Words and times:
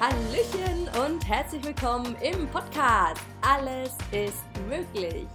Hallöchen 0.00 0.88
und 1.04 1.28
herzlich 1.28 1.62
willkommen 1.62 2.16
im 2.22 2.48
Podcast 2.48 3.20
Alles 3.42 3.98
ist 4.12 4.46
möglich. 4.66 5.26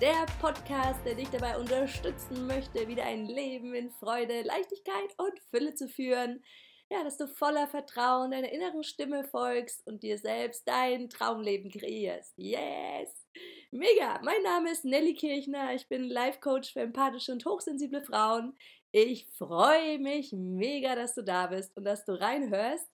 Der 0.00 0.26
Podcast, 0.40 1.04
der 1.04 1.16
dich 1.16 1.28
dabei 1.30 1.58
unterstützen 1.58 2.46
möchte, 2.46 2.86
wieder 2.86 3.02
ein 3.02 3.26
Leben 3.26 3.74
in 3.74 3.90
Freude, 3.90 4.42
Leichtigkeit 4.42 5.12
und 5.18 5.36
Fülle 5.50 5.74
zu 5.74 5.88
führen. 5.88 6.40
Ja, 6.88 7.02
dass 7.02 7.16
du 7.16 7.26
voller 7.26 7.66
Vertrauen 7.66 8.30
deiner 8.30 8.52
inneren 8.52 8.84
Stimme 8.84 9.24
folgst 9.24 9.84
und 9.88 10.04
dir 10.04 10.18
selbst 10.18 10.68
dein 10.68 11.08
Traumleben 11.08 11.68
kreierst. 11.72 12.32
Yes! 12.36 13.26
Mega! 13.72 14.20
Mein 14.22 14.40
Name 14.44 14.70
ist 14.70 14.84
Nelly 14.84 15.14
Kirchner. 15.14 15.74
Ich 15.74 15.88
bin 15.88 16.04
Life 16.04 16.38
Coach 16.38 16.72
für 16.72 16.82
empathische 16.82 17.32
und 17.32 17.44
hochsensible 17.44 18.02
Frauen. 18.02 18.56
Ich 18.92 19.26
freue 19.36 19.98
mich 19.98 20.32
mega, 20.32 20.94
dass 20.94 21.16
du 21.16 21.22
da 21.22 21.48
bist 21.48 21.76
und 21.76 21.82
dass 21.82 22.04
du 22.04 22.12
reinhörst. 22.12 22.88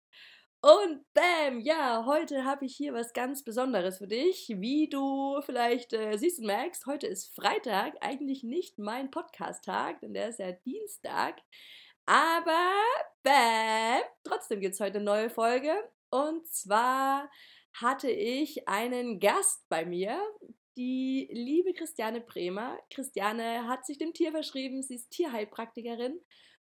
Und 0.64 1.04
bam, 1.12 1.58
ja, 1.58 2.04
heute 2.06 2.44
habe 2.44 2.66
ich 2.66 2.76
hier 2.76 2.94
was 2.94 3.12
ganz 3.12 3.42
Besonderes 3.42 3.98
für 3.98 4.06
dich. 4.06 4.46
Wie 4.48 4.88
du 4.88 5.42
vielleicht 5.44 5.92
äh, 5.92 6.16
siehst 6.16 6.38
und 6.38 6.46
merkst, 6.46 6.86
heute 6.86 7.08
ist 7.08 7.34
Freitag, 7.34 7.96
eigentlich 8.00 8.44
nicht 8.44 8.78
mein 8.78 9.10
Podcast-Tag, 9.10 9.98
denn 10.02 10.14
der 10.14 10.28
ist 10.28 10.38
ja 10.38 10.52
Dienstag. 10.52 11.40
Aber 12.06 12.70
bam, 13.24 14.02
trotzdem 14.22 14.60
gibt 14.60 14.74
es 14.74 14.80
heute 14.80 14.98
eine 14.98 15.04
neue 15.04 15.30
Folge. 15.30 15.74
Und 16.10 16.46
zwar 16.46 17.28
hatte 17.72 18.10
ich 18.12 18.68
einen 18.68 19.18
Gast 19.18 19.68
bei 19.68 19.84
mir, 19.84 20.22
die 20.76 21.28
liebe 21.32 21.72
Christiane 21.72 22.20
Bremer. 22.20 22.78
Christiane 22.90 23.66
hat 23.66 23.84
sich 23.84 23.98
dem 23.98 24.14
Tier 24.14 24.30
verschrieben, 24.30 24.84
sie 24.84 24.94
ist 24.94 25.10
Tierheilpraktikerin 25.10 26.20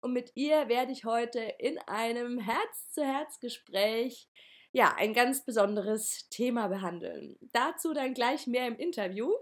und 0.05 0.13
mit 0.13 0.31
ihr 0.35 0.69
werde 0.69 0.91
ich 0.91 1.03
heute 1.03 1.39
in 1.57 1.79
einem 1.79 2.37
Herz-zu-Herz-Gespräch 2.37 4.29
ja, 4.71 4.93
ein 4.95 5.15
ganz 5.15 5.43
besonderes 5.43 6.29
Thema 6.29 6.67
behandeln. 6.67 7.35
Dazu 7.53 7.91
dann 7.91 8.13
gleich 8.13 8.45
mehr 8.45 8.67
im 8.67 8.77
Interview. 8.77 9.33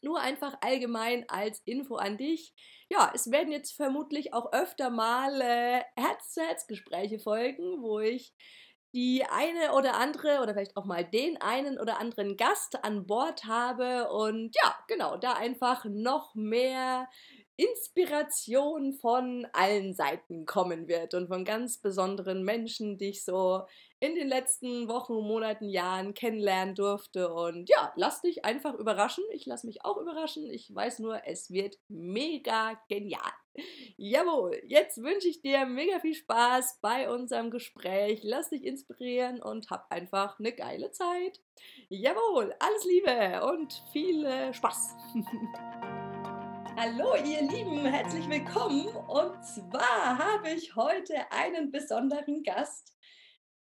Nur 0.00 0.20
einfach 0.20 0.54
allgemein 0.60 1.28
als 1.28 1.62
Info 1.64 1.96
an 1.96 2.16
dich. 2.16 2.54
Ja, 2.88 3.10
es 3.12 3.32
werden 3.32 3.50
jetzt 3.50 3.72
vermutlich 3.72 4.32
auch 4.34 4.52
öfter 4.52 4.90
mal 4.90 5.40
äh, 5.40 5.82
Herz-zu-Herz-Gespräche 5.96 7.18
folgen, 7.18 7.82
wo 7.82 7.98
ich 7.98 8.32
die 8.94 9.24
eine 9.28 9.72
oder 9.72 9.96
andere 9.96 10.40
oder 10.42 10.54
vielleicht 10.54 10.76
auch 10.76 10.84
mal 10.84 11.04
den 11.04 11.40
einen 11.40 11.80
oder 11.80 11.98
anderen 11.98 12.36
Gast 12.36 12.84
an 12.84 13.04
Bord 13.04 13.46
habe 13.46 14.10
und 14.12 14.54
ja, 14.62 14.78
genau, 14.86 15.16
da 15.16 15.32
einfach 15.32 15.84
noch 15.86 16.36
mehr 16.36 17.08
Inspiration 17.58 18.92
von 18.92 19.44
allen 19.52 19.92
Seiten 19.92 20.46
kommen 20.46 20.86
wird 20.86 21.14
und 21.14 21.26
von 21.26 21.44
ganz 21.44 21.78
besonderen 21.78 22.44
Menschen, 22.44 22.98
die 22.98 23.08
ich 23.08 23.24
so 23.24 23.64
in 23.98 24.14
den 24.14 24.28
letzten 24.28 24.88
Wochen, 24.88 25.14
Monaten, 25.14 25.68
Jahren 25.68 26.14
kennenlernen 26.14 26.76
durfte. 26.76 27.32
Und 27.34 27.68
ja, 27.68 27.92
lass 27.96 28.22
dich 28.22 28.44
einfach 28.44 28.74
überraschen. 28.74 29.24
Ich 29.32 29.44
lasse 29.44 29.66
mich 29.66 29.84
auch 29.84 29.96
überraschen. 29.96 30.48
Ich 30.48 30.72
weiß 30.72 31.00
nur, 31.00 31.26
es 31.26 31.50
wird 31.50 31.76
mega 31.88 32.80
genial. 32.88 33.32
Jawohl, 33.96 34.62
jetzt 34.68 35.02
wünsche 35.02 35.26
ich 35.26 35.40
dir 35.40 35.66
mega 35.66 35.98
viel 35.98 36.14
Spaß 36.14 36.78
bei 36.80 37.10
unserem 37.10 37.50
Gespräch. 37.50 38.20
Lass 38.22 38.50
dich 38.50 38.64
inspirieren 38.64 39.42
und 39.42 39.68
hab 39.70 39.90
einfach 39.90 40.38
eine 40.38 40.52
geile 40.52 40.92
Zeit. 40.92 41.40
Jawohl, 41.88 42.54
alles 42.60 42.84
Liebe 42.84 43.44
und 43.52 43.82
viel 43.92 44.52
Spaß. 44.52 44.94
Hallo 46.80 47.16
ihr 47.16 47.42
Lieben, 47.42 47.84
herzlich 47.86 48.28
willkommen. 48.28 48.86
Und 48.86 49.44
zwar 49.44 50.16
habe 50.16 50.50
ich 50.50 50.76
heute 50.76 51.14
einen 51.32 51.72
besonderen 51.72 52.44
Gast 52.44 52.96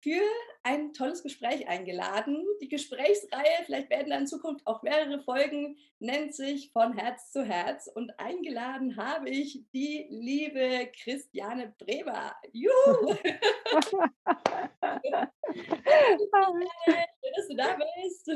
für 0.03 0.21
ein 0.63 0.93
tolles 0.93 1.23
Gespräch 1.23 1.67
eingeladen. 1.67 2.45
Die 2.61 2.69
Gesprächsreihe, 2.69 3.63
vielleicht 3.65 3.89
werden 3.89 4.09
da 4.09 4.17
in 4.17 4.27
Zukunft 4.27 4.65
auch 4.67 4.83
mehrere 4.83 5.21
Folgen, 5.21 5.77
nennt 5.99 6.35
sich 6.35 6.71
Von 6.71 6.97
Herz 6.97 7.31
zu 7.31 7.43
Herz. 7.43 7.89
Und 7.93 8.19
eingeladen 8.19 8.97
habe 8.97 9.29
ich 9.29 9.63
die 9.73 10.07
liebe 10.09 10.91
Christiane 11.03 11.73
Bremer. 11.77 12.35
Juhu! 12.51 13.15
Schön, 17.29 17.35
dass 17.35 17.47
du 17.47 17.55
da 17.55 17.75
bist. 17.75 18.29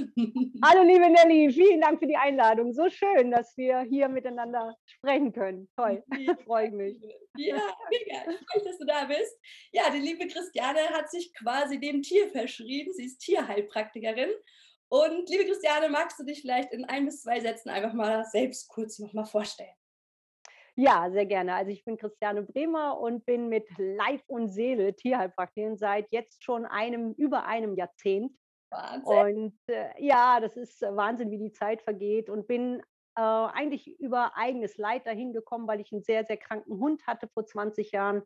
Hallo 0.63 0.84
liebe 0.84 1.09
Nelly, 1.09 1.51
vielen 1.51 1.81
Dank 1.81 2.00
für 2.00 2.07
die 2.07 2.16
Einladung. 2.16 2.73
So 2.73 2.90
schön, 2.90 3.31
dass 3.31 3.55
wir 3.57 3.81
hier 3.81 4.07
miteinander 4.07 4.75
sprechen 4.85 5.31
können. 5.31 5.69
Toll, 5.75 6.03
freue 6.45 6.72
mich. 6.72 7.01
Ja, 7.38 7.75
mega. 7.90 8.31
Ich 8.31 8.55
mich, 8.55 8.63
dass 8.63 8.78
du 8.78 8.85
da 8.85 9.05
bist. 9.05 9.40
Ja, 9.72 9.90
die 9.90 10.00
liebe 10.00 10.28
Christiane 10.28 10.81
hat 10.90 11.09
sich 11.09 11.34
quasi 11.34 11.79
dem 11.79 12.01
Tier 12.13 12.29
verschrieben. 12.29 12.94
Sie 12.94 13.06
ist 13.06 13.19
Tierheilpraktikerin. 13.19 14.29
Und 14.88 15.28
liebe 15.29 15.46
Christiane, 15.46 15.90
magst 15.90 16.19
du 16.19 16.24
dich 16.24 16.41
vielleicht 16.41 16.72
in 16.72 16.85
ein 16.85 17.06
bis 17.06 17.24
zwei 17.24 17.40
Sätzen 17.40 17.69
einfach 17.69 17.94
mal 17.94 18.24
selbst 18.25 18.68
kurz 18.68 19.00
nochmal 19.00 19.25
vorstellen? 19.25 19.74
Ja, 20.75 21.09
sehr 21.09 21.25
gerne. 21.25 21.56
Also 21.56 21.72
ich 21.72 21.84
bin 21.84 21.97
Christiane 21.97 22.44
Bremer 22.44 23.00
und 23.00 23.25
bin 23.25 23.50
mit 23.50 23.68
Leib 23.78 24.22
und 24.28 24.50
Seele 24.50 24.96
Tierheilpraktikerin 24.96 25.78
seit 25.78 26.12
jetzt 26.12 26.44
schon 26.44 26.66
einem, 26.66 27.13
über 27.13 27.46
einem 27.46 27.75
Jahrzehnt. 27.75 28.38
Wahnsinn. 28.69 29.38
Und 29.38 29.59
äh, 29.68 29.90
ja, 29.97 30.40
das 30.40 30.56
ist 30.56 30.81
Wahnsinn, 30.81 31.31
wie 31.31 31.40
die 31.40 31.52
Zeit 31.52 31.81
vergeht 31.81 32.29
und 32.29 32.47
bin 32.47 32.79
äh, 33.16 33.22
eigentlich 33.22 34.00
über 34.00 34.38
eigenes 34.38 34.78
Leid 34.78 35.07
dahin 35.07 35.34
gekommen, 35.34 35.68
weil 35.68 35.79
ich 35.81 35.91
einen 35.91 36.03
sehr, 36.03 36.25
sehr 36.25 36.38
kranken 36.38 36.79
Hund 36.79 37.07
hatte 37.07 37.28
vor 37.29 37.46
20 37.46 37.91
Jahren 37.91 38.22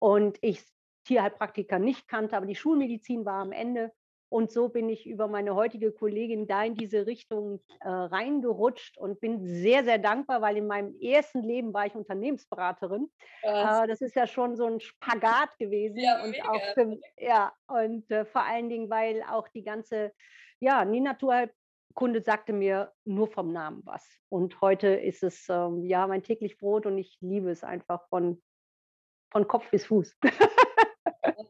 und 0.00 0.38
ich 0.40 0.64
Tierheilpraktiker 1.08 1.78
nicht 1.78 2.08
kannte, 2.08 2.36
aber 2.36 2.46
die 2.46 2.54
Schulmedizin 2.54 3.24
war 3.24 3.42
am 3.42 3.52
Ende 3.52 3.92
und 4.30 4.50
so 4.50 4.68
bin 4.68 4.88
ich 4.90 5.06
über 5.06 5.26
meine 5.26 5.54
heutige 5.54 5.90
Kollegin 5.90 6.46
da 6.46 6.62
in 6.62 6.74
diese 6.74 7.06
Richtung 7.06 7.60
äh, 7.80 7.88
reingerutscht 7.88 8.98
und 8.98 9.20
bin 9.20 9.42
sehr, 9.42 9.84
sehr 9.84 9.98
dankbar, 9.98 10.42
weil 10.42 10.58
in 10.58 10.66
meinem 10.66 10.94
ersten 11.00 11.42
Leben 11.42 11.72
war 11.72 11.86
ich 11.86 11.94
Unternehmensberaterin. 11.94 13.10
Äh, 13.42 13.86
das 13.86 14.02
ist 14.02 14.14
ja 14.16 14.26
schon 14.26 14.56
so 14.56 14.66
ein 14.66 14.80
Spagat 14.80 15.56
gewesen. 15.58 15.98
Ja, 15.98 16.22
und 16.22 16.32
mega. 16.32 16.50
auch 16.50 16.62
für, 16.74 16.98
ja, 17.16 17.52
und 17.68 18.10
äh, 18.10 18.26
vor 18.26 18.42
allen 18.42 18.68
Dingen, 18.68 18.90
weil 18.90 19.22
auch 19.22 19.48
die 19.48 19.62
ganze, 19.62 20.12
ja, 20.60 20.84
die 20.84 21.00
Naturkunde 21.00 22.20
sagte 22.20 22.52
mir 22.52 22.92
nur 23.06 23.28
vom 23.28 23.52
Namen 23.52 23.80
was. 23.86 24.06
Und 24.28 24.60
heute 24.60 24.88
ist 24.88 25.22
es 25.22 25.48
ähm, 25.48 25.84
ja 25.84 26.06
mein 26.06 26.22
täglich 26.22 26.58
Brot 26.58 26.84
und 26.84 26.98
ich 26.98 27.16
liebe 27.22 27.50
es 27.50 27.64
einfach 27.64 28.06
von, 28.08 28.42
von 29.30 29.48
Kopf 29.48 29.70
bis 29.70 29.86
Fuß. 29.86 30.18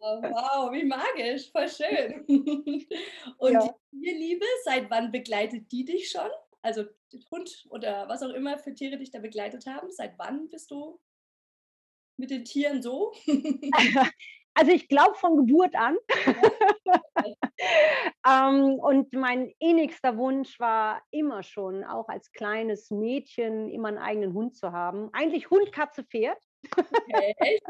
wow, 0.01 0.73
wie 0.73 0.85
magisch, 0.85 1.51
voll 1.51 1.69
schön. 1.69 2.25
Und 3.39 3.53
ja. 3.53 3.75
die 3.93 4.01
Tierliebe, 4.01 4.47
seit 4.65 4.91
wann 4.91 5.13
begleitet 5.13 5.71
die 5.73 5.85
dich 5.85 6.11
schon? 6.11 6.31
Also 6.63 6.85
Hund 7.31 7.67
oder 7.71 8.09
was 8.09 8.23
auch 8.23 8.31
immer 8.31 8.59
für 8.59 8.75
Tiere 8.75 8.99
dich 8.99 9.11
da 9.11 9.21
begleitet 9.21 9.67
haben, 9.67 9.91
seit 9.91 10.19
wann 10.19 10.49
bist 10.49 10.71
du 10.71 11.01
mit 12.17 12.31
den 12.31 12.45
Tieren 12.45 12.83
so? 12.83 13.13
Also 14.55 14.73
ich 14.73 14.89
glaube 14.89 15.15
von 15.15 15.37
Geburt 15.37 15.77
an. 15.77 15.97
ähm, 18.29 18.75
und 18.81 19.13
mein 19.13 19.53
innigster 19.61 20.17
Wunsch 20.17 20.59
war 20.59 21.01
immer 21.13 21.45
schon, 21.45 21.85
auch 21.85 22.09
als 22.09 22.33
kleines 22.33 22.91
Mädchen, 22.91 23.71
immer 23.71 23.87
einen 23.87 23.99
eigenen 23.99 24.35
Hund 24.35 24.57
zu 24.57 24.73
haben. 24.73 25.11
Eigentlich 25.13 25.49
Hund, 25.51 25.71
Katze, 25.71 26.03
Pferd. 26.03 26.43
Okay, 26.65 27.35
echt? 27.39 27.65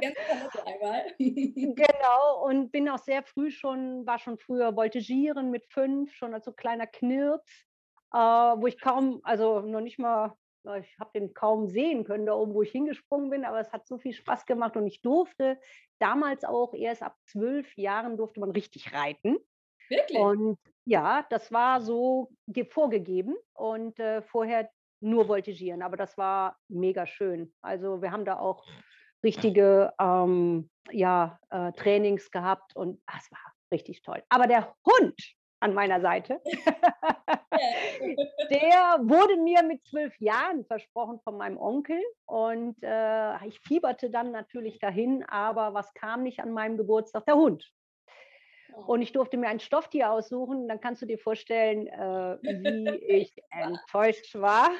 Ganz 0.00 0.56
einmal. 0.64 1.04
genau, 1.18 2.46
und 2.46 2.72
bin 2.72 2.88
auch 2.88 2.98
sehr 2.98 3.22
früh 3.22 3.50
schon, 3.50 4.06
war 4.06 4.18
schon 4.18 4.38
früher 4.38 4.74
voltigieren 4.74 5.50
mit 5.50 5.66
fünf, 5.66 6.12
schon 6.14 6.34
als 6.34 6.44
so 6.44 6.52
kleiner 6.52 6.86
Knirps, 6.86 7.66
äh, 8.12 8.18
wo 8.18 8.66
ich 8.66 8.80
kaum, 8.80 9.20
also 9.24 9.60
noch 9.60 9.80
nicht 9.80 9.98
mal, 9.98 10.36
ich 10.80 10.98
habe 10.98 11.10
den 11.14 11.34
kaum 11.34 11.68
sehen 11.68 12.04
können, 12.04 12.26
da 12.26 12.34
oben, 12.34 12.54
wo 12.54 12.62
ich 12.62 12.70
hingesprungen 12.70 13.30
bin, 13.30 13.44
aber 13.44 13.60
es 13.60 13.72
hat 13.72 13.86
so 13.86 13.98
viel 13.98 14.12
Spaß 14.12 14.46
gemacht 14.46 14.76
und 14.76 14.86
ich 14.86 15.02
durfte 15.02 15.58
damals 15.98 16.44
auch 16.44 16.74
erst 16.74 17.02
ab 17.02 17.16
zwölf 17.24 17.76
Jahren 17.76 18.16
durfte 18.16 18.40
man 18.40 18.50
richtig 18.50 18.92
reiten. 18.92 19.38
Wirklich? 19.88 20.18
Und 20.18 20.58
ja, 20.84 21.26
das 21.30 21.52
war 21.52 21.80
so 21.80 22.30
vorgegeben 22.70 23.36
und 23.54 23.98
äh, 24.00 24.22
vorher 24.22 24.70
nur 25.02 25.26
voltigieren, 25.26 25.82
aber 25.82 25.96
das 25.96 26.16
war 26.16 26.56
mega 26.68 27.06
schön. 27.06 27.52
Also 27.62 28.02
wir 28.02 28.12
haben 28.12 28.24
da 28.24 28.38
auch 28.38 28.64
richtige 29.22 29.92
ähm, 30.00 30.70
ja, 30.90 31.38
äh, 31.50 31.72
Trainings 31.72 32.30
gehabt 32.30 32.74
und 32.76 33.00
ah, 33.06 33.18
es 33.18 33.30
war 33.30 33.52
richtig 33.72 34.02
toll. 34.02 34.22
Aber 34.28 34.46
der 34.46 34.74
Hund 34.86 35.20
an 35.60 35.74
meiner 35.74 36.00
Seite, 36.00 36.40
der 38.50 38.98
wurde 39.02 39.36
mir 39.36 39.62
mit 39.62 39.84
zwölf 39.86 40.12
Jahren 40.18 40.64
versprochen 40.64 41.20
von 41.22 41.36
meinem 41.36 41.56
Onkel 41.56 42.00
und 42.26 42.76
äh, 42.82 43.46
ich 43.46 43.60
fieberte 43.60 44.10
dann 44.10 44.32
natürlich 44.32 44.80
dahin, 44.80 45.24
aber 45.28 45.72
was 45.72 45.94
kam 45.94 46.24
nicht 46.24 46.40
an 46.40 46.50
meinem 46.52 46.76
Geburtstag? 46.76 47.26
Der 47.26 47.36
Hund. 47.36 47.64
Und 48.86 49.02
ich 49.02 49.12
durfte 49.12 49.36
mir 49.36 49.48
ein 49.48 49.60
Stofftier 49.60 50.10
aussuchen. 50.10 50.68
Dann 50.68 50.80
kannst 50.80 51.02
du 51.02 51.06
dir 51.06 51.18
vorstellen, 51.18 51.86
äh, 51.86 52.38
wie 52.42 52.96
ich 53.06 53.34
enttäuscht 53.50 54.34
war. 54.34 54.70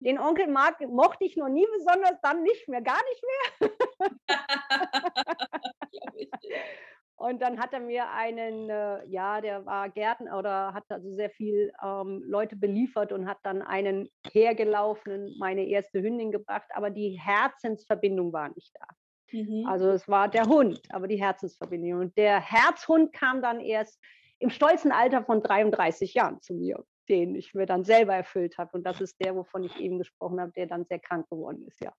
Den 0.00 0.18
Onkel 0.18 0.48
mag, 0.48 0.80
mochte 0.88 1.24
ich 1.24 1.36
noch 1.36 1.48
nie 1.48 1.66
besonders, 1.76 2.20
dann 2.22 2.42
nicht 2.42 2.68
mehr, 2.68 2.82
gar 2.82 3.00
nicht 3.08 3.22
mehr. 3.60 3.68
Und 7.22 7.40
dann 7.40 7.60
hat 7.60 7.72
er 7.72 7.78
mir 7.78 8.10
einen, 8.10 8.68
äh, 8.68 9.06
ja, 9.06 9.40
der 9.40 9.64
war 9.64 9.88
Gärtner 9.90 10.36
oder 10.36 10.74
hat 10.74 10.82
also 10.88 11.08
sehr 11.12 11.30
viel 11.30 11.72
ähm, 11.80 12.20
Leute 12.26 12.56
beliefert 12.56 13.12
und 13.12 13.28
hat 13.28 13.38
dann 13.44 13.62
einen 13.62 14.08
hergelaufenen, 14.32 15.32
meine 15.38 15.64
erste 15.64 16.02
Hündin 16.02 16.32
gebracht, 16.32 16.66
aber 16.74 16.90
die 16.90 17.20
Herzensverbindung 17.20 18.32
war 18.32 18.48
nicht 18.48 18.74
da. 18.74 18.86
Mhm. 19.32 19.66
Also 19.66 19.90
es 19.90 20.08
war 20.08 20.28
der 20.28 20.46
Hund, 20.46 20.80
aber 20.90 21.08
die 21.08 21.20
Herzensverbindung. 21.20 22.00
Und 22.00 22.16
der 22.16 22.40
Herzhund 22.40 23.12
kam 23.12 23.42
dann 23.42 23.60
erst 23.60 23.98
im 24.38 24.50
stolzen 24.50 24.92
Alter 24.92 25.24
von 25.24 25.42
33 25.42 26.14
Jahren 26.14 26.40
zu 26.40 26.54
mir, 26.54 26.84
den 27.08 27.34
ich 27.34 27.54
mir 27.54 27.66
dann 27.66 27.84
selber 27.84 28.14
erfüllt 28.14 28.58
habe. 28.58 28.76
Und 28.76 28.84
das 28.84 29.00
ist 29.00 29.16
der, 29.20 29.34
wovon 29.34 29.64
ich 29.64 29.76
eben 29.78 29.98
gesprochen 29.98 30.40
habe, 30.40 30.52
der 30.52 30.66
dann 30.66 30.84
sehr 30.84 30.98
krank 30.98 31.28
geworden 31.28 31.66
ist, 31.66 31.80
ja. 31.80 31.92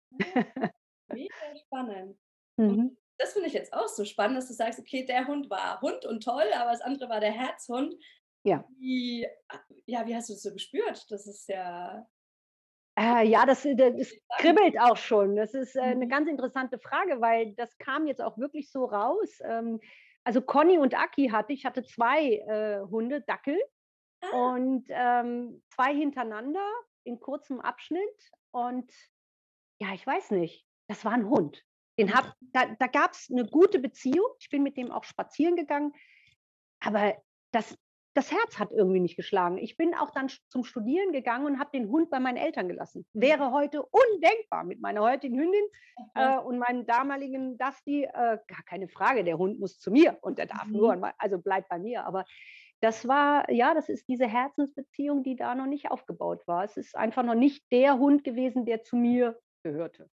Mega 1.08 1.34
spannend. 1.66 2.18
Mhm 2.58 2.98
das 3.18 3.34
finde 3.34 3.48
ich 3.48 3.54
jetzt 3.54 3.74
auch 3.74 3.88
so 3.88 4.06
spannend, 4.06 4.38
dass 4.38 4.48
du 4.48 4.54
sagst, 4.54 4.80
okay, 4.80 5.06
der 5.06 5.28
Hund 5.28 5.50
war 5.50 5.80
Hund 5.82 6.06
und 6.06 6.24
toll, 6.24 6.46
aber 6.56 6.72
das 6.72 6.82
andere 6.82 7.10
war 7.10 7.20
der 7.20 7.32
Herzhund. 7.32 7.96
Ja. 8.44 8.66
Wie, 8.78 9.26
ja, 9.86 10.06
wie 10.06 10.16
hast 10.16 10.30
du 10.30 10.34
das 10.34 10.42
so 10.42 10.52
gespürt? 10.52 11.06
Das 11.10 11.28
ist 11.28 11.48
ja. 11.48 12.06
Äh, 12.96 13.28
ja, 13.28 13.46
das, 13.46 13.66
äh, 13.66 13.76
das 13.76 14.14
kribbelt 14.38 14.80
auch 14.80 14.98
schon. 14.98 15.36
Das 15.36 15.54
ist 15.54 15.76
äh, 15.76 15.82
eine 15.82 16.06
mhm. 16.06 16.10
ganz 16.10 16.30
interessante 16.30 16.80
Frage, 16.80 17.22
weil 17.22 17.54
das 17.54 17.78
kam 17.78 18.06
jetzt 18.08 18.22
auch 18.22 18.38
wirklich 18.38 18.72
so 18.72 18.86
raus. 18.86 19.40
Ähm, 19.44 19.80
also 20.24 20.42
Conny 20.42 20.78
und 20.78 20.98
Aki 20.98 21.30
hatte, 21.30 21.54
ich 21.54 21.66
hatte 21.66 21.84
zwei 21.84 22.38
äh, 22.38 22.82
Hunde, 22.90 23.22
Dackel 23.22 23.60
ah. 24.22 24.54
und 24.54 24.86
ähm, 24.90 25.62
zwei 25.74 25.94
hintereinander 25.94 26.66
in 27.04 27.20
kurzem 27.20 27.60
Abschnitt. 27.60 28.32
Und 28.52 28.92
ja, 29.80 29.94
ich 29.94 30.06
weiß 30.06 30.32
nicht, 30.32 30.66
das 30.88 31.04
war 31.04 31.14
ein 31.14 31.28
Hund. 31.28 31.64
Den 32.00 32.14
hab, 32.14 32.34
da 32.40 32.66
da 32.80 32.88
gab 32.88 33.12
es 33.12 33.30
eine 33.30 33.46
gute 33.46 33.80
Beziehung. 33.80 34.28
Ich 34.40 34.50
bin 34.50 34.64
mit 34.64 34.78
dem 34.78 34.92
auch 34.92 35.04
spazieren 35.04 35.56
gegangen. 35.56 35.94
Aber 36.80 37.16
das, 37.52 37.78
das 38.14 38.32
Herz 38.32 38.60
hat 38.60 38.72
irgendwie 38.72 39.00
nicht 39.00 39.16
geschlagen. 39.16 39.58
Ich 39.58 39.76
bin 39.76 39.96
auch 39.96 40.12
dann 40.12 40.30
zum 40.48 40.64
Studieren 40.64 41.12
gegangen 41.12 41.46
und 41.46 41.60
habe 41.60 41.72
den 41.74 41.90
Hund 41.90 42.10
bei 42.10 42.20
meinen 42.20 42.38
Eltern 42.38 42.68
gelassen. 42.68 43.06
Mhm. 43.14 43.22
Wäre 43.22 43.52
heute 43.52 43.84
undenkbar 43.84 44.64
mit 44.64 44.82
meiner 44.82 45.02
heutigen 45.02 45.40
Hündin 45.40 45.66
äh, 46.16 46.38
und 46.38 46.60
meinem 46.60 46.86
damaligen 46.86 47.58
Dusty. 47.58 48.04
Äh, 48.04 48.38
gar 48.48 48.64
keine 48.68 48.88
Frage, 48.88 49.24
der 49.24 49.38
Hund 49.38 49.60
muss 49.60 49.80
zu 49.80 49.92
mir 49.92 50.18
und 50.22 50.38
der 50.38 50.46
darf 50.46 50.68
mhm. 50.68 50.78
nur, 50.78 51.14
also 51.18 51.40
bleibt 51.40 51.70
bei 51.70 51.80
mir. 51.80 52.06
Aber 52.06 52.26
das 52.82 53.08
war, 53.08 53.50
ja, 53.50 53.74
das 53.74 53.90
ist 53.90 54.08
diese 54.08 54.28
Herzensbeziehung, 54.28 55.24
die 55.24 55.36
da 55.36 55.56
noch 55.56 55.68
nicht 55.68 55.90
aufgebaut 55.90 56.46
war. 56.48 56.64
Es 56.66 56.78
ist 56.78 56.96
einfach 56.96 57.24
noch 57.24 57.36
nicht 57.36 57.64
der 57.72 57.98
Hund 57.98 58.24
gewesen, 58.24 58.66
der 58.66 58.84
zu 58.84 58.96
mir 58.96 59.40
gehörte. 59.64 60.10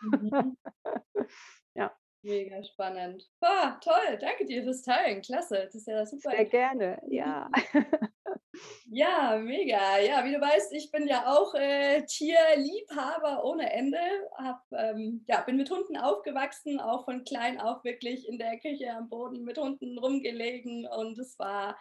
Mhm. 0.00 0.56
ja. 1.74 1.92
Mega 2.24 2.64
spannend. 2.64 3.28
Oh, 3.42 3.70
toll, 3.82 4.18
danke 4.18 4.46
dir 4.46 4.62
fürs 4.62 4.82
Teilen. 4.82 5.20
Klasse, 5.20 5.64
das 5.66 5.74
ist 5.74 5.86
ja 5.86 6.06
super. 6.06 6.30
Sehr 6.30 6.46
gerne, 6.46 7.02
ja. 7.06 7.50
ja, 8.90 9.36
mega. 9.36 9.98
Ja, 9.98 10.24
wie 10.24 10.32
du 10.32 10.40
weißt, 10.40 10.72
ich 10.72 10.90
bin 10.90 11.06
ja 11.06 11.26
auch 11.26 11.54
äh, 11.54 12.02
Tierliebhaber 12.06 13.44
ohne 13.44 13.70
Ende. 13.70 13.98
Hab, 14.38 14.62
ähm, 14.72 15.24
ja, 15.28 15.42
bin 15.42 15.58
mit 15.58 15.70
Hunden 15.70 15.98
aufgewachsen, 15.98 16.80
auch 16.80 17.04
von 17.04 17.24
klein 17.24 17.60
auf 17.60 17.84
wirklich 17.84 18.26
in 18.26 18.38
der 18.38 18.58
Küche 18.58 18.90
am 18.90 19.10
Boden 19.10 19.44
mit 19.44 19.58
Hunden 19.58 19.98
rumgelegen 19.98 20.86
und 20.86 21.18
es 21.18 21.38
war 21.38 21.76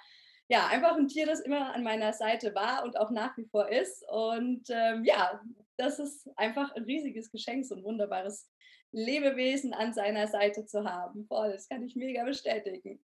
ja, 0.49 0.67
einfach 0.67 0.97
ein 0.97 1.07
Tier, 1.07 1.25
das 1.25 1.39
immer 1.39 1.73
an 1.73 1.83
meiner 1.83 2.11
Seite 2.11 2.53
war 2.53 2.83
und 2.83 2.99
auch 2.99 3.11
nach 3.11 3.37
wie 3.37 3.45
vor 3.45 3.69
ist. 3.69 4.03
Und 4.09 4.69
ähm, 4.69 5.05
ja, 5.05 5.41
das 5.77 5.99
ist 5.99 6.29
einfach 6.35 6.73
ein 6.75 6.83
riesiges 6.83 7.31
Geschenk, 7.31 7.65
so 7.65 7.75
ein 7.75 7.83
wunderbares 7.83 8.49
Lebewesen 8.91 9.73
an 9.73 9.93
seiner 9.93 10.27
Seite 10.27 10.65
zu 10.65 10.83
haben. 10.83 11.25
Voll, 11.25 11.51
das 11.51 11.67
kann 11.67 11.83
ich 11.83 11.95
mega 11.95 12.23
bestätigen. 12.23 13.03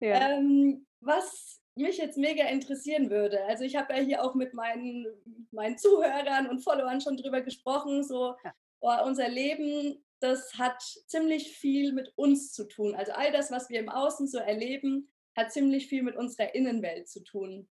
Ja. 0.00 0.30
Ähm, 0.30 0.86
was 1.00 1.60
mich 1.74 1.98
jetzt 1.98 2.18
mega 2.18 2.44
interessieren 2.44 3.10
würde, 3.10 3.44
also 3.44 3.64
ich 3.64 3.76
habe 3.76 3.94
ja 3.94 4.00
hier 4.00 4.24
auch 4.24 4.34
mit 4.34 4.54
meinen, 4.54 5.06
meinen 5.50 5.78
Zuhörern 5.78 6.48
und 6.48 6.60
Followern 6.60 7.00
schon 7.00 7.16
drüber 7.16 7.40
gesprochen, 7.40 8.02
so 8.02 8.34
ja. 8.44 8.54
oh, 8.80 9.04
unser 9.04 9.28
Leben, 9.28 10.04
das 10.20 10.54
hat 10.54 10.80
ziemlich 11.06 11.56
viel 11.56 11.92
mit 11.92 12.12
uns 12.16 12.52
zu 12.52 12.66
tun. 12.66 12.94
Also 12.94 13.12
all 13.12 13.30
das, 13.30 13.50
was 13.50 13.68
wir 13.68 13.78
im 13.80 13.88
Außen 13.88 14.26
so 14.26 14.38
erleben, 14.38 15.08
hat 15.36 15.52
ziemlich 15.52 15.86
viel 15.86 16.02
mit 16.02 16.16
unserer 16.16 16.54
Innenwelt 16.54 17.08
zu 17.08 17.22
tun. 17.22 17.68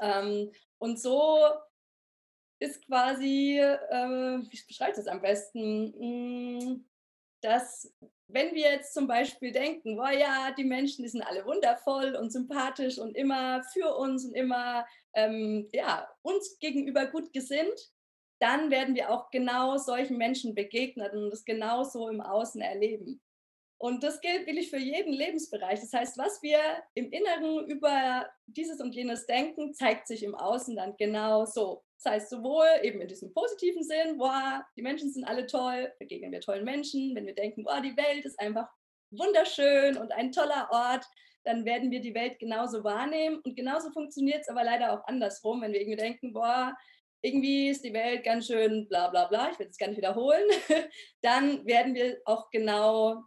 Ähm, 0.00 0.52
und 0.78 1.00
so 1.00 1.38
ist 2.60 2.86
quasi, 2.86 3.58
äh, 3.58 4.38
wie 4.48 4.60
beschreibt 4.68 4.98
es 4.98 5.08
am 5.08 5.20
besten, 5.20 5.94
hm, 5.98 6.84
dass 7.40 7.92
wenn 8.28 8.54
wir 8.54 8.70
jetzt 8.70 8.94
zum 8.94 9.06
Beispiel 9.06 9.50
denken, 9.50 9.96
boah 9.96 10.12
ja, 10.12 10.52
die 10.56 10.64
Menschen, 10.64 11.02
die 11.02 11.08
sind 11.08 11.22
alle 11.22 11.44
wundervoll 11.44 12.14
und 12.14 12.30
sympathisch 12.30 12.98
und 12.98 13.16
immer 13.16 13.64
für 13.72 13.96
uns 13.96 14.24
und 14.24 14.34
immer 14.34 14.86
ähm, 15.14 15.68
ja, 15.72 16.08
uns 16.22 16.58
gegenüber 16.58 17.06
gut 17.06 17.32
gesinnt, 17.32 17.90
dann 18.40 18.70
werden 18.70 18.94
wir 18.94 19.10
auch 19.10 19.30
genau 19.30 19.76
solchen 19.78 20.16
Menschen 20.16 20.54
begegnen 20.54 21.10
und 21.10 21.30
das 21.30 21.44
genauso 21.44 22.08
im 22.08 22.20
Außen 22.20 22.60
erleben. 22.60 23.20
Und 23.82 24.04
das 24.04 24.20
gilt 24.20 24.46
wirklich 24.46 24.68
für 24.68 24.78
jeden 24.78 25.14
Lebensbereich. 25.14 25.80
Das 25.80 25.94
heißt, 25.94 26.18
was 26.18 26.42
wir 26.42 26.58
im 26.92 27.10
Inneren 27.10 27.66
über 27.66 28.28
dieses 28.46 28.78
und 28.78 28.94
jenes 28.94 29.24
denken, 29.24 29.72
zeigt 29.72 30.06
sich 30.06 30.22
im 30.22 30.34
Außen 30.34 30.76
dann 30.76 30.96
genau 30.98 31.46
so. 31.46 31.82
Das 31.96 32.12
heißt, 32.12 32.30
sowohl 32.30 32.66
eben 32.82 33.00
in 33.00 33.08
diesem 33.08 33.32
positiven 33.32 33.82
Sinn, 33.82 34.18
boah, 34.18 34.66
die 34.76 34.82
Menschen 34.82 35.10
sind 35.10 35.24
alle 35.24 35.46
toll, 35.46 35.90
begegnen 35.98 36.30
wir 36.30 36.42
tollen 36.42 36.64
Menschen. 36.64 37.14
Wenn 37.14 37.24
wir 37.24 37.34
denken, 37.34 37.64
boah, 37.64 37.80
die 37.80 37.96
Welt 37.96 38.26
ist 38.26 38.38
einfach 38.38 38.68
wunderschön 39.12 39.96
und 39.96 40.12
ein 40.12 40.30
toller 40.30 40.68
Ort, 40.70 41.06
dann 41.44 41.64
werden 41.64 41.90
wir 41.90 42.02
die 42.02 42.14
Welt 42.14 42.38
genauso 42.38 42.84
wahrnehmen. 42.84 43.40
Und 43.44 43.56
genauso 43.56 43.90
funktioniert 43.92 44.42
es 44.42 44.48
aber 44.50 44.62
leider 44.62 44.92
auch 44.92 45.06
andersrum, 45.06 45.62
wenn 45.62 45.72
wir 45.72 45.80
irgendwie 45.80 45.96
denken, 45.96 46.34
boah, 46.34 46.76
irgendwie 47.22 47.70
ist 47.70 47.82
die 47.82 47.94
Welt 47.94 48.24
ganz 48.24 48.46
schön 48.46 48.88
bla 48.88 49.08
bla 49.08 49.24
bla, 49.24 49.50
ich 49.50 49.58
will 49.58 49.68
es 49.68 49.78
gar 49.78 49.88
nicht 49.88 49.98
wiederholen, 49.98 50.44
dann 51.22 51.64
werden 51.66 51.94
wir 51.94 52.18
auch 52.26 52.50
genau 52.50 53.22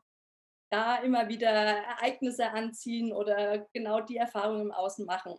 da 0.73 0.97
immer 0.97 1.29
wieder 1.29 1.49
Ereignisse 1.49 2.49
anziehen 2.49 3.13
oder 3.13 3.67
genau 3.73 4.01
die 4.01 4.17
Erfahrungen 4.17 4.61
im 4.61 4.71
Außen 4.71 5.05
machen. 5.05 5.35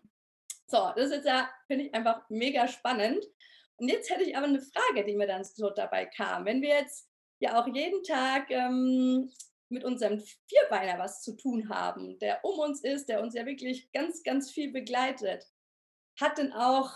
So, 0.66 0.92
das 0.94 1.10
ist 1.10 1.26
ja, 1.26 1.50
finde 1.66 1.86
ich, 1.86 1.94
einfach 1.94 2.22
mega 2.30 2.68
spannend. 2.68 3.24
Und 3.76 3.88
jetzt 3.88 4.08
hätte 4.10 4.22
ich 4.22 4.36
aber 4.36 4.46
eine 4.46 4.60
Frage, 4.60 5.04
die 5.04 5.16
mir 5.16 5.26
dann 5.26 5.42
so 5.42 5.70
dabei 5.70 6.06
kam. 6.06 6.44
Wenn 6.44 6.62
wir 6.62 6.70
jetzt 6.70 7.10
ja 7.40 7.60
auch 7.60 7.66
jeden 7.66 8.04
Tag 8.04 8.48
ähm, 8.50 9.28
mit 9.68 9.84
unserem 9.84 10.20
Vierbeiner 10.20 10.98
was 11.00 11.22
zu 11.22 11.36
tun 11.36 11.68
haben, 11.68 12.16
der 12.20 12.44
um 12.44 12.58
uns 12.60 12.84
ist, 12.84 13.08
der 13.08 13.20
uns 13.20 13.34
ja 13.34 13.44
wirklich 13.44 13.90
ganz, 13.92 14.22
ganz 14.22 14.52
viel 14.52 14.70
begleitet, 14.70 15.44
hat 16.20 16.38
denn 16.38 16.52
auch 16.52 16.92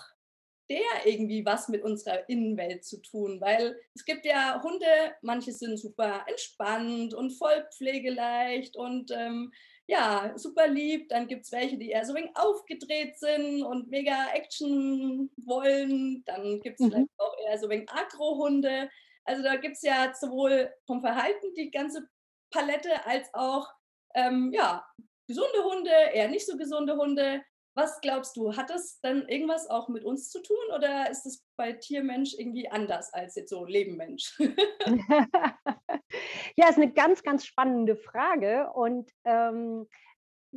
der 0.70 1.06
irgendwie 1.06 1.44
was 1.44 1.68
mit 1.68 1.82
unserer 1.82 2.28
Innenwelt 2.28 2.84
zu 2.84 3.00
tun? 3.00 3.40
Weil 3.40 3.78
es 3.94 4.04
gibt 4.04 4.25
ja 4.25 4.62
Hunde, 4.62 4.87
manche 5.22 5.52
sind 5.52 5.78
super 5.78 6.25
entspannt 6.26 7.14
und 7.14 7.30
voll 7.32 7.66
pflegeleicht 7.76 8.76
und 8.76 9.10
ähm, 9.10 9.52
ja, 9.87 10.32
super 10.37 10.68
lieb. 10.68 11.08
Dann 11.08 11.26
gibt 11.26 11.46
es 11.46 11.52
welche, 11.52 11.78
die 11.78 11.90
eher 11.90 12.04
so 12.04 12.14
wenig 12.14 12.30
aufgedreht 12.34 13.18
sind 13.18 13.62
und 13.62 13.88
mega 13.88 14.28
Action 14.34 15.30
wollen. 15.38 16.22
Dann 16.26 16.60
gibt 16.60 16.78
es 16.78 16.87
mhm. 16.87 16.90
vielleicht 16.90 17.10
auch 17.18 17.37
eher 17.46 17.58
so 17.58 17.68
wenig 17.68 17.88
Agro-Hunde. 17.90 18.90
Also 19.25 19.42
da 19.42 19.56
gibt 19.56 19.76
es 19.76 19.82
ja 19.82 20.12
sowohl 20.14 20.72
vom 20.87 21.00
Verhalten 21.00 21.54
die 21.54 21.70
ganze 21.70 22.08
Palette 22.50 23.04
als 23.06 23.28
auch 23.34 23.68
ähm, 24.14 24.50
ja, 24.52 24.84
gesunde 25.26 25.64
Hunde, 25.64 25.90
eher 26.12 26.28
nicht 26.28 26.46
so 26.46 26.56
gesunde 26.56 26.96
Hunde. 26.96 27.42
Was 27.78 28.00
glaubst 28.00 28.37
du, 28.37 28.56
hat 28.56 28.70
das 28.70 28.99
dann 29.02 29.28
irgendwas 29.28 29.70
auch 29.70 29.88
mit 29.88 30.02
uns 30.02 30.30
zu 30.30 30.42
tun 30.42 30.56
oder 30.75 31.08
ist 31.11 31.26
es 31.26 31.47
bei 31.56 31.75
Tiermensch 31.75 32.35
irgendwie 32.37 32.68
anders 32.68 33.14
als 33.14 33.37
jetzt 33.37 33.50
so 33.50 33.64
Lebenmensch? 33.64 34.37
ja, 36.56 36.68
ist 36.68 36.76
eine 36.76 36.92
ganz, 36.92 37.23
ganz 37.23 37.47
spannende 37.47 37.94
Frage. 37.94 38.68
Und 38.73 39.08
ähm, 39.25 39.87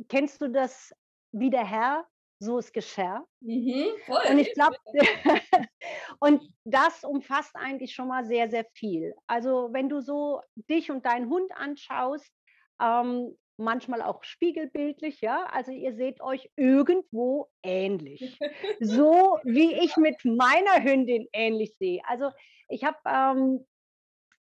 kennst 0.08 0.40
du 0.40 0.48
das, 0.48 0.92
wie 1.30 1.50
der 1.50 1.64
Herr, 1.64 2.08
so 2.40 2.58
ist 2.58 2.72
Geschirr? 2.72 3.24
Mhm. 3.38 3.86
Und 4.08 4.38
ich 4.40 4.52
glaube, 4.54 4.74
und 6.18 6.42
das 6.64 7.04
umfasst 7.04 7.54
eigentlich 7.54 7.94
schon 7.94 8.08
mal 8.08 8.24
sehr, 8.24 8.50
sehr 8.50 8.64
viel. 8.74 9.14
Also 9.28 9.68
wenn 9.70 9.88
du 9.88 10.00
so 10.00 10.40
dich 10.56 10.90
und 10.90 11.06
deinen 11.06 11.30
Hund 11.30 11.52
anschaust, 11.54 12.32
ähm, 12.80 13.38
manchmal 13.56 14.02
auch 14.02 14.24
spiegelbildlich, 14.24 15.20
ja. 15.20 15.46
Also 15.52 15.72
ihr 15.72 15.94
seht 15.94 16.20
euch 16.20 16.50
irgendwo 16.56 17.48
ähnlich. 17.62 18.38
So 18.80 19.38
wie 19.44 19.72
ich 19.74 19.96
mit 19.96 20.24
meiner 20.24 20.82
Hündin 20.82 21.28
ähnlich 21.32 21.76
sehe. 21.78 22.02
Also 22.06 22.30
ich 22.68 22.84
habe 22.84 22.98
ähm, 23.06 23.66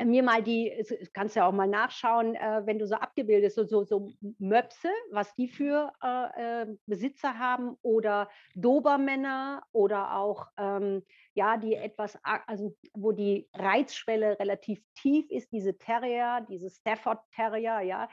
mir 0.06 0.24
mal 0.24 0.42
die, 0.42 0.72
kannst 1.14 1.36
ja 1.36 1.48
auch 1.48 1.52
mal 1.52 1.68
nachschauen, 1.68 2.36
äh, 2.36 2.62
wenn 2.66 2.80
du 2.80 2.88
so 2.88 2.96
abgebildet 2.96 3.54
so, 3.54 3.66
so, 3.66 3.84
so 3.84 4.12
Möpse, 4.40 4.90
was 5.12 5.34
die 5.36 5.48
für 5.48 5.92
äh, 6.04 6.62
äh, 6.62 6.66
Besitzer 6.86 7.38
haben 7.38 7.78
oder 7.82 8.30
Dobermänner 8.56 9.64
oder 9.72 10.16
auch, 10.18 10.48
ähm, 10.58 11.04
ja, 11.34 11.58
die 11.58 11.76
etwas, 11.76 12.18
also 12.24 12.76
wo 12.94 13.12
die 13.12 13.50
Reizschwelle 13.54 14.40
relativ 14.40 14.82
tief 14.96 15.30
ist, 15.30 15.52
diese 15.52 15.78
Terrier, 15.78 16.46
diese 16.50 16.70
Stafford 16.70 17.20
Terrier, 17.36 17.82
ja, 17.82 18.10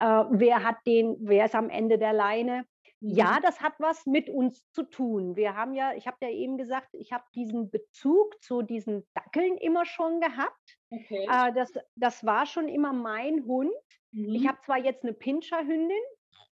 Äh, 0.00 0.24
wer 0.30 0.62
hat 0.62 0.76
den, 0.86 1.16
wer 1.20 1.46
ist 1.46 1.54
am 1.54 1.70
Ende 1.70 1.98
der 1.98 2.12
Leine? 2.12 2.66
Ja, 3.00 3.36
mhm. 3.38 3.42
das 3.42 3.60
hat 3.60 3.74
was 3.78 4.06
mit 4.06 4.30
uns 4.30 4.70
zu 4.72 4.82
tun. 4.82 5.36
Wir 5.36 5.54
haben 5.54 5.74
ja, 5.74 5.92
ich 5.94 6.06
habe 6.06 6.16
ja 6.22 6.30
eben 6.30 6.56
gesagt, 6.56 6.88
ich 6.92 7.12
habe 7.12 7.24
diesen 7.34 7.70
Bezug 7.70 8.42
zu 8.42 8.62
diesen 8.62 9.06
Dackeln 9.12 9.58
immer 9.58 9.84
schon 9.84 10.20
gehabt. 10.20 10.78
Okay. 10.90 11.28
Äh, 11.30 11.52
das, 11.52 11.72
das 11.96 12.24
war 12.24 12.46
schon 12.46 12.68
immer 12.68 12.94
mein 12.94 13.44
Hund. 13.44 13.72
Mhm. 14.12 14.34
Ich 14.34 14.48
habe 14.48 14.58
zwar 14.64 14.78
jetzt 14.78 15.02
eine 15.02 15.12
Pinscher-Hündin. 15.12 16.02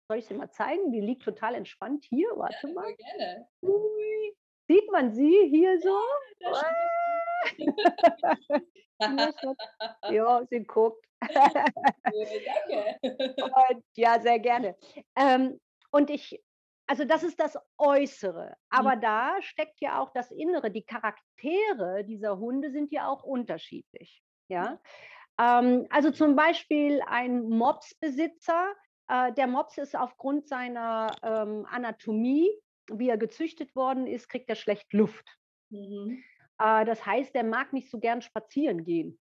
Soll 0.06 0.18
ich 0.18 0.26
sie 0.26 0.34
mal 0.34 0.50
zeigen? 0.50 0.92
Die 0.92 1.00
liegt 1.00 1.22
total 1.22 1.54
entspannt 1.54 2.04
hier. 2.04 2.28
Warte 2.36 2.68
ja, 2.68 2.74
mal. 2.74 2.94
Gerne. 2.94 3.48
Ui. 3.62 4.36
Sieht 4.68 4.90
man 4.92 5.12
sie 5.12 5.48
hier 5.48 5.80
so? 5.80 5.98
Ja, 6.40 6.52
ja 10.10 10.42
sie 10.50 10.64
guckt. 10.64 11.04
Danke. 11.32 11.64
Und, 13.02 13.84
ja, 13.94 14.20
sehr 14.20 14.38
gerne. 14.38 14.76
Ähm, 15.16 15.60
und 15.90 16.10
ich, 16.10 16.42
also 16.86 17.04
das 17.04 17.22
ist 17.22 17.38
das 17.38 17.56
Äußere, 17.78 18.56
aber 18.68 18.96
mhm. 18.96 19.00
da 19.00 19.36
steckt 19.40 19.80
ja 19.80 20.00
auch 20.00 20.10
das 20.12 20.30
Innere. 20.32 20.70
Die 20.70 20.84
Charaktere 20.84 22.04
dieser 22.04 22.38
Hunde 22.38 22.70
sind 22.72 22.90
ja 22.90 23.08
auch 23.08 23.22
unterschiedlich. 23.22 24.22
Ja. 24.48 24.80
Ähm, 25.40 25.86
also 25.90 26.10
zum 26.10 26.36
Beispiel 26.36 27.00
ein 27.06 27.48
Mopsbesitzer, 27.48 28.72
äh, 29.08 29.32
der 29.32 29.46
Mops 29.46 29.78
ist 29.78 29.96
aufgrund 29.96 30.48
seiner 30.48 31.14
ähm, 31.22 31.66
Anatomie, 31.70 32.50
wie 32.90 33.08
er 33.08 33.18
gezüchtet 33.18 33.74
worden 33.74 34.06
ist, 34.06 34.28
kriegt 34.28 34.48
er 34.48 34.56
schlecht 34.56 34.92
Luft. 34.92 35.26
Mhm. 35.70 36.22
Äh, 36.58 36.84
das 36.84 37.04
heißt, 37.04 37.34
der 37.34 37.44
mag 37.44 37.72
nicht 37.72 37.90
so 37.90 37.98
gern 37.98 38.22
spazieren 38.22 38.84
gehen. 38.84 39.18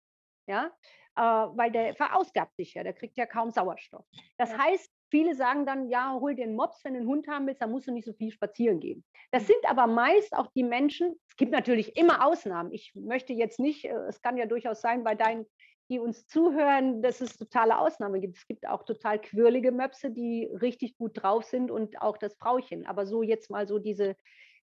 Ja, 0.48 0.70
äh, 1.16 1.20
weil 1.20 1.72
der 1.72 1.94
verausgabt 1.94 2.54
sich 2.56 2.74
ja, 2.74 2.84
der 2.84 2.92
kriegt 2.92 3.16
ja 3.16 3.26
kaum 3.26 3.50
Sauerstoff. 3.50 4.04
Das 4.38 4.52
ja. 4.52 4.58
heißt, 4.58 4.92
viele 5.10 5.34
sagen 5.34 5.66
dann, 5.66 5.88
ja, 5.88 6.12
hol 6.12 6.34
dir 6.34 6.44
einen 6.44 6.54
Mops, 6.56 6.84
wenn 6.84 6.94
du 6.94 7.00
einen 7.00 7.08
Hund 7.08 7.26
haben 7.26 7.46
willst, 7.46 7.62
dann 7.62 7.70
musst 7.70 7.88
du 7.88 7.92
nicht 7.92 8.04
so 8.04 8.12
viel 8.12 8.30
spazieren 8.30 8.80
gehen. 8.80 9.04
Das 9.32 9.42
mhm. 9.44 9.46
sind 9.46 9.68
aber 9.68 9.86
meist 9.86 10.34
auch 10.34 10.48
die 10.54 10.62
Menschen, 10.62 11.18
es 11.28 11.36
gibt 11.36 11.52
natürlich 11.52 11.96
immer 11.96 12.24
Ausnahmen. 12.24 12.72
Ich 12.72 12.92
möchte 12.94 13.32
jetzt 13.32 13.58
nicht, 13.58 13.86
äh, 13.86 13.94
es 14.08 14.22
kann 14.22 14.36
ja 14.36 14.46
durchaus 14.46 14.80
sein, 14.80 15.04
bei 15.04 15.14
deinen 15.14 15.46
die 15.88 16.00
uns 16.00 16.26
zuhören, 16.26 17.02
dass 17.02 17.20
es 17.20 17.36
totale 17.36 17.78
Ausnahmen 17.78 18.20
gibt. 18.20 18.36
Es 18.36 18.46
gibt 18.46 18.66
auch 18.66 18.84
total 18.84 19.20
quirlige 19.20 19.70
Möpse, 19.70 20.10
die 20.10 20.50
richtig 20.60 20.96
gut 20.98 21.22
drauf 21.22 21.44
sind 21.44 21.70
und 21.70 22.02
auch 22.02 22.16
das 22.16 22.34
Frauchen. 22.36 22.86
Aber 22.86 23.06
so 23.06 23.22
jetzt 23.22 23.50
mal 23.50 23.68
so 23.68 23.78
diese 23.78 24.16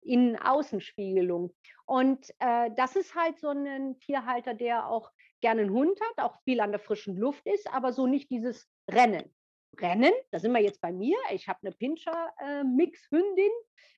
Innen-Außenspiegelung. 0.02 1.54
Und 1.86 2.30
äh, 2.38 2.70
das 2.76 2.96
ist 2.96 3.14
halt 3.14 3.38
so 3.38 3.48
ein 3.48 3.98
Tierhalter, 4.00 4.54
der 4.54 4.88
auch 4.88 5.10
gerne 5.40 5.62
einen 5.62 5.70
Hund 5.72 5.98
hat, 6.00 6.24
auch 6.24 6.40
viel 6.44 6.60
an 6.60 6.70
der 6.70 6.80
frischen 6.80 7.16
Luft 7.16 7.46
ist, 7.46 7.72
aber 7.72 7.92
so 7.92 8.06
nicht 8.06 8.30
dieses 8.30 8.68
Rennen. 8.90 9.34
Rennen, 9.80 10.12
da 10.30 10.38
sind 10.38 10.52
wir 10.52 10.60
jetzt 10.62 10.80
bei 10.80 10.92
mir. 10.92 11.16
Ich 11.30 11.48
habe 11.48 11.58
eine 11.62 11.72
Pinscher-Mix-Hündin 11.72 13.50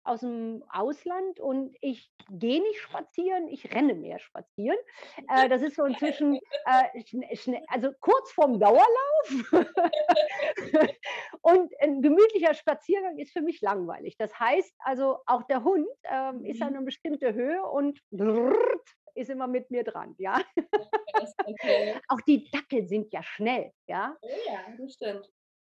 aus 0.05 0.21
dem 0.21 0.63
Ausland 0.71 1.41
und 1.41 1.77
ich 1.81 2.11
gehe 2.29 2.61
nicht 2.63 2.79
spazieren, 2.81 3.49
ich 3.49 3.75
renne 3.75 3.95
mehr 3.95 4.19
spazieren. 4.19 4.77
Äh, 5.29 5.49
das 5.49 5.63
ist 5.63 5.77
so 5.77 5.85
inzwischen, 5.85 6.39
äh, 6.67 7.61
also 7.69 7.91
kurz 8.01 8.31
vorm 8.33 8.61
Dauerlauf. 8.61 8.85
und 11.43 11.73
ein 11.81 12.03
gemütlicher 12.03 12.55
Spaziergang 12.55 13.19
ist 13.19 13.33
für 13.33 13.43
mich 13.43 13.61
langweilig. 13.63 14.17
Das 14.19 14.39
heißt 14.39 14.75
also, 14.81 15.19
auch 15.27 15.43
der 15.45 15.65
Hund 15.65 15.89
äh, 16.03 16.51
ist 16.51 16.61
an 16.61 16.71
mhm. 16.71 16.77
eine 16.77 16.85
bestimmte 16.85 17.33
Höhe 17.33 17.65
und 17.65 17.99
ist 19.15 19.31
immer 19.31 19.47
mit 19.47 19.71
mir 19.71 19.85
dran, 19.85 20.15
ja. 20.19 20.41
Okay. 21.47 21.95
Auch 22.09 22.21
die 22.23 22.51
Dackel 22.51 22.87
sind 22.87 23.13
ja 23.13 23.23
schnell, 23.23 23.73
ja. 23.87 24.17
Oh 24.21 24.29
ja, 24.47 24.61
das 24.77 24.93
stimmt. 24.93 25.31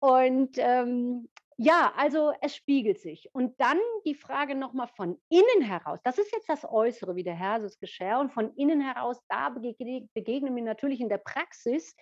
Und 0.06 0.56
ähm, 0.58 1.28
ja, 1.56 1.92
also 1.96 2.32
es 2.40 2.54
spiegelt 2.54 3.00
sich. 3.00 3.28
Und 3.32 3.58
dann 3.60 3.80
die 4.04 4.14
Frage 4.14 4.54
nochmal 4.54 4.86
von 4.86 5.18
innen 5.30 5.62
heraus. 5.62 5.98
Das 6.04 6.18
ist 6.18 6.30
jetzt 6.30 6.48
das 6.48 6.64
Äußere, 6.64 7.16
wie 7.16 7.24
der 7.24 7.34
Herr 7.34 7.60
es 7.64 7.80
geschah. 7.80 8.20
Und 8.20 8.30
von 8.32 8.54
innen 8.54 8.80
heraus, 8.80 9.20
da 9.28 9.48
begegne, 9.48 10.08
begegnen 10.14 10.54
mir 10.54 10.62
natürlich 10.62 11.00
in 11.00 11.08
der 11.08 11.18
Praxis 11.18 11.96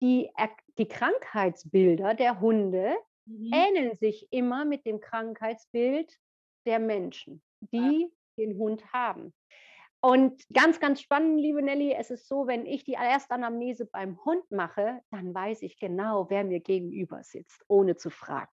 die, 0.00 0.30
die 0.78 0.88
Krankheitsbilder 0.88 2.14
der 2.14 2.40
Hunde, 2.40 2.94
mhm. 3.26 3.50
ähneln 3.52 3.94
sich 3.98 4.26
immer 4.30 4.64
mit 4.64 4.86
dem 4.86 5.00
Krankheitsbild 5.00 6.16
der 6.64 6.78
Menschen, 6.78 7.42
die 7.60 8.08
ja. 8.08 8.08
den 8.38 8.56
Hund 8.56 8.90
haben. 8.90 9.34
Und 10.02 10.42
ganz, 10.52 10.80
ganz 10.80 11.02
spannend, 11.02 11.38
liebe 11.38 11.62
Nelly, 11.62 11.92
es 11.92 12.10
ist 12.10 12.26
so, 12.26 12.46
wenn 12.46 12.64
ich 12.64 12.84
die 12.84 12.94
Erstanamnese 12.94 13.84
beim 13.84 14.18
Hund 14.24 14.50
mache, 14.50 15.00
dann 15.10 15.34
weiß 15.34 15.60
ich 15.62 15.78
genau, 15.78 16.30
wer 16.30 16.42
mir 16.42 16.60
gegenüber 16.60 17.22
sitzt, 17.22 17.62
ohne 17.68 17.96
zu 17.96 18.08
fragen. 18.08 18.50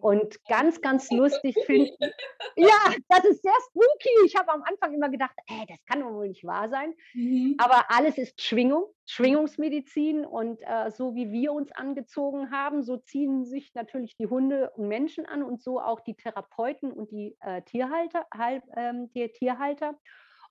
Und 0.00 0.44
ganz, 0.44 0.80
ganz 0.80 1.10
lustig 1.10 1.56
finde 1.66 1.86
ich, 1.86 1.98
ja, 2.56 2.94
das 3.08 3.24
ist 3.24 3.42
sehr 3.42 3.52
spooky. 3.68 4.26
Ich 4.26 4.36
habe 4.36 4.52
am 4.52 4.62
Anfang 4.62 4.94
immer 4.94 5.08
gedacht, 5.08 5.34
ey, 5.46 5.64
das 5.68 5.84
kann 5.86 6.00
doch 6.00 6.12
wohl 6.12 6.28
nicht 6.28 6.44
wahr 6.44 6.68
sein. 6.68 6.94
Mhm. 7.14 7.56
Aber 7.58 7.90
alles 7.90 8.18
ist 8.18 8.40
Schwingung, 8.40 8.84
Schwingungsmedizin. 9.06 10.24
Und 10.24 10.60
äh, 10.62 10.90
so 10.90 11.14
wie 11.14 11.32
wir 11.32 11.52
uns 11.52 11.72
angezogen 11.72 12.50
haben, 12.50 12.82
so 12.82 12.98
ziehen 12.98 13.44
sich 13.44 13.74
natürlich 13.74 14.16
die 14.16 14.26
Hunde 14.26 14.70
und 14.76 14.88
Menschen 14.88 15.26
an 15.26 15.42
und 15.42 15.60
so 15.60 15.80
auch 15.80 16.00
die 16.00 16.14
Therapeuten 16.14 16.92
und 16.92 17.10
die 17.10 17.36
äh, 17.40 17.62
Tierhalter, 17.62 18.26
halb, 18.32 18.62
ähm, 18.76 19.10
die 19.12 19.28
Tierhalter. 19.28 19.98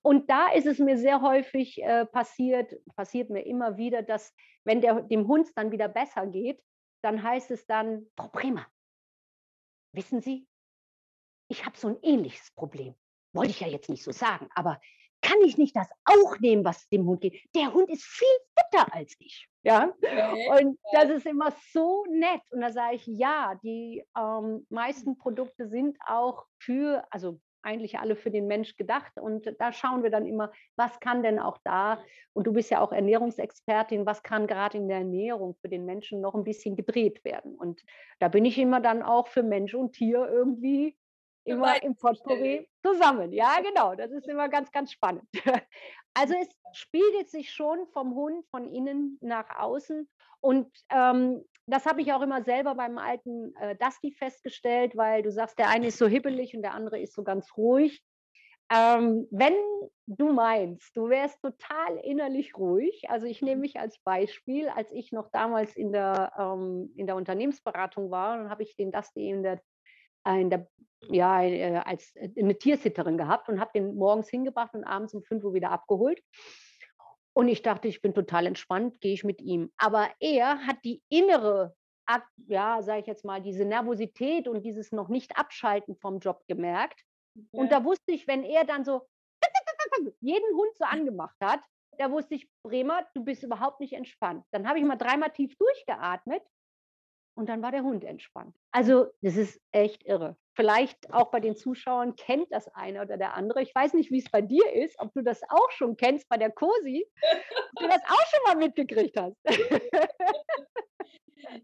Und 0.08 0.30
da 0.30 0.48
ist 0.52 0.64
es 0.64 0.78
mir 0.78 0.96
sehr 0.96 1.20
häufig 1.20 1.82
äh, 1.82 2.06
passiert, 2.06 2.74
passiert 2.96 3.28
mir 3.28 3.44
immer 3.44 3.76
wieder, 3.76 4.02
dass 4.02 4.34
wenn 4.64 4.80
der, 4.80 5.02
dem 5.02 5.28
Hund 5.28 5.50
dann 5.54 5.70
wieder 5.70 5.86
besser 5.86 6.26
geht, 6.26 6.62
dann 7.02 7.22
heißt 7.22 7.50
es 7.50 7.66
dann, 7.66 8.06
Frau 8.16 8.28
Bremer, 8.28 8.66
wissen 9.92 10.22
Sie, 10.22 10.48
ich 11.50 11.66
habe 11.66 11.76
so 11.76 11.88
ein 11.88 11.98
ähnliches 12.00 12.50
Problem. 12.52 12.94
Wollte 13.34 13.50
ich 13.50 13.60
ja 13.60 13.68
jetzt 13.68 13.90
nicht 13.90 14.02
so 14.02 14.10
sagen, 14.10 14.48
aber 14.54 14.80
kann 15.20 15.42
ich 15.44 15.58
nicht 15.58 15.76
das 15.76 15.90
auch 16.06 16.38
nehmen, 16.38 16.64
was 16.64 16.88
dem 16.88 17.04
Hund 17.04 17.20
geht? 17.20 17.46
Der 17.54 17.74
Hund 17.74 17.90
ist 17.90 18.04
viel 18.04 18.26
fitter 18.58 18.90
als 18.94 19.14
ich. 19.18 19.46
Ja? 19.62 19.92
Und 20.58 20.78
das 20.90 21.10
ist 21.10 21.26
immer 21.26 21.52
so 21.70 22.06
nett. 22.08 22.40
Und 22.50 22.62
da 22.62 22.70
sage 22.72 22.96
ich, 22.96 23.06
ja, 23.06 23.56
die 23.62 24.02
ähm, 24.16 24.66
meisten 24.70 25.18
Produkte 25.18 25.68
sind 25.68 25.98
auch 26.06 26.46
für, 26.58 27.06
also 27.10 27.42
eigentlich 27.62 27.98
alle 27.98 28.16
für 28.16 28.30
den 28.30 28.46
Mensch 28.46 28.76
gedacht. 28.76 29.12
Und 29.18 29.54
da 29.58 29.72
schauen 29.72 30.02
wir 30.02 30.10
dann 30.10 30.26
immer, 30.26 30.52
was 30.76 31.00
kann 31.00 31.22
denn 31.22 31.38
auch 31.38 31.58
da, 31.64 32.02
und 32.32 32.46
du 32.46 32.52
bist 32.52 32.70
ja 32.70 32.80
auch 32.80 32.92
Ernährungsexpertin, 32.92 34.06
was 34.06 34.22
kann 34.22 34.46
gerade 34.46 34.78
in 34.78 34.88
der 34.88 34.98
Ernährung 34.98 35.56
für 35.60 35.68
den 35.68 35.84
Menschen 35.84 36.20
noch 36.20 36.34
ein 36.34 36.44
bisschen 36.44 36.76
gedreht 36.76 37.24
werden. 37.24 37.56
Und 37.56 37.82
da 38.20 38.28
bin 38.28 38.44
ich 38.44 38.58
immer 38.58 38.80
dann 38.80 39.02
auch 39.02 39.28
für 39.28 39.42
Mensch 39.42 39.74
und 39.74 39.92
Tier 39.92 40.28
irgendwie 40.28 40.96
immer 41.44 41.82
im 41.82 41.96
Potpourri 41.96 42.68
zusammen. 42.82 43.32
Ja, 43.32 43.60
genau. 43.60 43.94
Das 43.94 44.10
ist 44.12 44.28
immer 44.28 44.48
ganz, 44.48 44.70
ganz 44.70 44.92
spannend. 44.92 45.24
Also 46.14 46.34
es 46.34 46.48
spiegelt 46.72 47.30
sich 47.30 47.52
schon 47.52 47.86
vom 47.92 48.12
Hund 48.12 48.44
von 48.50 48.66
innen 48.74 49.18
nach 49.20 49.56
außen. 49.56 50.08
Und 50.40 50.68
ähm, 50.90 51.44
das 51.68 51.86
habe 51.86 52.00
ich 52.00 52.12
auch 52.12 52.22
immer 52.22 52.42
selber 52.42 52.74
beim 52.74 52.98
alten 52.98 53.54
äh, 53.56 53.76
Dusty 53.76 54.12
festgestellt, 54.12 54.96
weil 54.96 55.22
du 55.22 55.30
sagst, 55.30 55.58
der 55.58 55.68
eine 55.68 55.88
ist 55.88 55.98
so 55.98 56.06
hibbelig 56.06 56.56
und 56.56 56.62
der 56.62 56.74
andere 56.74 56.98
ist 56.98 57.14
so 57.14 57.22
ganz 57.22 57.56
ruhig. 57.56 58.02
Ähm, 58.70 59.26
wenn 59.30 59.54
du 60.06 60.32
meinst, 60.32 60.94
du 60.96 61.08
wärst 61.08 61.40
total 61.40 61.96
innerlich 62.02 62.56
ruhig, 62.56 63.08
also 63.08 63.26
ich 63.26 63.40
nehme 63.40 63.56
mhm. 63.56 63.60
mich 63.62 63.80
als 63.80 63.98
Beispiel, 64.00 64.68
als 64.68 64.92
ich 64.92 65.12
noch 65.12 65.30
damals 65.30 65.74
in 65.76 65.92
der, 65.92 66.32
ähm, 66.38 66.92
in 66.96 67.06
der 67.06 67.16
Unternehmensberatung 67.16 68.10
war, 68.10 68.36
dann 68.36 68.50
habe 68.50 68.62
ich 68.62 68.76
den 68.76 68.92
Dusty 68.92 69.28
in 69.28 69.42
der, 69.42 69.62
äh, 70.26 70.40
in 70.40 70.50
der 70.50 70.68
ja, 71.10 71.42
äh, 71.42 71.76
als 71.84 72.14
äh, 72.16 72.30
eine 72.38 72.58
Tiersitterin 72.58 73.16
gehabt 73.16 73.48
und 73.48 73.60
habe 73.60 73.70
den 73.74 73.94
morgens 73.94 74.28
hingebracht 74.28 74.74
und 74.74 74.84
abends 74.84 75.14
um 75.14 75.22
5 75.22 75.44
Uhr 75.44 75.54
wieder 75.54 75.70
abgeholt. 75.70 76.20
Und 77.38 77.46
ich 77.46 77.62
dachte, 77.62 77.86
ich 77.86 78.02
bin 78.02 78.14
total 78.14 78.46
entspannt, 78.46 79.00
gehe 79.00 79.12
ich 79.12 79.22
mit 79.22 79.40
ihm. 79.40 79.70
Aber 79.76 80.10
er 80.18 80.66
hat 80.66 80.78
die 80.84 81.04
innere, 81.08 81.72
ja, 82.48 82.82
sage 82.82 83.02
ich 83.02 83.06
jetzt 83.06 83.24
mal, 83.24 83.40
diese 83.40 83.64
Nervosität 83.64 84.48
und 84.48 84.64
dieses 84.64 84.90
noch 84.90 85.08
nicht 85.08 85.36
abschalten 85.36 85.94
vom 85.94 86.18
Job 86.18 86.42
gemerkt. 86.48 87.00
Okay. 87.36 87.46
Und 87.52 87.70
da 87.70 87.84
wusste 87.84 88.10
ich, 88.10 88.26
wenn 88.26 88.42
er 88.42 88.64
dann 88.64 88.84
so 88.84 89.06
jeden 90.20 90.56
Hund 90.56 90.72
so 90.80 90.84
angemacht 90.84 91.36
hat, 91.40 91.60
da 91.96 92.10
wusste 92.10 92.34
ich, 92.34 92.50
Bremer, 92.64 93.06
du 93.14 93.22
bist 93.22 93.44
überhaupt 93.44 93.78
nicht 93.78 93.92
entspannt. 93.92 94.44
Dann 94.50 94.68
habe 94.68 94.80
ich 94.80 94.84
mal 94.84 94.96
dreimal 94.96 95.30
tief 95.30 95.56
durchgeatmet 95.58 96.42
und 97.38 97.48
dann 97.48 97.62
war 97.62 97.70
der 97.70 97.84
Hund 97.84 98.04
entspannt. 98.04 98.56
Also 98.72 99.06
das 99.22 99.36
ist 99.36 99.60
echt 99.70 100.04
irre. 100.04 100.36
Vielleicht 100.54 101.12
auch 101.12 101.30
bei 101.30 101.38
den 101.38 101.54
Zuschauern 101.54 102.16
kennt 102.16 102.50
das 102.50 102.66
eine 102.74 103.00
oder 103.02 103.16
der 103.16 103.34
andere. 103.34 103.62
Ich 103.62 103.72
weiß 103.72 103.94
nicht, 103.94 104.10
wie 104.10 104.18
es 104.18 104.28
bei 104.28 104.42
dir 104.42 104.72
ist, 104.72 104.98
ob 104.98 105.14
du 105.14 105.22
das 105.22 105.40
auch 105.48 105.70
schon 105.70 105.96
kennst 105.96 106.28
bei 106.28 106.36
der 106.36 106.50
Cosi, 106.50 107.06
ob 107.76 107.82
du 107.82 107.86
das 107.86 108.02
auch 108.08 108.26
schon 108.26 108.40
mal 108.44 108.56
mitgekriegt 108.56 109.16
hast. 109.16 109.36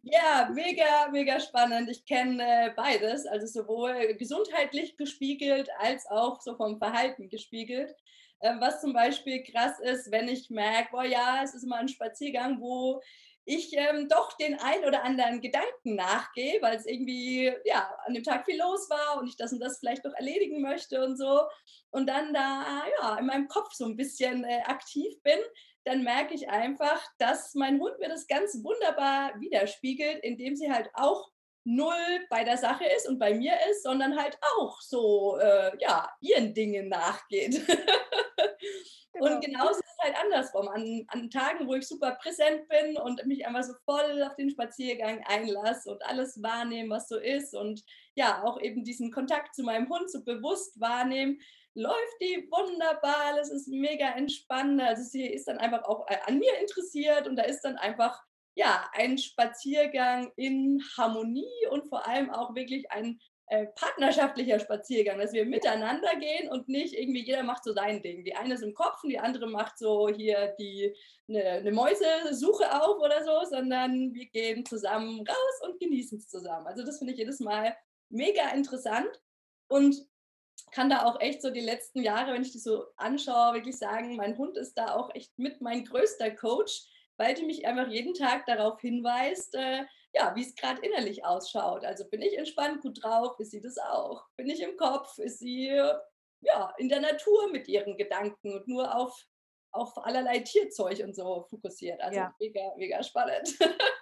Ja, 0.02 0.48
mega, 0.54 1.08
mega 1.10 1.40
spannend. 1.40 1.90
Ich 1.90 2.06
kenne 2.06 2.42
äh, 2.42 2.70
beides, 2.74 3.26
also 3.26 3.46
sowohl 3.46 4.14
gesundheitlich 4.14 4.96
gespiegelt 4.96 5.68
als 5.78 6.06
auch 6.06 6.40
so 6.40 6.56
vom 6.56 6.78
Verhalten 6.78 7.28
gespiegelt. 7.28 7.94
Ähm, 8.40 8.60
was 8.60 8.80
zum 8.80 8.92
Beispiel 8.92 9.42
krass 9.42 9.80
ist, 9.80 10.10
wenn 10.10 10.28
ich 10.28 10.48
merke, 10.48 10.88
boah 10.92 11.04
ja, 11.04 11.40
es 11.42 11.54
ist 11.54 11.64
immer 11.64 11.76
ein 11.76 11.88
Spaziergang, 11.88 12.60
wo 12.60 13.02
ich 13.44 13.76
ähm, 13.76 14.08
doch 14.08 14.36
den 14.36 14.58
ein 14.58 14.84
oder 14.84 15.04
anderen 15.04 15.40
Gedanken 15.40 15.96
nachgehe, 15.96 16.60
weil 16.62 16.76
es 16.76 16.86
irgendwie 16.86 17.52
ja 17.64 17.90
an 18.06 18.14
dem 18.14 18.24
Tag 18.24 18.46
viel 18.46 18.58
los 18.58 18.88
war 18.88 19.18
und 19.18 19.28
ich 19.28 19.36
das 19.36 19.52
und 19.52 19.60
das 19.60 19.78
vielleicht 19.78 20.04
noch 20.04 20.14
erledigen 20.14 20.62
möchte 20.62 21.04
und 21.04 21.16
so 21.16 21.42
und 21.90 22.08
dann 22.08 22.32
da 22.32 22.84
ja 23.00 23.16
in 23.18 23.26
meinem 23.26 23.48
Kopf 23.48 23.72
so 23.72 23.84
ein 23.84 23.96
bisschen 23.96 24.44
äh, 24.44 24.62
aktiv 24.66 25.14
bin, 25.22 25.38
dann 25.84 26.02
merke 26.02 26.34
ich 26.34 26.48
einfach, 26.48 27.06
dass 27.18 27.54
mein 27.54 27.78
Hund 27.78 27.98
mir 27.98 28.08
das 28.08 28.26
ganz 28.26 28.58
wunderbar 28.64 29.38
widerspiegelt, 29.38 30.22
indem 30.24 30.56
sie 30.56 30.72
halt 30.72 30.90
auch 30.94 31.30
null 31.64 32.26
bei 32.30 32.44
der 32.44 32.56
Sache 32.56 32.84
ist 32.96 33.08
und 33.08 33.18
bei 33.18 33.34
mir 33.34 33.54
ist, 33.70 33.82
sondern 33.82 34.18
halt 34.18 34.38
auch 34.56 34.80
so 34.80 35.38
äh, 35.38 35.72
ja 35.80 36.10
ihren 36.20 36.54
Dingen 36.54 36.88
nachgeht. 36.88 37.60
Genau. 39.14 39.34
Und 39.34 39.44
genauso 39.44 39.78
ist 39.78 39.84
es 39.84 40.04
halt 40.04 40.16
andersrum. 40.20 40.68
An, 40.68 41.04
an 41.08 41.30
Tagen, 41.30 41.68
wo 41.68 41.74
ich 41.74 41.86
super 41.86 42.16
präsent 42.20 42.68
bin 42.68 42.96
und 42.96 43.24
mich 43.26 43.46
einfach 43.46 43.62
so 43.62 43.74
voll 43.84 44.22
auf 44.22 44.34
den 44.34 44.50
Spaziergang 44.50 45.24
einlasse 45.26 45.90
und 45.90 46.04
alles 46.04 46.42
wahrnehme, 46.42 46.90
was 46.90 47.08
so 47.08 47.16
ist 47.16 47.54
und 47.54 47.84
ja, 48.16 48.42
auch 48.44 48.60
eben 48.60 48.84
diesen 48.84 49.12
Kontakt 49.12 49.54
zu 49.54 49.62
meinem 49.62 49.88
Hund 49.88 50.10
so 50.10 50.24
bewusst 50.24 50.80
wahrnehme, 50.80 51.36
läuft 51.74 52.20
die 52.20 52.48
wunderbar, 52.50 53.38
es 53.40 53.50
ist 53.50 53.68
mega 53.68 54.10
entspannend. 54.10 54.80
Also 54.82 55.02
sie 55.02 55.26
ist 55.26 55.48
dann 55.48 55.58
einfach 55.58 55.84
auch 55.84 56.08
äh, 56.08 56.18
an 56.26 56.38
mir 56.38 56.58
interessiert 56.60 57.26
und 57.26 57.36
da 57.36 57.42
ist 57.42 57.62
dann 57.62 57.76
einfach 57.76 58.20
ja 58.56 58.88
ein 58.92 59.18
Spaziergang 59.18 60.32
in 60.36 60.82
Harmonie 60.96 61.66
und 61.70 61.88
vor 61.88 62.06
allem 62.06 62.30
auch 62.30 62.54
wirklich 62.54 62.90
ein 62.90 63.20
äh, 63.46 63.66
partnerschaftlicher 63.66 64.58
Spaziergang, 64.58 65.18
dass 65.18 65.32
wir 65.32 65.44
miteinander 65.44 66.16
gehen 66.16 66.48
und 66.50 66.68
nicht 66.68 66.94
irgendwie 66.94 67.24
jeder 67.24 67.42
macht 67.42 67.64
so 67.64 67.74
sein 67.74 68.02
Ding. 68.02 68.24
Die 68.24 68.34
eine 68.34 68.54
ist 68.54 68.62
im 68.62 68.74
Kopf 68.74 69.04
und 69.04 69.10
die 69.10 69.18
andere 69.18 69.46
macht 69.46 69.78
so 69.78 70.08
hier 70.08 70.54
die 70.58 70.94
eine, 71.28 71.44
eine 71.44 71.72
Mäusesuche 71.72 72.82
auf 72.82 72.98
oder 72.98 73.22
so, 73.22 73.48
sondern 73.50 74.14
wir 74.14 74.26
gehen 74.26 74.64
zusammen 74.64 75.20
raus 75.20 75.68
und 75.68 75.78
genießen 75.78 76.18
es 76.18 76.28
zusammen. 76.28 76.66
Also 76.66 76.84
das 76.84 76.98
finde 76.98 77.12
ich 77.12 77.18
jedes 77.18 77.40
Mal 77.40 77.76
mega 78.08 78.48
interessant 78.54 79.10
und 79.68 79.96
kann 80.70 80.88
da 80.88 81.04
auch 81.04 81.20
echt 81.20 81.42
so 81.42 81.50
die 81.50 81.60
letzten 81.60 82.02
Jahre, 82.02 82.32
wenn 82.32 82.42
ich 82.42 82.52
die 82.52 82.58
so 82.58 82.86
anschaue, 82.96 83.54
wirklich 83.54 83.76
sagen, 83.76 84.16
mein 84.16 84.38
Hund 84.38 84.56
ist 84.56 84.74
da 84.74 84.94
auch 84.94 85.14
echt 85.14 85.38
mit 85.38 85.60
mein 85.60 85.84
größter 85.84 86.30
Coach, 86.30 86.86
weil 87.16 87.34
die 87.34 87.44
mich 87.44 87.66
einfach 87.66 87.88
jeden 87.88 88.14
Tag 88.14 88.46
darauf 88.46 88.80
hinweist, 88.80 89.54
äh, 89.54 89.84
ja, 90.12 90.34
wie 90.36 90.42
es 90.42 90.54
gerade 90.54 90.80
innerlich 90.82 91.24
ausschaut. 91.24 91.84
Also 91.84 92.08
bin 92.08 92.22
ich 92.22 92.38
entspannt, 92.38 92.82
gut 92.82 93.02
drauf, 93.02 93.38
ist 93.40 93.50
sie 93.50 93.60
das 93.60 93.78
auch. 93.78 94.24
Bin 94.36 94.48
ich 94.48 94.60
im 94.60 94.76
Kopf, 94.76 95.18
ist 95.18 95.40
sie 95.40 95.66
ja 96.40 96.74
in 96.78 96.88
der 96.88 97.00
Natur 97.00 97.50
mit 97.50 97.68
ihren 97.68 97.96
Gedanken 97.96 98.54
und 98.54 98.68
nur 98.68 98.94
auf, 98.94 99.26
auf 99.74 99.92
allerlei 100.04 100.38
Tierzeug 100.38 101.00
und 101.00 101.14
so 101.14 101.46
fokussiert. 101.50 102.00
Also 102.00 102.18
ja. 102.18 102.34
mega, 102.38 102.72
mega 102.76 103.02
spannend. 103.02 103.58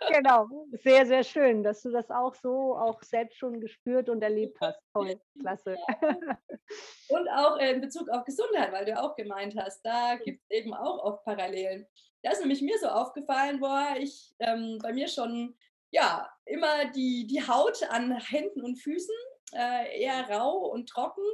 Genau, 0.09 0.47
sehr, 0.83 1.07
sehr 1.07 1.25
schön, 1.25 1.62
dass 1.62 1.83
du 1.83 1.91
das 1.91 2.11
auch 2.11 2.35
so 2.35 2.76
auch 2.76 3.02
selbst 3.02 3.38
schon 3.38 3.59
gespürt 3.61 4.09
und 4.09 4.23
erlebt 4.23 4.59
hast. 4.61 4.79
Toll, 4.93 5.19
klasse. 5.41 5.76
Und 7.09 7.29
auch 7.29 7.57
in 7.59 7.81
Bezug 7.81 8.09
auf 8.09 8.25
Gesundheit, 8.25 8.73
weil 8.73 8.85
du 8.85 8.99
auch 8.99 9.17
gemeint 9.17 9.57
hast, 9.57 9.83
da 9.83 10.17
gibt 10.17 10.43
es 10.43 10.50
eben 10.50 10.75
auch 10.75 11.02
oft 11.02 11.25
Parallelen. 11.25 11.87
Da 12.23 12.31
ist 12.33 12.41
nämlich 12.41 12.62
mir 12.62 12.79
so 12.79 12.88
aufgefallen, 12.88 13.61
boah, 13.61 13.95
ich 13.99 14.35
ähm, 14.38 14.79
bei 14.83 14.93
mir 14.93 15.09
schon 15.09 15.57
ja 15.91 16.31
immer 16.45 16.91
die, 16.93 17.26
die 17.26 17.47
Haut 17.47 17.83
an 17.91 18.17
Händen 18.19 18.62
und 18.62 18.76
Füßen 18.76 19.14
äh, 19.55 20.02
eher 20.02 20.29
rau 20.31 20.67
und 20.69 20.88
trocken. 20.88 21.25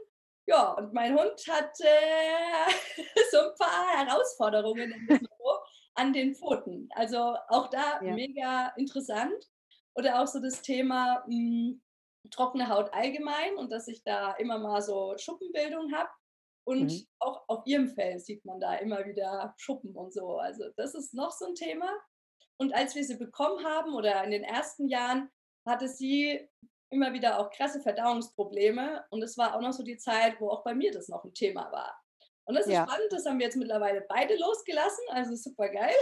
Ja, 0.49 0.73
und 0.73 0.95
mein 0.95 1.13
Hund 1.13 1.47
hat 1.47 1.79
äh, 1.81 2.73
so 3.31 3.39
ein 3.39 3.55
paar 3.59 3.99
Herausforderungen 3.99 4.95
an 5.95 6.15
den 6.15 6.35
Pfoten. 6.35 6.89
Also 6.95 7.37
auch 7.49 7.69
da 7.69 8.01
ja. 8.03 8.15
mega 8.15 8.69
interessant. 8.79 9.45
Oder 9.95 10.23
auch 10.23 10.27
so 10.27 10.41
das 10.41 10.63
Thema 10.63 11.23
mh, 11.27 11.35
hm, 11.35 11.83
trockene 12.31 12.69
Haut 12.71 12.95
allgemein 12.95 13.57
und 13.57 13.71
dass 13.71 13.89
ich 13.89 14.03
da 14.05 14.33
immer 14.37 14.59
mal 14.59 14.81
so 14.81 15.15
Schuppenbildung 15.19 15.93
habe. 15.93 16.09
Und 16.65 16.93
mhm. 16.93 17.07
auch 17.19 17.45
auf 17.49 17.67
ihrem 17.67 17.89
Fell 17.89 18.19
sieht 18.19 18.45
man 18.47 18.59
da 18.59 18.77
immer 18.77 19.05
wieder 19.05 19.55
Schuppen 19.59 19.95
und 19.95 20.15
so. 20.15 20.39
Also 20.39 20.65
das 20.77 20.95
ist 20.95 21.13
noch 21.13 21.33
so 21.33 21.47
ein 21.47 21.55
Thema. 21.57 21.91
Und 22.57 22.75
als 22.75 22.95
wir 22.95 23.05
sie 23.05 23.19
bekommen 23.19 23.63
haben 23.67 23.93
oder 23.95 24.25
in 24.25 24.31
den 24.31 24.45
ersten 24.45 24.89
Jahren, 24.89 25.29
hatte 25.67 25.89
sie 25.89 26.49
immer 26.91 27.13
wieder 27.13 27.39
auch 27.39 27.51
krasse 27.51 27.81
Verdauungsprobleme. 27.81 29.05
Und 29.11 29.23
es 29.23 29.37
war 29.37 29.55
auch 29.55 29.61
noch 29.61 29.73
so 29.73 29.83
die 29.83 29.97
Zeit, 29.97 30.41
wo 30.41 30.51
auch 30.51 30.65
bei 30.65 30.75
mir 30.75 30.93
das 30.93 31.09
noch 31.09 31.25
ein 31.25 31.35
Thema 31.35 31.71
war. 31.73 31.99
Und 32.49 32.55
das 32.55 32.67
ist 32.67 32.73
ja. 32.73 32.87
spannend, 32.87 33.13
das 33.13 33.27
haben 33.27 33.39
wir 33.39 33.45
jetzt 33.45 33.57
mittlerweile 33.57 34.01
beide 34.09 34.35
losgelassen, 34.37 35.05
also 35.11 35.35
super 35.37 35.69
geil. 35.69 35.95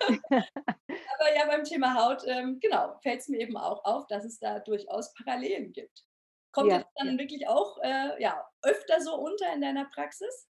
Aber 0.30 1.36
ja, 1.36 1.46
beim 1.46 1.62
Thema 1.62 1.94
Haut, 1.94 2.22
ähm, 2.26 2.58
genau, 2.58 2.98
fällt 3.02 3.20
es 3.20 3.28
mir 3.28 3.38
eben 3.38 3.58
auch 3.58 3.84
auf, 3.84 4.06
dass 4.06 4.24
es 4.24 4.38
da 4.38 4.60
durchaus 4.60 5.12
Parallelen 5.12 5.72
gibt. 5.72 6.04
Kommt 6.52 6.70
ja. 6.70 6.78
das 6.78 6.86
dann 6.94 7.18
wirklich 7.18 7.46
auch 7.48 7.76
äh, 7.82 8.22
ja, 8.22 8.48
öfter 8.62 9.02
so 9.02 9.14
unter 9.14 9.52
in 9.52 9.60
deiner 9.60 9.84
Praxis? 9.84 10.48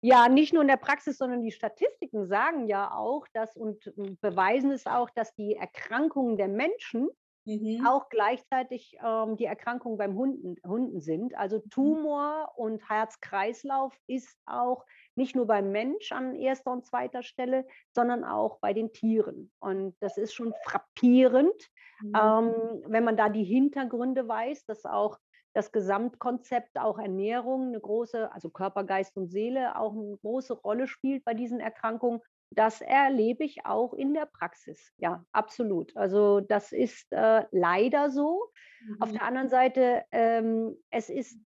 Ja, 0.00 0.28
nicht 0.28 0.52
nur 0.52 0.62
in 0.62 0.68
der 0.68 0.76
Praxis, 0.76 1.18
sondern 1.18 1.42
die 1.42 1.52
Statistiken 1.52 2.26
sagen 2.26 2.66
ja 2.66 2.92
auch, 2.92 3.26
dass 3.32 3.56
und 3.56 3.92
beweisen 4.20 4.72
es 4.72 4.86
auch, 4.86 5.08
dass 5.10 5.34
die 5.34 5.54
Erkrankungen 5.54 6.36
der 6.36 6.48
Menschen 6.48 7.08
mhm. 7.44 7.86
auch 7.86 8.08
gleichzeitig 8.08 8.96
ähm, 9.04 9.36
die 9.36 9.44
Erkrankungen 9.44 9.98
beim 9.98 10.14
Hunden, 10.14 10.56
Hunden 10.66 11.00
sind. 11.00 11.36
Also 11.36 11.58
mhm. 11.58 11.70
Tumor 11.70 12.52
und 12.56 12.88
Herz-Kreislauf 12.88 13.96
ist 14.06 14.38
auch 14.46 14.84
nicht 15.16 15.36
nur 15.36 15.46
beim 15.46 15.70
Mensch 15.70 16.12
an 16.12 16.34
erster 16.34 16.72
und 16.72 16.84
zweiter 16.86 17.22
Stelle, 17.22 17.66
sondern 17.94 18.24
auch 18.24 18.58
bei 18.60 18.72
den 18.72 18.92
Tieren. 18.92 19.50
Und 19.60 19.96
das 20.00 20.16
ist 20.16 20.34
schon 20.34 20.54
frappierend, 20.64 21.70
mhm. 22.02 22.12
ähm, 22.14 22.82
wenn 22.86 23.04
man 23.04 23.16
da 23.16 23.28
die 23.28 23.44
Hintergründe 23.44 24.26
weiß, 24.26 24.66
dass 24.66 24.84
auch 24.84 25.18
das 25.54 25.70
Gesamtkonzept 25.70 26.76
auch 26.78 26.98
Ernährung 26.98 27.68
eine 27.68 27.80
große, 27.80 28.30
also 28.32 28.50
Körper, 28.50 28.84
Geist 28.84 29.16
und 29.16 29.28
Seele 29.28 29.78
auch 29.78 29.92
eine 29.92 30.18
große 30.18 30.52
Rolle 30.52 30.88
spielt 30.88 31.24
bei 31.24 31.32
diesen 31.32 31.60
Erkrankungen. 31.60 32.20
Das 32.54 32.80
erlebe 32.80 33.44
ich 33.44 33.66
auch 33.66 33.92
in 33.94 34.14
der 34.14 34.26
Praxis. 34.26 34.92
Ja, 34.98 35.24
absolut. 35.32 35.96
Also 35.96 36.40
das 36.40 36.72
ist 36.72 37.12
äh, 37.12 37.44
leider 37.50 38.10
so. 38.10 38.50
Mhm. 38.84 39.02
Auf 39.02 39.12
der 39.12 39.22
anderen 39.22 39.48
Seite, 39.48 40.04
ähm, 40.12 40.76
es 40.90 41.10
ist, 41.10 41.38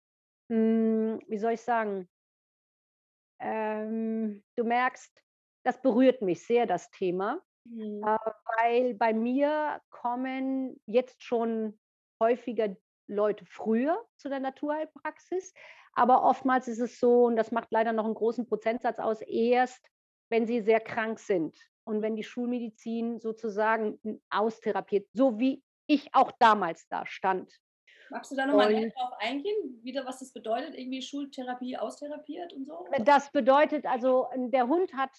mh, 0.48 0.56
hm, 0.56 1.20
wie 1.28 1.38
soll 1.38 1.52
ich 1.52 1.60
sagen, 1.60 2.08
ähm, 3.38 4.42
du 4.56 4.64
merkst, 4.64 5.22
das 5.64 5.80
berührt 5.80 6.22
mich 6.22 6.44
sehr, 6.44 6.66
das 6.66 6.90
Thema, 6.90 7.40
mhm. 7.64 8.02
äh, 8.04 8.18
weil 8.58 8.94
bei 8.94 9.12
mir 9.12 9.80
kommen 9.90 10.80
jetzt 10.86 11.22
schon 11.22 11.78
häufiger 12.20 12.74
Leute 13.08 13.44
früher 13.46 14.04
zu 14.16 14.28
der 14.28 14.40
Naturheilpraxis. 14.40 15.54
Aber 15.92 16.24
oftmals 16.24 16.68
ist 16.68 16.80
es 16.80 16.98
so, 16.98 17.24
und 17.26 17.36
das 17.36 17.52
macht 17.52 17.70
leider 17.70 17.92
noch 17.92 18.04
einen 18.04 18.14
großen 18.14 18.46
Prozentsatz 18.46 18.98
aus, 18.98 19.20
erst 19.22 19.88
wenn 20.28 20.46
sie 20.46 20.60
sehr 20.60 20.80
krank 20.80 21.18
sind 21.18 21.56
und 21.84 22.02
wenn 22.02 22.16
die 22.16 22.24
Schulmedizin 22.24 23.20
sozusagen 23.20 23.98
austherapiert, 24.30 25.08
so 25.12 25.38
wie 25.38 25.62
ich 25.86 26.14
auch 26.14 26.32
damals 26.38 26.88
da 26.88 27.06
stand. 27.06 27.52
Magst 28.10 28.30
du 28.30 28.36
da 28.36 28.46
nochmal 28.46 28.72
näher 28.72 28.90
drauf 28.90 29.12
eingehen, 29.18 29.80
wieder 29.82 30.04
was 30.06 30.20
das 30.20 30.32
bedeutet, 30.32 30.74
irgendwie 30.76 31.02
Schultherapie 31.02 31.76
austherapiert 31.76 32.52
und 32.52 32.66
so? 32.66 32.86
Das 33.04 33.30
bedeutet 33.32 33.84
also, 33.84 34.28
der 34.36 34.68
Hund 34.68 34.92
hat 34.94 35.10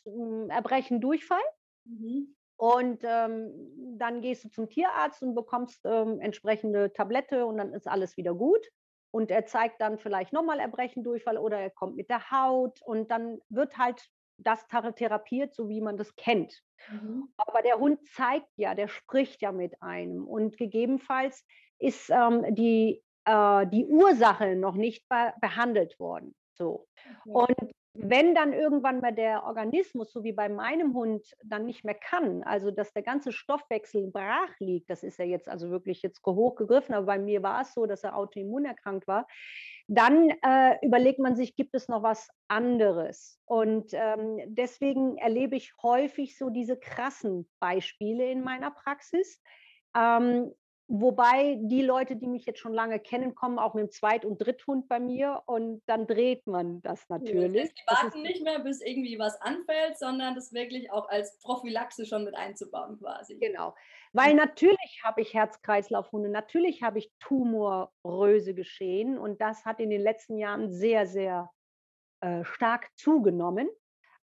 Erbrechen, 0.50 1.02
Durchfall. 1.02 1.42
Mhm. 1.86 2.36
Und 2.60 3.04
ähm, 3.04 3.98
dann 3.98 4.22
gehst 4.22 4.44
du 4.44 4.50
zum 4.50 4.70
Tierarzt 4.70 5.22
und 5.22 5.36
bekommst 5.36 5.82
ähm, 5.86 6.20
entsprechende 6.20 6.92
Tablette 6.92 7.46
und 7.46 7.58
dann 7.58 7.74
ist 7.74 7.88
alles 7.88 8.18
wieder 8.18 8.34
gut. 8.34 8.66
Und 9.12 9.32
er 9.32 9.46
zeigt 9.46 9.80
dann 9.80 10.00
vielleicht 10.00 10.34
nochmal 10.34 10.60
Erbrechen, 10.60 11.04
Durchfall 11.04 11.38
oder 11.38 11.60
er 11.60 11.70
kommt 11.70 11.96
mit 11.98 12.10
der 12.10 12.32
Haut 12.32 12.82
und 12.84 13.12
dann 13.12 13.40
wird 13.50 13.78
halt 13.78 14.10
das 14.38 14.68
therapiert, 14.68 15.54
so 15.54 15.70
wie 15.70 15.82
man 15.82 15.98
das 15.98 16.16
kennt. 16.16 16.62
Mhm. 16.92 17.30
Aber 17.38 17.62
der 17.62 17.80
Hund 17.80 18.00
zeigt 18.08 18.50
ja, 18.56 18.76
der 18.76 18.88
spricht 18.88 19.42
ja 19.42 19.52
mit 19.52 19.82
einem 19.82 20.28
und 20.28 20.58
gegebenenfalls 20.58 21.46
ist 21.80 22.10
ähm, 22.10 22.46
die, 22.56 23.04
äh, 23.26 23.68
die 23.68 23.86
Ursache 23.86 24.56
noch 24.56 24.76
nicht 24.76 25.08
be 25.10 25.34
behandelt 25.42 26.00
worden. 26.00 26.36
So. 26.58 26.88
Und 27.26 27.56
wenn 28.00 28.36
dann 28.36 28.54
irgendwann 28.54 29.00
mal 29.00 29.14
der 29.14 29.44
Organismus, 29.44 30.12
so 30.12 30.24
wie 30.24 30.32
bei 30.32 30.50
meinem 30.50 30.94
Hund, 30.94 31.26
dann 31.44 31.66
nicht 31.66 31.84
mehr 31.84 31.96
kann, 31.96 32.44
also 32.44 32.70
dass 32.70 32.94
der 32.94 33.02
ganze 33.02 33.32
Stoffwechsel 33.32 34.12
brach 34.12 34.52
liegt, 34.60 34.90
das 34.90 35.02
ist 35.02 35.18
ja 35.18 35.26
jetzt 35.26 35.50
also 35.50 35.72
wirklich 35.72 36.04
jetzt 36.04 36.24
hochgegriffen, 36.24 36.94
aber 36.94 37.08
bei 37.08 37.20
mir 37.20 37.42
war 37.42 37.62
es 37.62 37.74
so, 37.74 37.88
dass 37.88 38.04
er 38.04 38.16
autoimmun 38.16 38.66
erkrankt 38.66 39.08
war, 39.08 39.28
dann 39.88 40.30
äh, 40.30 40.86
überlegt 40.86 41.20
man 41.20 41.36
sich, 41.36 41.56
gibt 41.56 41.74
es 41.74 41.88
noch 41.88 42.04
was 42.04 42.30
anderes? 42.48 43.40
Und 43.46 43.92
ähm, 43.94 44.42
deswegen 44.46 45.18
erlebe 45.18 45.56
ich 45.56 45.74
häufig 45.82 46.38
so 46.38 46.50
diese 46.50 46.78
krassen 46.78 47.50
Beispiele 47.60 48.30
in 48.30 48.44
meiner 48.44 48.70
Praxis. 48.72 49.42
Ähm, 49.96 50.54
Wobei 50.90 51.58
die 51.62 51.82
Leute, 51.82 52.16
die 52.16 52.28
mich 52.28 52.46
jetzt 52.46 52.60
schon 52.60 52.74
lange 52.74 53.00
kennen, 53.00 53.36
kommen 53.36 53.60
auch 53.60 53.74
mit 53.74 53.84
dem 53.84 53.92
Zweit- 53.92 54.24
und 54.24 54.38
Dritthund 54.38 54.88
bei 54.88 55.02
mir 55.02 55.44
und 55.46 55.82
dann 55.86 56.08
dreht 56.08 56.48
man 56.48 56.82
das 56.82 57.10
natürlich. 57.10 57.74
die 57.74 57.82
warten 57.86 58.22
nicht 58.22 58.42
mehr, 58.42 58.60
bis 58.60 58.80
irgendwie 58.80 59.20
was 59.20 59.40
anfällt, 59.42 60.00
sondern 60.00 60.34
das 60.34 60.54
wirklich 60.54 60.90
auch 60.90 61.10
als 61.10 61.38
Prophylaxe 61.40 62.06
schon 62.06 62.24
mit 62.24 62.36
einzubauen 62.36 62.98
quasi. 63.00 63.36
Genau. 63.38 63.76
Weil 64.14 64.34
natürlich 64.34 65.02
habe 65.04 65.22
ich 65.22 65.34
Herz-Kreislauf-Hunde, 65.34 66.30
natürlich 66.30 66.82
habe 66.82 67.00
ich 67.00 67.12
Tumorröse 67.20 68.54
geschehen 68.54 69.18
und 69.18 69.42
das 69.42 69.66
hat 69.66 69.82
in 69.82 69.90
den 69.90 70.02
letzten 70.02 70.38
Jahren 70.38 70.72
sehr, 70.72 71.06
sehr 71.06 71.52
äh, 72.22 72.46
stark 72.46 72.90
zugenommen. 72.96 73.68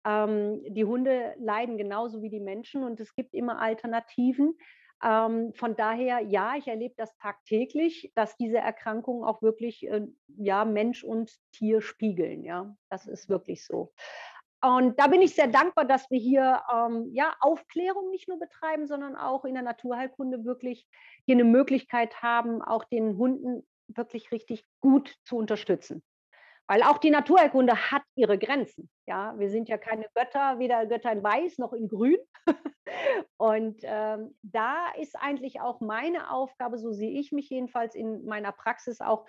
Ähm, 0.07 0.62
die 0.66 0.87
Hunde 0.87 1.35
leiden 1.38 1.77
genauso 1.77 2.22
wie 2.22 2.31
die 2.31 2.40
Menschen 2.40 2.85
und 2.85 3.00
es 3.00 3.14
gibt 3.14 3.35
immer 3.35 3.61
Alternativen. 3.61 4.57
Ähm, 5.05 5.53
von 5.55 5.77
daher, 5.77 6.21
ja, 6.21 6.55
ich 6.57 6.67
erlebe 6.67 6.95
das 6.97 7.14
tagtäglich, 7.19 8.11
dass 8.14 8.37
diese 8.37 8.59
Erkrankungen 8.59 9.23
auch 9.23 9.43
wirklich 9.43 9.87
äh, 9.87 10.07
ja, 10.38 10.64
Mensch 10.64 11.05
und 11.05 11.31
Tier 11.53 11.83
spiegeln. 11.83 12.43
Ja, 12.43 12.75
das 12.88 13.07
ist 13.07 13.29
wirklich 13.29 13.67
so. 13.67 13.93
Und 14.62 14.99
da 14.99 15.09
bin 15.09 15.21
ich 15.21 15.35
sehr 15.35 15.49
dankbar, 15.49 15.85
dass 15.85 16.11
wir 16.11 16.19
hier 16.19 16.62
ähm, 16.73 17.11
ja, 17.12 17.35
Aufklärung 17.40 18.11
nicht 18.11 18.29
nur 18.29 18.38
betreiben, 18.38 18.87
sondern 18.87 19.14
auch 19.14 19.45
in 19.45 19.53
der 19.53 19.62
Naturheilkunde 19.62 20.47
wirklich 20.47 20.88
hier 21.27 21.35
eine 21.35 21.45
Möglichkeit 21.45 22.23
haben, 22.23 22.62
auch 22.62 22.85
den 22.85 23.19
Hunden 23.19 23.67
wirklich 23.88 24.33
richtig 24.33 24.64
gut 24.81 25.14
zu 25.25 25.37
unterstützen. 25.37 26.03
Weil 26.66 26.83
auch 26.83 26.98
die 26.98 27.11
Naturheilkunde 27.11 27.90
hat 27.90 28.03
ihre 28.14 28.38
Grenzen. 28.38 28.88
Ja, 29.07 29.38
wir 29.38 29.50
sind 29.50 29.68
ja 29.68 29.77
keine 29.77 30.07
Götter, 30.14 30.59
weder 30.59 30.87
Götter 30.87 31.12
in 31.12 31.22
Weiß 31.22 31.59
noch 31.59 31.72
in 31.72 31.88
Grün. 31.88 32.18
Und 33.37 33.81
ähm, 33.83 34.35
da 34.42 34.87
ist 34.98 35.16
eigentlich 35.16 35.61
auch 35.61 35.81
meine 35.81 36.31
Aufgabe, 36.31 36.79
so 36.79 36.92
sehe 36.92 37.18
ich 37.18 37.33
mich 37.33 37.50
jedenfalls 37.50 37.94
in 37.94 38.24
meiner 38.24 38.53
Praxis 38.53 39.00
auch, 39.00 39.27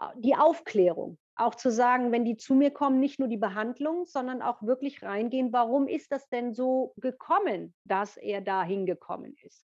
äh, 0.00 0.06
die 0.16 0.34
Aufklärung. 0.34 1.18
Auch 1.36 1.54
zu 1.54 1.70
sagen, 1.70 2.12
wenn 2.12 2.24
die 2.24 2.36
zu 2.36 2.54
mir 2.54 2.70
kommen, 2.70 3.00
nicht 3.00 3.18
nur 3.18 3.28
die 3.28 3.38
Behandlung, 3.38 4.04
sondern 4.04 4.42
auch 4.42 4.62
wirklich 4.62 5.02
reingehen, 5.02 5.52
warum 5.52 5.88
ist 5.88 6.12
das 6.12 6.28
denn 6.28 6.52
so 6.52 6.94
gekommen, 6.96 7.74
dass 7.84 8.16
er 8.16 8.40
da 8.40 8.62
hingekommen 8.62 9.34
ist. 9.42 9.66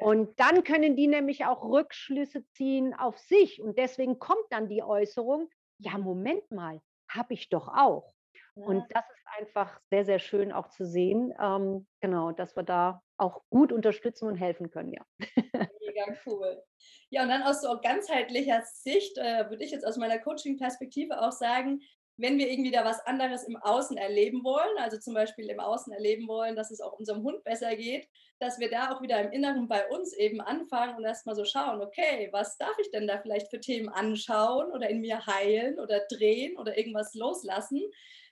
Und 0.00 0.38
dann 0.40 0.64
können 0.64 0.96
die 0.96 1.06
nämlich 1.06 1.44
auch 1.44 1.64
Rückschlüsse 1.64 2.44
ziehen 2.50 2.94
auf 2.94 3.18
sich. 3.18 3.62
Und 3.62 3.78
deswegen 3.78 4.18
kommt 4.18 4.44
dann 4.50 4.68
die 4.68 4.82
Äußerung, 4.82 5.48
ja, 5.78 5.98
Moment 5.98 6.50
mal, 6.50 6.80
habe 7.08 7.34
ich 7.34 7.48
doch 7.48 7.68
auch. 7.68 8.14
Ja. 8.56 8.66
Und 8.66 8.84
das 8.90 9.04
ist 9.10 9.26
einfach 9.38 9.80
sehr, 9.90 10.04
sehr 10.04 10.18
schön 10.18 10.52
auch 10.52 10.68
zu 10.68 10.86
sehen, 10.86 11.32
ähm, 11.40 11.86
genau, 12.00 12.32
dass 12.32 12.56
wir 12.56 12.62
da 12.62 13.02
auch 13.16 13.42
gut 13.50 13.72
unterstützen 13.72 14.28
und 14.28 14.36
helfen 14.36 14.70
können, 14.70 14.92
ja. 14.92 15.04
Mega 15.80 16.16
cool. 16.26 16.62
Ja, 17.10 17.22
und 17.22 17.28
dann 17.28 17.42
aus 17.42 17.62
so 17.62 17.80
ganzheitlicher 17.80 18.62
Sicht 18.62 19.18
äh, 19.18 19.48
würde 19.50 19.64
ich 19.64 19.70
jetzt 19.70 19.86
aus 19.86 19.96
meiner 19.96 20.18
Coaching-Perspektive 20.18 21.20
auch 21.20 21.32
sagen, 21.32 21.80
wenn 22.16 22.38
wir 22.38 22.48
irgendwie 22.48 22.70
da 22.70 22.84
was 22.84 23.04
anderes 23.06 23.44
im 23.44 23.56
Außen 23.56 23.96
erleben 23.96 24.44
wollen, 24.44 24.78
also 24.78 24.98
zum 24.98 25.14
Beispiel 25.14 25.50
im 25.50 25.58
Außen 25.58 25.92
erleben 25.92 26.28
wollen, 26.28 26.54
dass 26.54 26.70
es 26.70 26.80
auch 26.80 26.92
unserem 26.92 27.22
Hund 27.22 27.42
besser 27.42 27.74
geht, 27.74 28.08
dass 28.38 28.60
wir 28.60 28.70
da 28.70 28.92
auch 28.92 29.02
wieder 29.02 29.20
im 29.20 29.32
Inneren 29.32 29.66
bei 29.66 29.88
uns 29.88 30.12
eben 30.16 30.40
anfangen 30.40 30.96
und 30.96 31.04
erstmal 31.04 31.34
so 31.34 31.44
schauen, 31.44 31.80
okay, 31.80 32.28
was 32.32 32.56
darf 32.56 32.76
ich 32.80 32.90
denn 32.90 33.08
da 33.08 33.18
vielleicht 33.18 33.50
für 33.50 33.60
Themen 33.60 33.88
anschauen 33.88 34.70
oder 34.70 34.88
in 34.88 35.00
mir 35.00 35.26
heilen 35.26 35.80
oder 35.80 36.02
drehen 36.08 36.56
oder 36.56 36.78
irgendwas 36.78 37.14
loslassen, 37.14 37.80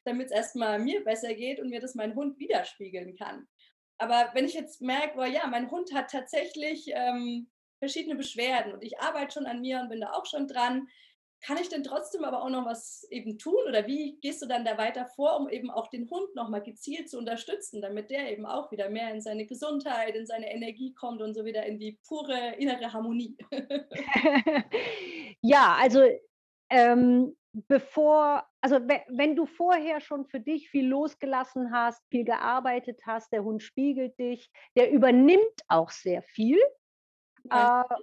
damit 0.05 0.27
es 0.27 0.33
erstmal 0.33 0.79
mir 0.79 1.03
besser 1.03 1.35
geht 1.35 1.61
und 1.61 1.71
mir 1.71 1.81
das 1.81 1.95
mein 1.95 2.15
Hund 2.15 2.39
widerspiegeln 2.39 3.17
kann. 3.17 3.49
Aber 3.99 4.31
wenn 4.35 4.45
ich 4.45 4.55
jetzt 4.55 4.81
merke, 4.81 5.19
oh 5.19 5.25
ja, 5.25 5.47
mein 5.47 5.71
Hund 5.71 5.93
hat 5.95 6.11
tatsächlich 6.11 6.91
ähm, 6.93 7.49
verschiedene 7.79 8.17
Beschwerden 8.17 8.73
und 8.73 8.83
ich 8.83 9.01
arbeite 9.01 9.33
schon 9.33 9.47
an 9.47 9.61
mir 9.61 9.81
und 9.81 9.89
bin 9.89 10.01
da 10.01 10.13
auch 10.13 10.27
schon 10.27 10.47
dran, 10.47 10.89
kann 11.45 11.59
ich 11.59 11.69
denn 11.69 11.83
trotzdem 11.83 12.25
aber 12.25 12.43
auch 12.43 12.49
noch 12.49 12.65
was 12.65 13.07
eben 13.11 13.37
tun 13.39 13.59
oder 13.69 13.87
wie 13.87 14.19
gehst 14.21 14.43
du 14.43 14.47
dann 14.47 14.65
da 14.65 14.79
weiter 14.79 15.07
vor, 15.07 15.39
um 15.39 15.49
eben 15.49 15.71
auch 15.71 15.89
den 15.89 16.09
Hund 16.09 16.35
nochmal 16.35 16.63
gezielt 16.63 17.11
zu 17.11 17.19
unterstützen, 17.19 17.83
damit 17.83 18.11
der 18.11 18.31
eben 18.31 18.47
auch 18.47 18.71
wieder 18.71 18.89
mehr 18.89 19.13
in 19.13 19.21
seine 19.21 19.47
Gesundheit, 19.47 20.15
in 20.15 20.27
seine 20.27 20.53
Energie 20.53 20.95
kommt 20.95 21.21
und 21.21 21.35
so 21.35 21.45
wieder 21.45 21.67
in 21.67 21.79
die 21.79 21.99
pure 22.07 22.55
innere 22.59 22.93
Harmonie? 22.93 23.37
ja, 25.41 25.77
also 25.81 26.03
ähm, 26.71 27.37
bevor, 27.53 28.47
also 28.61 28.77
wenn 28.77 29.35
du 29.35 29.47
vorher 29.47 30.01
schon 30.01 30.27
für 30.27 30.41
dich 30.41 30.71
viel 30.71 30.87
losgelassen 30.87 31.73
hast, 31.73 32.03
viel 32.09 32.25
gearbeitet 32.25 33.01
hast, 33.05 33.33
der 33.33 33.43
Hund 33.43 33.63
spiegelt 33.63 34.19
dich, 34.19 34.51
der 34.77 34.93
übernimmt 34.93 35.63
auch 35.67 35.91
sehr 35.91 36.23
viel. 36.23 36.61
Ja. 37.51 37.83
Äh, 37.91 37.97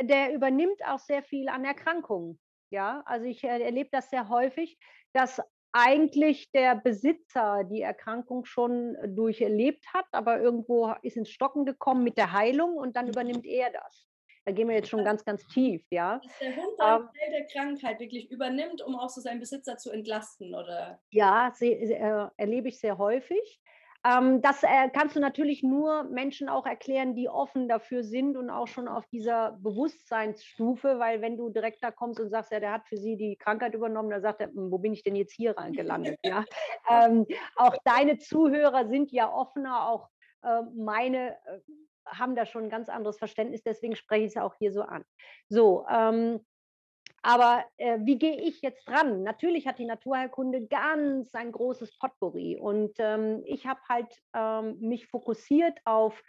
der 0.00 0.32
übernimmt 0.32 0.82
auch 0.86 0.98
sehr 0.98 1.22
viel 1.22 1.50
an 1.50 1.66
Erkrankungen. 1.66 2.40
Ja, 2.72 3.02
also 3.04 3.26
ich 3.26 3.44
äh, 3.44 3.62
erlebe 3.62 3.90
das 3.92 4.08
sehr 4.08 4.30
häufig, 4.30 4.78
dass 5.12 5.42
eigentlich 5.72 6.50
der 6.52 6.74
Besitzer 6.74 7.64
die 7.64 7.82
Erkrankung 7.82 8.46
schon 8.46 8.96
durcherlebt 9.14 9.86
hat, 9.92 10.06
aber 10.12 10.40
irgendwo 10.40 10.94
ist 11.02 11.16
ins 11.16 11.30
Stocken 11.30 11.66
gekommen 11.66 12.02
mit 12.02 12.16
der 12.16 12.32
Heilung 12.32 12.76
und 12.76 12.96
dann 12.96 13.06
mhm. 13.06 13.12
übernimmt 13.12 13.46
er 13.46 13.70
das. 13.70 14.08
Da 14.44 14.52
gehen 14.52 14.68
wir 14.68 14.74
jetzt 14.74 14.88
schon 14.88 15.04
ganz, 15.04 15.24
ganz 15.24 15.46
tief, 15.46 15.84
ja. 15.90 16.18
Dass 16.18 16.38
der 16.40 16.56
Hund 16.56 16.72
ähm, 16.80 17.08
Teil 17.16 17.30
der 17.30 17.46
Krankheit 17.46 18.00
wirklich 18.00 18.30
übernimmt, 18.30 18.82
um 18.82 18.96
auch 18.96 19.08
so 19.08 19.20
seinen 19.20 19.38
Besitzer 19.38 19.76
zu 19.76 19.90
entlasten, 19.90 20.54
oder? 20.54 21.00
Ja, 21.10 21.52
äh, 21.60 22.28
erlebe 22.36 22.68
ich 22.68 22.80
sehr 22.80 22.98
häufig. 22.98 23.61
Ähm, 24.04 24.42
das 24.42 24.62
äh, 24.62 24.88
kannst 24.92 25.14
du 25.14 25.20
natürlich 25.20 25.62
nur 25.62 26.04
Menschen 26.04 26.48
auch 26.48 26.66
erklären, 26.66 27.14
die 27.14 27.28
offen 27.28 27.68
dafür 27.68 28.02
sind 28.02 28.36
und 28.36 28.50
auch 28.50 28.66
schon 28.66 28.88
auf 28.88 29.06
dieser 29.06 29.52
Bewusstseinsstufe, 29.60 30.98
weil 30.98 31.20
wenn 31.20 31.36
du 31.36 31.50
direkt 31.50 31.84
da 31.84 31.90
kommst 31.92 32.18
und 32.18 32.28
sagst, 32.28 32.50
ja, 32.50 32.58
der 32.58 32.72
hat 32.72 32.86
für 32.88 32.96
sie 32.96 33.16
die 33.16 33.36
Krankheit 33.36 33.74
übernommen, 33.74 34.10
dann 34.10 34.22
sagt 34.22 34.40
er, 34.40 34.48
hm, 34.48 34.70
wo 34.72 34.78
bin 34.78 34.92
ich 34.92 35.04
denn 35.04 35.14
jetzt 35.14 35.32
hier 35.32 35.54
gelandet? 35.54 36.18
ja? 36.24 36.44
ähm, 36.90 37.26
auch 37.56 37.76
deine 37.84 38.18
Zuhörer 38.18 38.88
sind 38.88 39.12
ja 39.12 39.32
offener, 39.32 39.88
auch 39.88 40.08
äh, 40.42 40.62
meine 40.74 41.36
äh, 41.46 41.60
haben 42.06 42.34
da 42.34 42.46
schon 42.46 42.64
ein 42.64 42.70
ganz 42.70 42.88
anderes 42.88 43.18
Verständnis, 43.18 43.62
deswegen 43.62 43.94
spreche 43.94 44.24
ich 44.24 44.36
es 44.36 44.36
auch 44.36 44.54
hier 44.58 44.72
so 44.72 44.82
an. 44.82 45.04
So, 45.48 45.86
ähm, 45.88 46.40
aber 47.22 47.64
äh, 47.76 47.98
wie 48.02 48.18
gehe 48.18 48.40
ich 48.40 48.62
jetzt 48.62 48.88
dran? 48.88 49.22
Natürlich 49.22 49.66
hat 49.66 49.78
die 49.78 49.86
Naturheilkunde 49.86 50.66
ganz 50.66 51.34
ein 51.34 51.52
großes 51.52 51.96
Potpourri 51.98 52.58
und 52.60 52.92
ähm, 52.98 53.42
ich 53.46 53.66
habe 53.66 53.80
halt 53.88 54.12
ähm, 54.34 54.78
mich 54.80 55.06
fokussiert 55.06 55.78
auf 55.84 56.20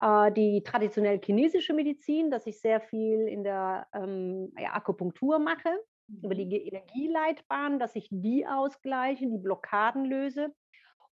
äh, 0.00 0.32
die 0.32 0.62
traditionell 0.62 1.20
chinesische 1.22 1.74
Medizin, 1.74 2.30
dass 2.30 2.46
ich 2.46 2.60
sehr 2.60 2.80
viel 2.80 3.28
in 3.28 3.44
der 3.44 3.86
ähm, 3.92 4.52
ja, 4.58 4.72
Akupunktur 4.72 5.38
mache, 5.38 5.70
mhm. 6.08 6.24
über 6.24 6.34
die 6.34 6.68
Energieleitbahn, 6.68 7.78
dass 7.78 7.94
ich 7.94 8.08
die 8.10 8.46
ausgleiche, 8.46 9.26
die 9.26 9.38
Blockaden 9.38 10.04
löse. 10.04 10.54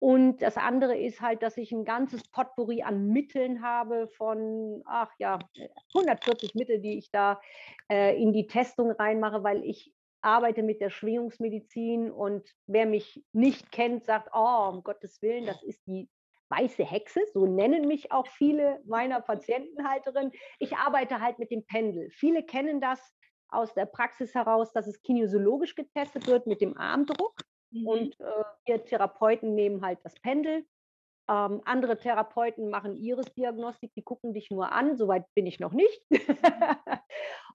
Und 0.02 0.42
das 0.42 0.56
andere 0.56 0.98
ist 0.98 1.20
halt, 1.20 1.44
dass 1.44 1.56
ich 1.56 1.70
ein 1.70 1.84
ganzes 1.84 2.24
Potpourri 2.24 2.82
an 2.82 3.06
Mitteln 3.06 3.62
habe 3.62 4.08
von, 4.08 4.82
ach 4.84 5.12
ja, 5.20 5.38
140 5.94 6.56
Mittel, 6.56 6.80
die 6.80 6.98
ich 6.98 7.12
da 7.12 7.40
äh, 7.88 8.20
in 8.20 8.32
die 8.32 8.48
Testung 8.48 8.90
reinmache, 8.90 9.44
weil 9.44 9.62
ich 9.62 9.94
arbeite 10.20 10.64
mit 10.64 10.80
der 10.80 10.90
Schwingungsmedizin 10.90 12.10
und 12.10 12.52
wer 12.66 12.84
mich 12.84 13.24
nicht 13.32 13.70
kennt, 13.70 14.04
sagt, 14.04 14.30
oh, 14.34 14.70
um 14.72 14.82
Gottes 14.82 15.22
Willen, 15.22 15.46
das 15.46 15.62
ist 15.62 15.86
die 15.86 16.10
weiße 16.48 16.84
Hexe, 16.84 17.20
so 17.32 17.46
nennen 17.46 17.86
mich 17.86 18.10
auch 18.10 18.26
viele 18.26 18.82
meiner 18.84 19.20
Patientenhalterinnen. 19.20 20.32
Ich 20.58 20.76
arbeite 20.76 21.20
halt 21.20 21.38
mit 21.38 21.52
dem 21.52 21.64
Pendel. 21.64 22.10
Viele 22.10 22.42
kennen 22.42 22.80
das 22.80 23.00
aus 23.46 23.72
der 23.74 23.86
Praxis 23.86 24.34
heraus, 24.34 24.72
dass 24.72 24.88
es 24.88 25.00
kinesiologisch 25.02 25.76
getestet 25.76 26.26
wird 26.26 26.48
mit 26.48 26.60
dem 26.60 26.76
Armdruck. 26.76 27.36
Mhm. 27.72 27.86
Und 27.86 28.20
äh, 28.20 28.44
wir 28.66 28.84
Therapeuten 28.84 29.54
nehmen 29.54 29.82
halt 29.82 29.98
das 30.04 30.14
Pendel. 30.20 30.64
Ähm, 31.28 31.62
andere 31.64 31.98
Therapeuten 31.98 32.68
machen 32.68 32.96
Iris-Diagnostik, 32.96 33.92
die 33.94 34.02
gucken 34.02 34.34
dich 34.34 34.50
nur 34.50 34.72
an, 34.72 34.96
soweit 34.96 35.24
bin 35.34 35.46
ich 35.46 35.60
noch 35.60 35.72
nicht. 35.72 36.02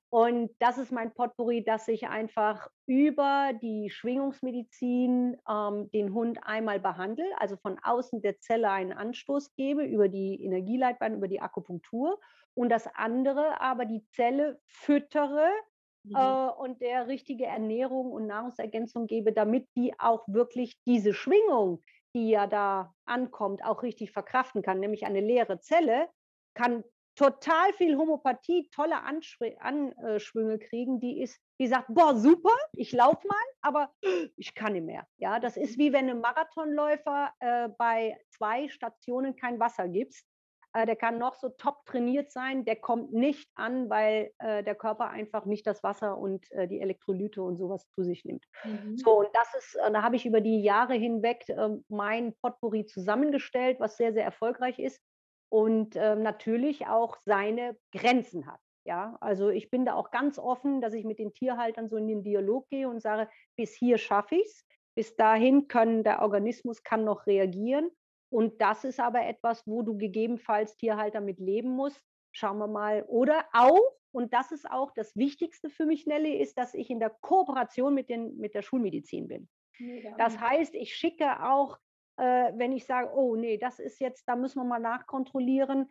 und 0.10 0.52
das 0.60 0.78
ist 0.78 0.92
mein 0.92 1.14
Potpourri, 1.14 1.64
dass 1.64 1.88
ich 1.90 2.08
einfach 2.08 2.70
über 2.86 3.52
die 3.62 3.90
Schwingungsmedizin 3.90 5.38
ähm, 5.50 5.92
den 5.92 6.14
Hund 6.14 6.40
einmal 6.44 6.80
behandle, 6.80 7.26
also 7.40 7.58
von 7.58 7.78
außen 7.84 8.22
der 8.22 8.40
Zelle 8.40 8.72
einen 8.72 8.94
Anstoß 8.94 9.54
gebe, 9.56 9.84
über 9.84 10.08
die 10.08 10.42
Energieleitbahn, 10.44 11.16
über 11.16 11.28
die 11.28 11.42
Akupunktur 11.42 12.20
und 12.54 12.70
das 12.70 12.88
andere 12.96 13.60
aber 13.60 13.86
die 13.86 14.08
Zelle 14.08 14.60
füttere 14.66 15.46
mhm. 15.46 15.77
Äh, 16.14 16.50
und 16.62 16.82
der 16.82 17.08
richtige 17.08 17.46
Ernährung 17.46 18.12
und 18.12 18.28
Nahrungsergänzung 18.28 19.08
gebe, 19.08 19.34
damit 19.34 19.68
die 19.76 19.94
auch 20.00 20.24
wirklich 20.28 20.78
diese 20.86 21.14
Schwingung, 21.14 21.84
die 22.16 22.30
ja 22.30 22.48
da 22.48 22.94
ankommt, 23.06 23.64
auch 23.64 23.84
richtig 23.84 24.12
verkraften 24.12 24.62
kann. 24.62 24.80
Nämlich 24.80 25.06
eine 25.06 25.22
leere 25.22 25.60
Zelle 25.60 26.10
kann 26.54 26.84
total 27.18 27.74
viel 27.74 27.98
Homöopathie, 27.98 28.70
tolle 28.72 29.02
Anschwünge 29.02 30.60
kriegen, 30.60 31.00
die 31.00 31.22
ist, 31.22 31.40
die 31.60 31.68
sagt, 31.68 31.88
boah, 31.90 32.16
super, 32.16 32.54
ich 32.74 32.92
laufe 32.92 33.28
mal, 33.28 33.38
aber 33.62 33.92
ich 34.38 34.54
kann 34.54 34.74
nicht 34.74 34.86
mehr. 34.86 35.06
Ja, 35.18 35.40
das 35.40 35.58
ist 35.58 35.78
wie 35.78 35.92
wenn 35.92 36.10
einem 36.10 36.22
Marathonläufer 36.22 37.32
äh, 37.40 37.70
bei 37.78 38.18
zwei 38.30 38.70
Stationen 38.70 39.36
kein 39.36 39.60
Wasser 39.60 39.88
gibst. 39.88 40.26
Äh, 40.74 40.86
der 40.86 40.96
kann 40.96 41.18
noch 41.18 41.36
so 41.36 41.50
top 41.50 41.86
trainiert 41.86 42.32
sein, 42.32 42.66
der 42.66 42.76
kommt 42.76 43.14
nicht 43.14 43.50
an, 43.56 43.90
weil 43.90 44.32
äh, 44.40 44.64
der 44.64 44.76
Körper 44.76 45.10
einfach 45.10 45.46
nicht 45.46 45.66
das 45.66 45.84
Wasser 45.84 46.18
und 46.18 46.50
äh, 46.52 46.68
die 46.68 46.82
Elektrolyte 46.82 47.42
und 47.42 47.58
sowas 47.58 47.88
zu 47.92 48.04
sich 48.04 48.26
nimmt. 48.26 48.46
Mhm. 48.64 48.98
So, 48.98 49.20
und 49.20 49.30
das 49.34 49.54
ist, 49.56 49.76
äh, 49.76 49.92
da 49.92 50.04
habe 50.04 50.16
ich 50.16 50.26
über 50.26 50.42
die 50.42 50.62
Jahre 50.62 50.94
hinweg 50.94 51.46
ähm, 51.50 51.86
mein 51.88 52.34
Potpourri 52.42 52.86
zusammengestellt, 52.86 53.80
was 53.80 53.98
sehr, 53.98 54.14
sehr 54.14 54.26
erfolgreich 54.26 54.80
ist 54.80 55.02
und 55.50 55.96
ähm, 55.96 56.22
natürlich 56.24 56.88
auch 56.88 57.18
seine 57.26 57.78
Grenzen 57.94 58.48
hat. 58.48 58.60
Ja, 58.86 59.18
also 59.20 59.50
ich 59.50 59.70
bin 59.70 59.86
da 59.86 59.96
auch 59.96 60.12
ganz 60.12 60.40
offen, 60.40 60.80
dass 60.80 60.94
ich 60.94 61.04
mit 61.04 61.20
den 61.20 61.34
Tierhaltern 61.34 61.90
so 61.90 61.98
in 61.98 62.08
den 62.08 62.24
Dialog 62.24 62.70
gehe 62.70 62.88
und 62.88 63.02
sage, 63.02 63.30
bis 63.58 63.74
hier 63.74 63.98
schaffe 63.98 64.36
ich 64.36 64.46
es, 64.46 64.66
bis 64.96 65.16
dahin 65.18 65.68
kann 65.68 66.04
der 66.04 66.22
Organismus 66.22 66.84
kann 66.84 67.04
noch 67.04 67.28
reagieren 67.28 67.92
und 68.30 68.62
das 68.62 68.84
ist 68.84 69.00
aber 69.00 69.26
etwas, 69.26 69.66
wo 69.66 69.82
du 69.82 69.98
gegebenenfalls 69.98 70.76
Tierhalter 70.76 71.22
mit 71.22 71.40
leben 71.40 71.70
musst. 71.70 72.02
Schauen 72.32 72.58
wir 72.58 72.68
mal. 72.68 73.04
Oder 73.08 73.46
auch, 73.54 73.82
und 74.12 74.34
das 74.34 74.52
ist 74.52 74.70
auch 74.70 74.92
das 74.92 75.16
Wichtigste 75.16 75.70
für 75.70 75.86
mich, 75.86 76.06
Nelly, 76.06 76.38
ist, 76.38 76.58
dass 76.58 76.74
ich 76.74 76.90
in 76.90 77.00
der 77.00 77.10
Kooperation 77.10 77.94
mit, 77.94 78.10
den, 78.10 78.38
mit 78.38 78.54
der 78.54 78.62
Schulmedizin 78.62 79.28
bin. 79.28 79.50
Mega. 79.80 80.16
Das 80.18 80.40
heißt, 80.40 80.76
ich 80.76 80.96
schicke 80.96 81.44
auch, 81.44 81.78
äh, 82.18 82.52
wenn 82.56 82.74
ich 82.74 82.86
sage, 82.86 83.12
oh 83.16 83.36
nee, 83.36 83.58
das 83.58 83.80
ist 83.80 84.00
jetzt, 84.00 84.28
da 84.28 84.36
müssen 84.36 84.60
wir 84.60 84.66
mal 84.66 84.80
nachkontrollieren, 84.80 85.88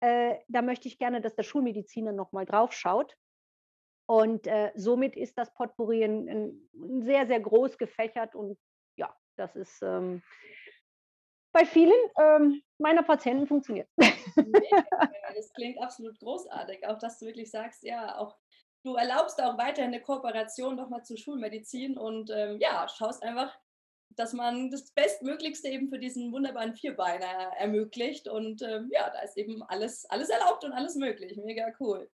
äh, 0.00 0.36
da 0.48 0.62
möchte 0.62 0.88
ich 0.88 0.98
gerne, 0.98 1.20
dass 1.20 1.34
der 1.34 1.42
Schulmediziner 1.42 2.12
nochmal 2.12 2.46
drauf 2.46 2.72
schaut. 2.72 3.16
Und 4.06 4.46
äh, 4.46 4.72
somit 4.74 5.16
ist 5.16 5.38
das 5.38 5.52
Potpourri 5.54 6.04
ein, 6.04 6.28
ein 6.28 7.02
sehr, 7.02 7.26
sehr 7.26 7.40
groß 7.40 7.78
gefächert 7.78 8.34
und 8.34 8.58
ja, 8.96 9.16
das 9.36 9.54
ist, 9.56 9.82
ähm, 9.82 10.22
bei 11.52 11.64
vielen 11.64 11.92
ähm, 12.18 12.62
meiner 12.78 13.02
Patienten 13.02 13.46
funktioniert. 13.46 13.88
das 13.96 15.52
klingt 15.54 15.80
absolut 15.82 16.18
großartig, 16.18 16.86
auch 16.86 16.98
dass 16.98 17.18
du 17.18 17.26
wirklich 17.26 17.50
sagst, 17.50 17.82
ja, 17.82 18.16
auch 18.18 18.36
du 18.84 18.94
erlaubst 18.94 19.42
auch 19.42 19.58
weiterhin 19.58 19.92
eine 19.92 20.02
Kooperation 20.02 20.76
nochmal 20.76 21.04
zur 21.04 21.18
Schulmedizin 21.18 21.98
und 21.98 22.30
ähm, 22.30 22.58
ja, 22.60 22.88
schaust 22.88 23.22
einfach, 23.22 23.56
dass 24.16 24.32
man 24.32 24.70
das 24.70 24.92
Bestmöglichste 24.92 25.68
eben 25.68 25.88
für 25.88 25.98
diesen 25.98 26.32
wunderbaren 26.32 26.74
Vierbeiner 26.74 27.52
ermöglicht 27.58 28.28
und 28.28 28.62
ähm, 28.62 28.88
ja, 28.92 29.10
da 29.10 29.20
ist 29.20 29.36
eben 29.36 29.62
alles, 29.64 30.04
alles 30.06 30.28
erlaubt 30.28 30.64
und 30.64 30.72
alles 30.72 30.96
möglich. 30.96 31.36
Mega 31.36 31.72
cool. 31.78 32.10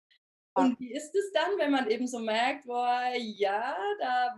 Und 0.57 0.79
wie 0.79 0.93
ist 0.93 1.13
es 1.13 1.31
dann, 1.33 1.57
wenn 1.57 1.71
man 1.71 1.89
eben 1.89 2.07
so 2.07 2.19
merkt, 2.19 2.65
boah, 2.65 3.11
ja, 3.17 3.77
da 3.99 4.37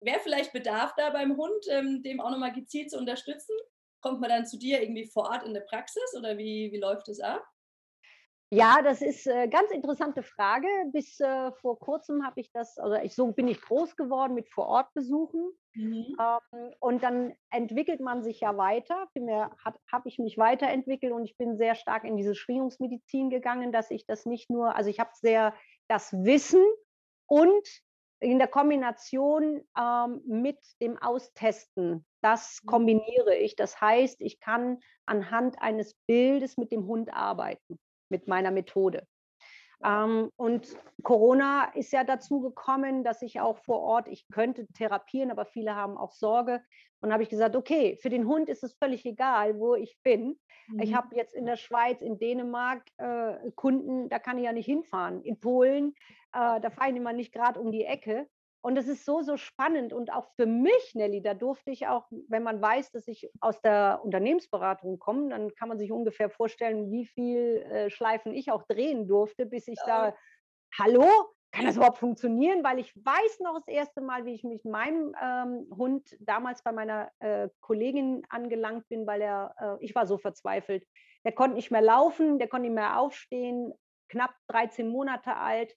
wäre 0.00 0.20
vielleicht 0.20 0.52
Bedarf 0.52 0.92
da 0.96 1.10
beim 1.10 1.36
Hund, 1.36 1.64
ähm, 1.70 2.02
dem 2.02 2.20
auch 2.20 2.30
nochmal 2.30 2.52
gezielt 2.52 2.90
zu 2.90 2.98
unterstützen? 2.98 3.54
Kommt 4.04 4.20
man 4.20 4.28
dann 4.28 4.44
zu 4.44 4.58
dir 4.58 4.82
irgendwie 4.82 5.06
vor 5.06 5.30
Ort 5.30 5.46
in 5.46 5.54
der 5.54 5.62
Praxis 5.62 6.14
oder 6.14 6.36
wie, 6.36 6.70
wie 6.70 6.78
läuft 6.78 7.08
es 7.08 7.20
ab? 7.20 7.42
Ja, 8.50 8.82
das 8.82 9.00
ist 9.00 9.26
eine 9.26 9.44
äh, 9.44 9.48
ganz 9.48 9.70
interessante 9.70 10.22
Frage. 10.22 10.68
Bis 10.92 11.18
äh, 11.20 11.52
vor 11.52 11.78
kurzem 11.78 12.22
habe 12.22 12.38
ich 12.38 12.52
das, 12.52 12.76
also 12.76 12.96
ich, 12.96 13.14
so 13.14 13.32
bin 13.32 13.48
ich 13.48 13.62
groß 13.62 13.96
geworden 13.96 14.34
mit 14.34 14.50
Vorortbesuchen. 14.50 15.52
Mhm. 15.72 16.18
Ähm, 16.20 16.74
und 16.80 17.02
dann 17.02 17.34
entwickelt 17.50 18.00
man 18.00 18.22
sich 18.22 18.40
ja 18.40 18.58
weiter. 18.58 19.08
Habe 19.90 20.08
ich 20.10 20.18
mich 20.18 20.36
weiterentwickelt 20.36 21.14
und 21.14 21.24
ich 21.24 21.38
bin 21.38 21.56
sehr 21.56 21.74
stark 21.74 22.04
in 22.04 22.18
diese 22.18 22.34
Schwingungsmedizin 22.34 23.30
gegangen, 23.30 23.72
dass 23.72 23.90
ich 23.90 24.04
das 24.04 24.26
nicht 24.26 24.50
nur, 24.50 24.76
also 24.76 24.90
ich 24.90 25.00
habe 25.00 25.12
sehr 25.14 25.54
das 25.88 26.12
Wissen 26.12 26.62
und 27.26 27.66
in 28.24 28.38
der 28.38 28.48
Kombination 28.48 29.60
ähm, 29.78 30.22
mit 30.26 30.58
dem 30.80 30.96
Austesten, 30.96 32.04
das 32.22 32.60
mhm. 32.62 32.66
kombiniere 32.66 33.36
ich. 33.36 33.54
Das 33.54 33.80
heißt, 33.80 34.20
ich 34.20 34.40
kann 34.40 34.80
anhand 35.06 35.60
eines 35.60 35.94
Bildes 36.06 36.56
mit 36.56 36.72
dem 36.72 36.86
Hund 36.86 37.12
arbeiten, 37.12 37.78
mit 38.08 38.26
meiner 38.26 38.50
Methode. 38.50 39.06
Ähm, 39.84 40.30
und 40.36 40.76
Corona 41.02 41.64
ist 41.74 41.92
ja 41.92 42.04
dazu 42.04 42.40
gekommen, 42.40 43.04
dass 43.04 43.22
ich 43.22 43.40
auch 43.40 43.58
vor 43.58 43.80
Ort, 43.80 44.08
ich 44.08 44.26
könnte 44.28 44.66
therapieren, 44.72 45.30
aber 45.30 45.44
viele 45.44 45.76
haben 45.76 45.96
auch 45.98 46.12
Sorge. 46.12 46.62
Und 47.00 47.12
habe 47.12 47.22
ich 47.22 47.28
gesagt, 47.28 47.54
okay, 47.54 47.98
für 48.00 48.08
den 48.08 48.26
Hund 48.26 48.48
ist 48.48 48.64
es 48.64 48.74
völlig 48.78 49.04
egal, 49.04 49.58
wo 49.58 49.74
ich 49.74 49.98
bin. 50.02 50.40
Mhm. 50.68 50.80
Ich 50.80 50.94
habe 50.94 51.14
jetzt 51.14 51.34
in 51.34 51.44
der 51.44 51.56
Schweiz, 51.56 52.00
in 52.00 52.18
Dänemark 52.18 52.82
äh, 52.96 53.50
Kunden, 53.54 54.08
da 54.08 54.18
kann 54.18 54.38
ich 54.38 54.44
ja 54.44 54.52
nicht 54.52 54.64
hinfahren. 54.64 55.22
In 55.22 55.38
Polen, 55.38 55.94
äh, 56.32 56.60
da 56.60 56.70
fahre 56.70 56.90
ich 56.90 56.96
immer 56.96 57.12
nicht 57.12 57.32
gerade 57.32 57.60
um 57.60 57.70
die 57.70 57.84
Ecke. 57.84 58.26
Und 58.64 58.78
es 58.78 58.88
ist 58.88 59.04
so, 59.04 59.20
so 59.20 59.36
spannend. 59.36 59.92
Und 59.92 60.10
auch 60.10 60.26
für 60.36 60.46
mich, 60.46 60.94
Nelly, 60.94 61.20
da 61.20 61.34
durfte 61.34 61.70
ich 61.70 61.86
auch, 61.86 62.06
wenn 62.28 62.42
man 62.42 62.62
weiß, 62.62 62.92
dass 62.92 63.06
ich 63.06 63.30
aus 63.42 63.60
der 63.60 64.00
Unternehmensberatung 64.02 64.98
komme, 64.98 65.28
dann 65.28 65.54
kann 65.54 65.68
man 65.68 65.78
sich 65.78 65.92
ungefähr 65.92 66.30
vorstellen, 66.30 66.90
wie 66.90 67.04
viel 67.04 67.58
äh, 67.70 67.90
Schleifen 67.90 68.32
ich 68.32 68.50
auch 68.50 68.62
drehen 68.62 69.06
durfte, 69.06 69.44
bis 69.44 69.68
ich 69.68 69.76
ja. 69.80 69.84
sage, 69.84 70.16
hallo, 70.78 71.04
kann 71.52 71.66
das 71.66 71.76
überhaupt 71.76 71.98
funktionieren? 71.98 72.64
Weil 72.64 72.78
ich 72.78 72.90
weiß 72.96 73.40
noch 73.40 73.56
das 73.58 73.68
erste 73.68 74.00
Mal, 74.00 74.24
wie 74.24 74.32
ich 74.32 74.44
mit 74.44 74.64
meinem 74.64 75.14
ähm, 75.22 75.66
Hund 75.76 76.16
damals 76.20 76.62
bei 76.62 76.72
meiner 76.72 77.10
äh, 77.18 77.50
Kollegin 77.60 78.22
angelangt 78.30 78.88
bin, 78.88 79.06
weil 79.06 79.20
er, 79.20 79.54
äh, 79.60 79.84
ich 79.84 79.94
war 79.94 80.06
so 80.06 80.16
verzweifelt. 80.16 80.86
Der 81.26 81.32
konnte 81.32 81.56
nicht 81.56 81.70
mehr 81.70 81.82
laufen, 81.82 82.38
der 82.38 82.48
konnte 82.48 82.68
nicht 82.68 82.76
mehr 82.76 82.98
aufstehen, 82.98 83.74
knapp 84.08 84.34
13 84.48 84.88
Monate 84.88 85.36
alt 85.36 85.76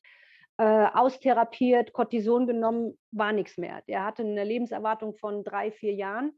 äh, 0.58 0.88
austherapiert, 0.93 1.93
Cortison 1.93 2.48
genommen, 2.48 2.98
war 3.12 3.32
nichts 3.32 3.58
mehr. 3.58 3.82
Der 3.88 4.04
hatte 4.04 4.24
eine 4.24 4.43
Lebenserwartung 4.43 5.15
von 5.15 5.43
drei, 5.43 5.72
vier 5.72 5.93
Jahren. 5.93 6.38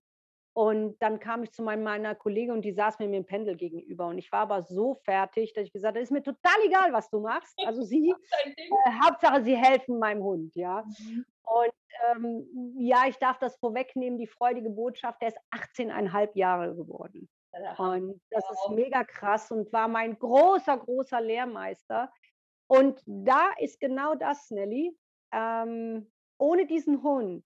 Und 0.53 0.97
dann 1.01 1.19
kam 1.19 1.43
ich 1.43 1.51
zu 1.51 1.63
meiner 1.63 2.15
Kollegin 2.15 2.51
und 2.51 2.63
die 2.63 2.73
saß 2.73 2.99
mir 2.99 3.07
mit 3.07 3.15
dem 3.15 3.25
Pendel 3.25 3.55
gegenüber. 3.55 4.07
Und 4.07 4.17
ich 4.17 4.31
war 4.31 4.41
aber 4.41 4.63
so 4.63 4.95
fertig, 5.05 5.53
dass 5.53 5.65
ich 5.65 5.71
gesagt 5.71 5.95
habe, 5.95 6.03
ist 6.03 6.11
mir 6.11 6.23
total 6.23 6.55
egal, 6.65 6.91
was 6.91 7.09
du 7.09 7.21
machst. 7.21 7.53
Also 7.65 7.83
sie, 7.83 8.09
äh, 8.09 8.91
Hauptsache, 9.03 9.43
sie 9.43 9.55
helfen 9.55 9.99
meinem 9.99 10.23
Hund, 10.23 10.55
ja. 10.55 10.83
Mhm. 10.83 11.25
Und 11.43 11.73
ähm, 12.11 12.75
ja, 12.77 13.03
ich 13.07 13.17
darf 13.17 13.37
das 13.39 13.57
vorwegnehmen, 13.57 14.19
die 14.19 14.27
freudige 14.27 14.69
Botschaft, 14.69 15.21
der 15.21 15.29
ist 15.29 15.39
18,5 15.51 16.31
Jahre 16.33 16.75
geworden. 16.75 17.29
Und 17.77 18.21
das 18.29 18.43
ist 18.51 18.69
mega 18.69 19.03
krass 19.03 19.51
und 19.51 19.71
war 19.73 19.87
mein 19.87 20.17
großer, 20.19 20.77
großer 20.77 21.21
Lehrmeister. 21.21 22.11
Und 22.69 23.01
da 23.05 23.51
ist 23.57 23.79
genau 23.79 24.15
das, 24.15 24.51
Nelly. 24.51 24.95
Ähm, 25.33 26.11
ohne 26.37 26.67
diesen 26.67 27.01
Hund 27.03 27.43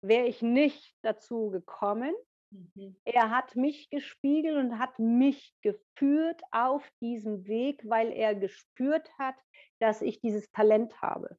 wäre 0.00 0.26
ich 0.26 0.42
nicht 0.42 0.94
dazu 1.02 1.50
gekommen. 1.50 2.14
Mhm. 2.50 2.96
Er 3.04 3.30
hat 3.30 3.56
mich 3.56 3.90
gespiegelt 3.90 4.56
und 4.56 4.78
hat 4.78 4.98
mich 4.98 5.54
geführt 5.62 6.40
auf 6.52 6.88
diesem 7.00 7.46
Weg, 7.46 7.82
weil 7.84 8.12
er 8.12 8.34
gespürt 8.34 9.10
hat, 9.18 9.34
dass 9.80 10.02
ich 10.02 10.20
dieses 10.20 10.50
Talent 10.52 11.02
habe. 11.02 11.36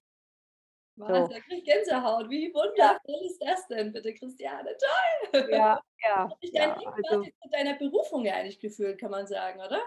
Was, 0.98 1.28
so. 1.28 1.34
da 1.34 1.40
kriege 1.40 1.56
ich 1.56 1.64
Gänsehaut. 1.64 2.30
Wie 2.30 2.54
wundervoll 2.54 3.00
ja. 3.08 3.26
ist 3.26 3.40
das 3.40 3.68
denn, 3.70 3.94
bitte, 3.94 4.14
Christiane? 4.14 4.76
Toll! 5.32 5.50
Ja, 5.50 5.82
ja. 6.04 6.30
Dich 6.44 6.52
dein 6.52 6.82
ja, 6.82 6.92
also, 6.92 7.24
zu 7.24 7.50
deiner 7.50 7.76
Berufung 7.76 8.26
ja 8.26 8.34
eigentlich 8.34 8.60
gefühlt, 8.60 9.00
kann 9.00 9.12
man 9.12 9.26
sagen, 9.26 9.62
oder? 9.62 9.82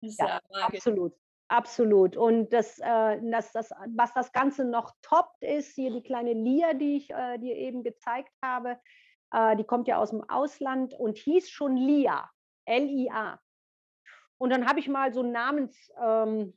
ja, 0.00 0.26
ja 0.26 0.40
absolut. 0.66 1.14
Absolut. 1.48 2.16
Und 2.16 2.52
das, 2.52 2.78
äh, 2.80 3.20
das, 3.30 3.52
das, 3.52 3.70
was 3.94 4.12
das 4.14 4.32
Ganze 4.32 4.64
noch 4.64 4.92
toppt, 5.02 5.42
ist 5.42 5.74
hier 5.74 5.92
die 5.92 6.02
kleine 6.02 6.32
Lia, 6.32 6.74
die 6.74 6.96
ich 6.96 7.10
äh, 7.10 7.38
dir 7.38 7.54
eben 7.54 7.84
gezeigt 7.84 8.32
habe. 8.42 8.78
Äh, 9.32 9.56
die 9.56 9.64
kommt 9.64 9.86
ja 9.86 9.98
aus 9.98 10.10
dem 10.10 10.28
Ausland 10.28 10.94
und 10.94 11.18
hieß 11.18 11.48
schon 11.48 11.76
Lia, 11.76 12.28
L-I-A. 12.64 13.40
Und 14.38 14.50
dann 14.50 14.66
habe 14.66 14.80
ich 14.80 14.88
mal 14.88 15.12
so 15.14 15.22
Namensdeutungen 15.22 16.52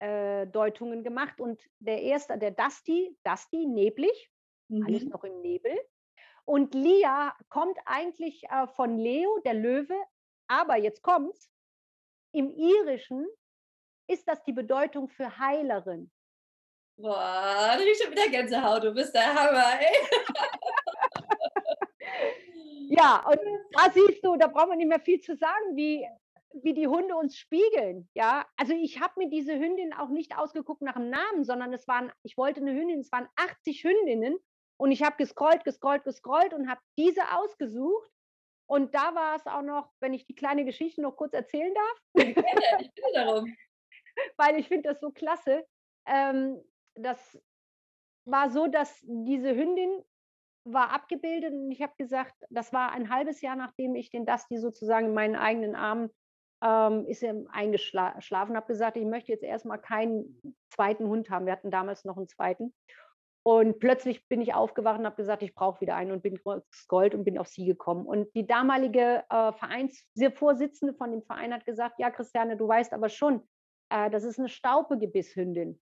ähm, 0.00 1.00
äh, 1.00 1.02
gemacht. 1.02 1.40
Und 1.40 1.60
der 1.80 2.02
erste, 2.02 2.38
der 2.38 2.52
Dusty, 2.52 3.16
Dusty, 3.24 3.66
neblig, 3.66 4.30
mhm. 4.68 4.86
alles 4.86 5.04
noch 5.04 5.24
im 5.24 5.40
Nebel. 5.40 5.76
Und 6.44 6.74
Lia 6.74 7.34
kommt 7.48 7.78
eigentlich 7.86 8.44
äh, 8.44 8.68
von 8.68 8.98
Leo, 8.98 9.38
der 9.44 9.54
Löwe, 9.54 9.96
aber 10.48 10.76
jetzt 10.76 11.02
kommt's. 11.02 11.50
Im 12.34 12.50
Irischen 12.50 13.26
ist 14.12 14.28
das 14.28 14.42
die 14.44 14.52
Bedeutung 14.52 15.08
für 15.08 15.38
Heilerin. 15.38 16.10
Boah, 16.96 17.74
da 17.76 17.80
ich 17.80 17.98
schon 17.98 18.12
wieder 18.12 18.28
Gänsehaut, 18.28 18.84
du 18.84 18.92
bist 18.92 19.14
der 19.14 19.34
Hammer, 19.34 19.80
ey. 19.80 19.96
ja, 22.90 23.24
und 23.26 23.40
da 23.72 23.90
siehst 23.90 24.24
du, 24.24 24.36
da 24.36 24.46
brauchen 24.46 24.70
wir 24.70 24.76
nicht 24.76 24.88
mehr 24.88 25.00
viel 25.00 25.20
zu 25.20 25.34
sagen, 25.34 25.74
wie, 25.74 26.06
wie 26.52 26.74
die 26.74 26.86
Hunde 26.86 27.16
uns 27.16 27.36
spiegeln. 27.36 28.08
Ja, 28.14 28.46
also 28.56 28.74
ich 28.74 29.00
habe 29.00 29.14
mir 29.16 29.30
diese 29.30 29.58
Hündin 29.58 29.94
auch 29.94 30.10
nicht 30.10 30.36
ausgeguckt 30.36 30.82
nach 30.82 30.94
dem 30.94 31.08
Namen, 31.08 31.44
sondern 31.44 31.72
es 31.72 31.88
waren, 31.88 32.12
ich 32.22 32.36
wollte 32.36 32.60
eine 32.60 32.72
Hündin, 32.72 33.00
es 33.00 33.10
waren 33.10 33.28
80 33.36 33.82
Hündinnen 33.82 34.36
und 34.76 34.92
ich 34.92 35.02
habe 35.02 35.16
gescrollt, 35.16 35.64
gescrollt, 35.64 36.04
gescrollt 36.04 36.52
und 36.52 36.68
habe 36.68 36.80
diese 36.98 37.22
ausgesucht. 37.36 38.10
Und 38.66 38.94
da 38.94 39.14
war 39.14 39.36
es 39.36 39.46
auch 39.46 39.62
noch, 39.62 39.90
wenn 40.00 40.14
ich 40.14 40.24
die 40.24 40.34
kleine 40.34 40.64
Geschichte 40.64 41.02
noch 41.02 41.16
kurz 41.16 41.32
erzählen 41.32 41.74
darf. 41.74 42.26
Ich 42.26 42.34
bitte, 42.34 42.52
ich 42.80 42.94
bitte 42.94 43.08
darum. 43.14 43.56
weil 44.36 44.58
ich 44.58 44.68
finde 44.68 44.90
das 44.90 45.00
so 45.00 45.10
klasse. 45.10 45.64
Ähm, 46.06 46.60
das 46.94 47.38
war 48.24 48.50
so, 48.50 48.66
dass 48.66 49.00
diese 49.02 49.54
Hündin 49.54 50.02
war 50.64 50.90
abgebildet 50.90 51.52
und 51.52 51.72
ich 51.72 51.82
habe 51.82 51.94
gesagt, 51.98 52.34
das 52.50 52.72
war 52.72 52.92
ein 52.92 53.10
halbes 53.10 53.40
Jahr, 53.40 53.56
nachdem 53.56 53.96
ich 53.96 54.10
den 54.10 54.26
Dusty 54.26 54.58
sozusagen 54.58 55.06
in 55.06 55.14
meinen 55.14 55.36
eigenen 55.36 55.74
Armen 55.74 56.10
ähm, 56.62 57.06
ist 57.06 57.22
er 57.22 57.34
eingeschlafen, 57.50 58.56
habe 58.56 58.66
gesagt, 58.66 58.96
ich 58.96 59.04
möchte 59.04 59.32
jetzt 59.32 59.42
erstmal 59.42 59.80
keinen 59.80 60.40
zweiten 60.70 61.08
Hund 61.08 61.28
haben. 61.28 61.46
Wir 61.46 61.52
hatten 61.52 61.72
damals 61.72 62.04
noch 62.04 62.16
einen 62.16 62.28
zweiten. 62.28 62.72
Und 63.44 63.80
plötzlich 63.80 64.28
bin 64.28 64.40
ich 64.40 64.54
aufgewacht 64.54 65.00
und 65.00 65.06
habe 65.06 65.16
gesagt, 65.16 65.42
ich 65.42 65.52
brauche 65.52 65.80
wieder 65.80 65.96
einen 65.96 66.12
und 66.12 66.22
bin 66.22 66.38
Gold 66.86 67.14
und 67.16 67.24
bin 67.24 67.38
auf 67.38 67.48
sie 67.48 67.66
gekommen. 67.66 68.06
Und 68.06 68.32
die 68.36 68.46
damalige 68.46 69.24
äh, 69.28 69.52
Vereinsvorsitzende 69.52 70.94
von 70.94 71.10
dem 71.10 71.24
Verein 71.24 71.52
hat 71.52 71.66
gesagt, 71.66 71.98
ja, 71.98 72.10
Christiane, 72.10 72.56
du 72.56 72.68
weißt 72.68 72.92
aber 72.92 73.08
schon, 73.08 73.42
äh, 73.92 74.10
das 74.10 74.24
ist 74.24 74.38
eine 74.40 74.48
Staupegebisshündin. 74.48 75.80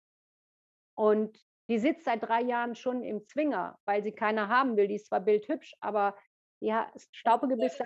Und 0.98 1.38
die 1.68 1.78
sitzt 1.78 2.04
seit 2.04 2.22
drei 2.22 2.42
Jahren 2.42 2.74
schon 2.74 3.02
im 3.04 3.24
Zwinger, 3.26 3.78
weil 3.86 4.02
sie 4.02 4.12
keiner 4.12 4.48
haben 4.48 4.76
will. 4.76 4.88
Die 4.88 4.96
ist 4.96 5.06
zwar 5.06 5.20
bildhübsch, 5.20 5.74
aber 5.80 6.16
ja, 6.62 6.92
Staupegebiss, 7.12 7.78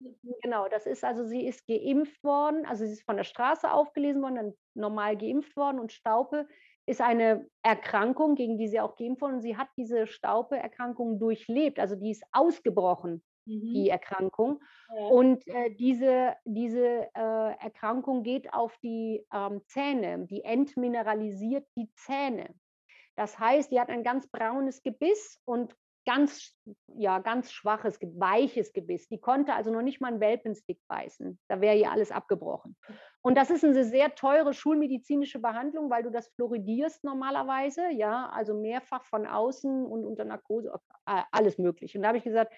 genau, 0.42 0.68
das 0.68 0.86
ist 0.86 1.04
also, 1.04 1.24
sie 1.24 1.46
ist 1.46 1.66
geimpft 1.66 2.22
worden, 2.22 2.66
also 2.66 2.84
sie 2.86 2.92
ist 2.92 3.04
von 3.04 3.16
der 3.16 3.24
Straße 3.24 3.70
aufgelesen 3.72 4.22
worden, 4.22 4.36
dann 4.36 4.54
normal 4.74 5.16
geimpft 5.16 5.56
worden 5.56 5.80
und 5.80 5.92
Staupe 5.92 6.46
ist 6.86 7.00
eine 7.00 7.48
Erkrankung, 7.64 8.36
gegen 8.36 8.58
die 8.58 8.68
sie 8.68 8.80
auch 8.80 8.96
geimpft 8.96 9.22
wurde 9.22 9.34
und 9.34 9.40
sie 9.42 9.56
hat 9.56 9.68
diese 9.76 10.06
Staupe-Erkrankung 10.06 11.18
durchlebt, 11.18 11.80
also 11.80 11.96
die 11.96 12.12
ist 12.12 12.24
ausgebrochen, 12.32 13.24
mhm. 13.46 13.72
die 13.74 13.88
Erkrankung. 13.88 14.60
Ja. 14.88 15.06
Und 15.06 15.46
äh, 15.48 15.70
diese, 15.74 16.34
diese 16.44 17.08
äh, 17.14 17.56
Erkrankung 17.60 18.22
geht 18.22 18.52
auf 18.52 18.76
die 18.78 19.24
ähm, 19.32 19.62
Zähne, 19.66 20.26
die 20.26 20.44
entmineralisiert 20.44 21.66
die 21.76 21.90
Zähne. 21.94 22.54
Das 23.16 23.38
heißt, 23.38 23.70
die 23.70 23.80
hat 23.80 23.90
ein 23.90 24.04
ganz 24.04 24.26
braunes 24.28 24.82
Gebiss 24.82 25.40
und 25.44 25.74
ganz, 26.04 26.56
ja, 26.96 27.18
ganz 27.18 27.52
schwaches, 27.52 27.98
weiches 28.00 28.72
Gebiss. 28.72 29.08
Die 29.08 29.20
konnte 29.20 29.54
also 29.54 29.70
noch 29.70 29.82
nicht 29.82 30.00
mal 30.00 30.08
einen 30.08 30.20
Welpenstick 30.20 30.80
beißen. 30.88 31.38
Da 31.48 31.60
wäre 31.60 31.76
ihr 31.76 31.90
alles 31.90 32.10
abgebrochen. 32.10 32.76
Und 33.20 33.36
das 33.36 33.50
ist 33.50 33.64
eine 33.64 33.84
sehr 33.84 34.14
teure 34.14 34.52
schulmedizinische 34.52 35.38
Behandlung, 35.38 35.90
weil 35.90 36.02
du 36.02 36.10
das 36.10 36.28
fluoridierst 36.34 37.04
normalerweise, 37.04 37.90
ja, 37.90 38.28
also 38.30 38.54
mehrfach 38.54 39.04
von 39.04 39.26
außen 39.26 39.86
und 39.86 40.04
unter 40.04 40.24
Narkose, 40.24 40.72
alles 41.04 41.58
mögliche. 41.58 41.98
Und 41.98 42.02
da 42.02 42.08
habe 42.08 42.18
ich 42.18 42.24
gesagt, 42.24 42.52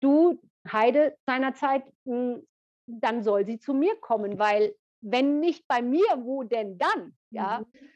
du, 0.00 0.40
Heide, 0.70 1.16
seinerzeit, 1.26 1.84
hm, 2.04 2.46
dann 2.86 3.22
soll 3.22 3.44
sie 3.46 3.58
zu 3.58 3.74
mir 3.74 3.96
kommen, 4.00 4.38
weil 4.38 4.74
wenn 5.00 5.40
nicht 5.40 5.66
bei 5.68 5.82
mir, 5.82 6.06
wo 6.22 6.42
denn 6.42 6.78
dann? 6.78 7.16
Ja. 7.30 7.60
Mhm. 7.60 7.88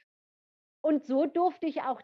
Und 0.83 1.07
so 1.07 1.27
durfte 1.27 1.67
ich 1.67 1.83
auch 1.83 2.01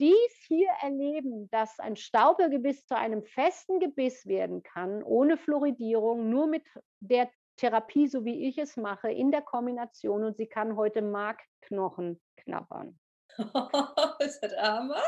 dies 0.00 0.44
hier 0.48 0.70
erleben, 0.80 1.48
dass 1.50 1.78
ein 1.78 1.96
Staubelgebiss 1.96 2.86
zu 2.86 2.96
einem 2.96 3.22
festen 3.22 3.78
Gebiss 3.78 4.26
werden 4.26 4.62
kann, 4.62 5.02
ohne 5.02 5.36
Fluoridierung, 5.36 6.28
nur 6.28 6.46
mit 6.46 6.66
der 7.00 7.30
Therapie, 7.56 8.08
so 8.08 8.24
wie 8.24 8.48
ich 8.48 8.58
es 8.58 8.76
mache, 8.76 9.12
in 9.12 9.30
der 9.30 9.42
Kombination 9.42 10.24
und 10.24 10.36
sie 10.36 10.46
kann 10.46 10.76
heute 10.76 11.02
Markknochen 11.02 12.20
knabbern. 12.36 12.98
ist 14.18 14.40
das 14.40 14.56
Hammer? 14.56 15.02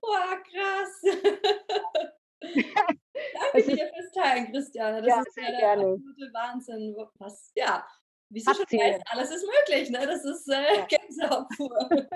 Wow, 0.00 0.42
krass. 0.44 1.02
Danke 2.40 3.76
dir 3.76 3.90
fürs 3.94 4.12
Teilen, 4.12 4.52
Christiane. 4.52 5.02
Das 5.02 5.08
ja, 5.08 5.20
ist 5.20 5.36
ja 5.36 5.58
der 5.58 5.70
absolute 5.72 6.30
Wahnsinn. 6.32 6.96
Was, 7.18 7.52
ja, 7.54 7.86
wie 8.30 8.42
du 8.42 8.54
schon 8.54 8.64
weißt, 8.64 9.02
alles 9.06 9.30
ist 9.30 9.46
möglich. 9.46 9.90
Ne? 9.90 10.06
Das 10.06 10.24
ist 10.24 10.48
äh, 10.48 10.76
ja. 10.76 10.86
Gänsehaut 10.88 11.48
pur. 11.56 11.90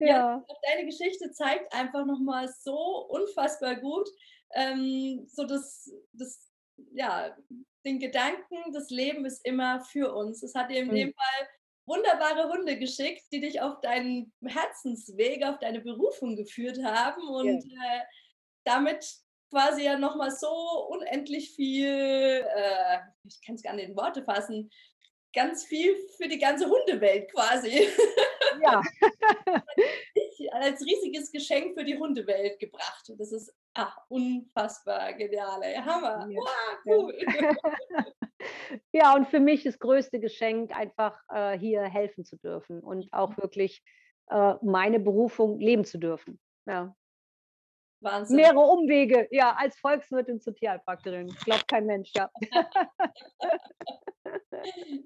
Ja. 0.00 0.06
ja. 0.06 0.46
Deine 0.62 0.86
Geschichte 0.86 1.32
zeigt 1.32 1.72
einfach 1.72 2.06
nochmal 2.06 2.48
so 2.48 3.08
unfassbar 3.08 3.74
gut, 3.74 4.08
ähm, 4.54 5.26
so 5.26 5.44
das, 5.44 5.90
das, 6.12 6.48
ja, 6.92 7.36
den 7.84 7.98
Gedanken, 7.98 8.72
das 8.72 8.90
Leben 8.90 9.24
ist 9.24 9.44
immer 9.44 9.80
für 9.80 10.14
uns. 10.14 10.44
Es 10.44 10.54
hat 10.54 10.70
dir 10.70 10.82
in 10.82 10.88
mhm. 10.88 10.94
dem 10.94 11.14
Fall 11.14 11.48
wunderbare 11.88 12.48
Hunde 12.50 12.78
geschickt, 12.78 13.24
die 13.32 13.40
dich 13.40 13.60
auf 13.60 13.80
deinen 13.80 14.32
Herzensweg, 14.44 15.44
auf 15.44 15.58
deine 15.58 15.80
Berufung 15.80 16.36
geführt 16.36 16.78
haben 16.84 17.26
und 17.28 17.64
ja. 17.64 17.96
äh, 17.96 18.00
damit 18.64 19.04
quasi 19.50 19.84
ja 19.84 19.98
nochmal 19.98 20.30
so 20.30 20.48
unendlich 20.90 21.54
viel, 21.54 21.86
äh, 21.86 22.98
ich 23.24 23.40
kann 23.44 23.54
es 23.54 23.62
gar 23.62 23.74
nicht 23.74 23.88
in 23.88 23.96
Worte 23.96 24.22
fassen, 24.22 24.70
ganz 25.34 25.64
viel 25.64 25.96
für 26.16 26.28
die 26.28 26.38
ganze 26.38 26.68
Hundewelt 26.68 27.30
quasi. 27.32 27.88
Ja. 28.62 28.82
als 30.52 30.84
riesiges 30.84 31.30
Geschenk 31.30 31.74
für 31.74 31.84
die 31.84 31.98
Hundewelt 31.98 32.58
gebracht. 32.58 33.12
Das 33.16 33.32
ist 33.32 33.52
ach, 33.74 33.96
unfassbar 34.08 35.12
genial. 35.14 35.62
Ey. 35.62 35.76
Hammer. 35.76 36.26
Ja. 36.30 36.40
Wow, 36.40 36.78
cool. 36.86 37.18
ja, 38.92 39.14
und 39.14 39.28
für 39.28 39.40
mich 39.40 39.64
das 39.64 39.78
größte 39.78 40.20
Geschenk, 40.20 40.76
einfach 40.76 41.20
äh, 41.28 41.58
hier 41.58 41.82
helfen 41.82 42.24
zu 42.24 42.36
dürfen 42.36 42.80
und 42.80 43.12
auch 43.12 43.30
mhm. 43.30 43.42
wirklich 43.42 43.82
äh, 44.30 44.54
meine 44.62 45.00
Berufung 45.00 45.58
leben 45.58 45.84
zu 45.84 45.98
dürfen. 45.98 46.38
Ja. 46.66 46.94
Wahnsinn. 48.00 48.36
Mehrere 48.36 48.60
Umwege, 48.60 49.28
ja, 49.30 49.54
als 49.58 49.76
Volkswirtin 49.78 50.40
zur 50.40 50.54
Tierheilpraktikerin. 50.54 51.34
Glaubt 51.44 51.66
kein 51.68 51.86
Mensch, 51.86 52.12
ja. 52.14 52.30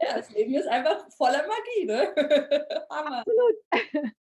ja, 0.00 0.16
das 0.16 0.31
Leben 0.31 0.55
ist 0.55 0.68
einfach 0.68 1.07
voller 1.16 1.44
Magie, 1.46 1.87
ne? 1.87 2.14
Hammer. 2.90 3.20
Absolut. 3.20 3.57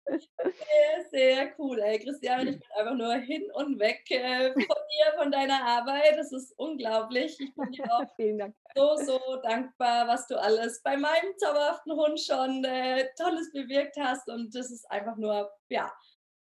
Sehr, 0.07 1.05
sehr 1.11 1.53
cool, 1.59 1.79
ey. 1.79 1.99
Christiane, 1.99 2.51
ich 2.51 2.59
bin 2.59 2.69
einfach 2.77 2.95
nur 2.95 3.13
hin 3.15 3.43
und 3.53 3.79
weg 3.79 4.03
äh, 4.09 4.53
von 4.53 4.63
dir, 4.63 5.13
von 5.17 5.31
deiner 5.31 5.63
Arbeit. 5.63 6.17
Das 6.17 6.31
ist 6.31 6.53
unglaublich. 6.57 7.37
Ich 7.39 7.53
bin 7.55 7.71
dir 7.71 7.85
auch 7.91 8.05
so, 8.75 8.95
so 8.95 9.19
dankbar, 9.43 10.07
was 10.07 10.27
du 10.27 10.39
alles 10.39 10.81
bei 10.81 10.97
meinem 10.97 11.37
zauberhaften 11.37 11.93
Hund 11.93 12.19
schon 12.19 12.63
äh, 12.63 13.07
Tolles 13.17 13.51
bewirkt 13.51 13.97
hast. 13.97 14.29
Und 14.29 14.55
das 14.55 14.71
ist 14.71 14.89
einfach 14.89 15.17
nur, 15.17 15.51
ja, 15.69 15.91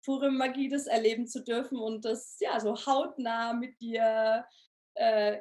pure 0.04 0.30
Magie, 0.30 0.68
das 0.68 0.87
erleben 0.87 1.26
zu 1.26 1.42
dürfen 1.44 1.78
und 1.78 2.04
das 2.04 2.38
ja 2.40 2.58
so 2.61 2.74
hautnah 2.87 3.52
mit 3.52 3.80
dir, 3.80 4.44
äh, 4.98 5.38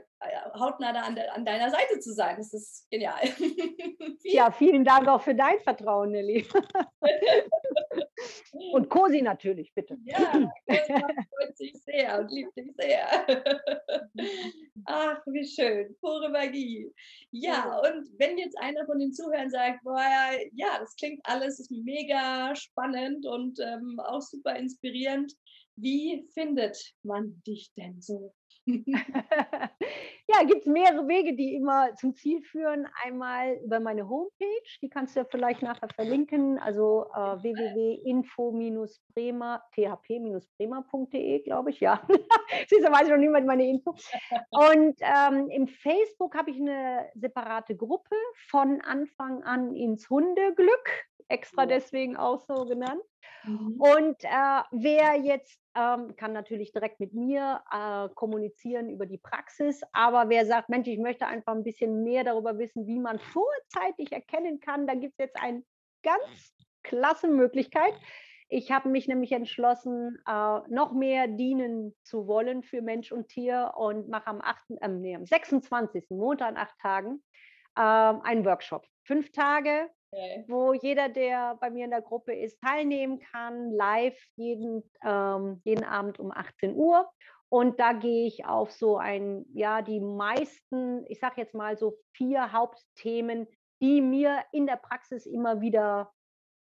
hautnah 0.54 0.94
da 0.94 1.02
an, 1.02 1.18
an, 1.18 1.46
deiner 1.46 1.70
Seite 1.70 2.00
zu 2.00 2.14
sein. 2.14 2.38
Das 2.38 2.54
ist 2.54 2.90
genial. 2.90 3.22
ja, 4.24 4.52
vielen 4.52 4.84
Dank 4.84 5.08
auch 5.08 5.22
für 5.22 5.36
dein 5.36 5.60
Vertrauen, 5.62 6.12
Nelly. 6.12 6.48
und 8.74 8.90
Cosi 8.90 9.22
natürlich, 9.22 9.74
bitte. 9.74 9.98
Ja, 10.04 10.52
freut 10.68 11.58
sich 11.58 11.74
sehr 11.84 12.20
und 12.20 12.32
liebt 12.32 12.56
dich 12.56 12.72
sehr. 12.78 13.08
Ach, 14.86 15.20
wie 15.26 15.46
schön. 15.46 15.96
Pure 16.02 16.30
Magie. 16.30 16.92
Ja, 17.32 17.80
und 17.80 18.08
wenn 18.20 18.38
jetzt 18.38 18.58
einer 18.60 18.86
von 18.86 19.00
den 19.00 19.14
Zuhörern 19.14 19.50
sagt, 19.50 19.84
boah, 19.84 20.32
ja, 20.54 20.80
das 20.80 20.96
klingt 20.96 21.22
alles 21.24 21.60
ist 21.60 21.72
mega 21.72 22.56
spannend 22.56 23.26
und 23.26 23.60
ähm, 23.60 24.00
auch 24.00 24.22
super 24.22 24.56
inspirierend, 24.56 25.34
wie 25.76 26.28
findet 26.34 26.78
man 27.04 27.42
dich 27.46 27.72
denn 27.76 28.02
so? 28.02 28.34
ja, 30.28 30.44
gibt 30.46 30.62
es 30.62 30.68
mehrere 30.68 31.08
Wege, 31.08 31.36
die 31.36 31.56
immer 31.56 31.96
zum 31.96 32.14
Ziel 32.16 32.42
führen. 32.42 32.88
Einmal 33.04 33.60
über 33.64 33.80
meine 33.80 34.10
Homepage, 34.10 34.80
die 34.82 34.90
kannst 34.90 35.16
du 35.16 35.20
ja 35.22 35.26
vielleicht 35.30 35.62
nachher 35.62 35.88
verlinken, 35.90 36.58
also 36.60 37.06
äh, 37.14 37.42
www.info-bremer, 37.42 39.62
thp-bremer.de, 39.74 41.44
glaube 41.44 41.70
ich, 41.70 41.80
ja. 41.80 42.06
Siehst 42.68 42.86
du, 42.86 42.92
weiß 42.92 43.04
ich 43.04 43.10
noch 43.10 43.18
niemand 43.18 43.48
meine 43.48 43.66
Info. 43.66 43.92
Und 44.52 45.00
ähm, 45.02 45.50
im 45.50 45.68
Facebook 45.68 46.36
habe 46.36 46.52
ich 46.52 46.60
eine 46.60 47.10
separate 47.16 47.78
Gruppe 47.78 48.18
von 48.50 48.82
Anfang 48.82 49.44
an 49.44 49.74
ins 49.76 50.10
Hundeglück, 50.10 51.06
extra 51.28 51.66
deswegen 51.66 52.18
auch 52.18 52.42
so 52.48 52.66
genannt. 52.66 53.02
Mhm. 53.44 53.76
Und 53.80 54.24
äh, 54.24 54.62
wer 54.72 55.16
jetzt 55.16 55.60
ähm, 55.76 56.16
kann 56.16 56.34
natürlich 56.34 56.72
direkt 56.72 57.00
mit 57.00 57.14
mir 57.14 57.62
äh, 57.72 58.10
kommunizieren 58.16 58.90
über 58.90 59.06
die 59.06 59.18
Praxis, 59.18 59.82
aber 59.92 60.30
wer 60.30 60.46
sagt, 60.46 60.70
Mensch, 60.70 60.88
ich 60.88 61.00
möchte 61.00 61.28
einfach 61.28 61.54
ein 61.54 61.64
bisschen 61.64 62.04
mehr 62.04 62.24
darüber 62.24 62.58
wissen, 62.58 62.88
wie 62.88 63.00
man 63.00 63.20
vorzeitig 63.20 64.12
erkennen 64.12 64.60
kann, 64.60 64.88
da 64.88 64.96
gibt 64.96 65.14
es 65.14 65.26
jetzt 65.26 65.42
eine 65.42 65.64
ganz 66.04 66.54
klasse 66.84 67.28
Möglichkeit. 67.28 67.94
Ich 68.50 68.72
habe 68.72 68.88
mich 68.88 69.10
nämlich 69.10 69.34
entschlossen, 69.34 70.18
äh, 70.26 70.60
noch 70.70 70.94
mehr 70.94 71.28
dienen 71.28 71.94
zu 72.04 72.28
wollen 72.28 72.64
für 72.64 72.82
Mensch 72.82 73.12
und 73.12 73.28
Tier 73.28 73.74
und 73.76 74.08
mache 74.08 74.28
am, 74.28 74.42
8., 74.42 74.64
äh, 74.82 74.88
nee, 74.88 75.16
am 75.16 75.26
26. 75.26 76.06
Montag 76.10 76.48
an 76.48 76.58
acht 76.58 76.80
Tagen 76.80 77.22
äh, 77.78 78.28
einen 78.28 78.44
Workshop. 78.46 78.86
Fünf 79.06 79.32
Tage 79.32 79.90
Okay. 80.12 80.46
wo 80.48 80.74
jeder, 80.74 81.10
der 81.10 81.56
bei 81.60 81.70
mir 81.70 81.84
in 81.84 81.92
der 81.92 82.02
Gruppe 82.02 82.34
ist, 82.34 82.62
teilnehmen 82.62 83.20
kann, 83.20 83.72
live 83.72 84.18
jeden, 84.38 84.90
ähm, 85.04 85.60
jeden 85.66 85.84
Abend 85.84 86.18
um 86.20 86.32
18 86.32 86.76
Uhr. 86.76 87.10
Und 87.50 87.80
da 87.80 87.94
gehe 87.94 88.26
ich 88.26 88.46
auf 88.46 88.72
so 88.72 88.98
ein, 88.98 89.46
ja, 89.54 89.82
die 89.82 90.00
meisten, 90.00 91.06
ich 91.08 91.20
sage 91.20 91.42
jetzt 91.42 91.54
mal 91.54 91.78
so 91.78 91.98
vier 92.14 92.52
Hauptthemen, 92.52 93.48
die 93.82 94.02
mir 94.02 94.44
in 94.52 94.66
der 94.66 94.78
Praxis 94.78 95.26
immer 95.26 95.62
wieder 95.62 96.12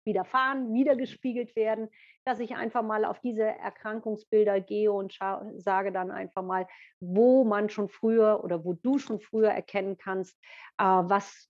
widerfahren, 0.09 0.73
wiedergespiegelt 0.73 1.55
werden, 1.55 1.89
dass 2.25 2.39
ich 2.39 2.55
einfach 2.55 2.81
mal 2.83 3.05
auf 3.05 3.19
diese 3.19 3.43
Erkrankungsbilder 3.43 4.59
gehe 4.59 4.91
und 4.91 5.17
sage 5.57 5.91
dann 5.91 6.11
einfach 6.11 6.43
mal, 6.43 6.67
wo 6.99 7.43
man 7.43 7.69
schon 7.69 7.89
früher 7.89 8.43
oder 8.43 8.65
wo 8.65 8.73
du 8.73 8.97
schon 8.97 9.21
früher 9.21 9.51
erkennen 9.51 9.97
kannst, 9.97 10.35
äh, 10.77 10.83
was, 10.83 11.47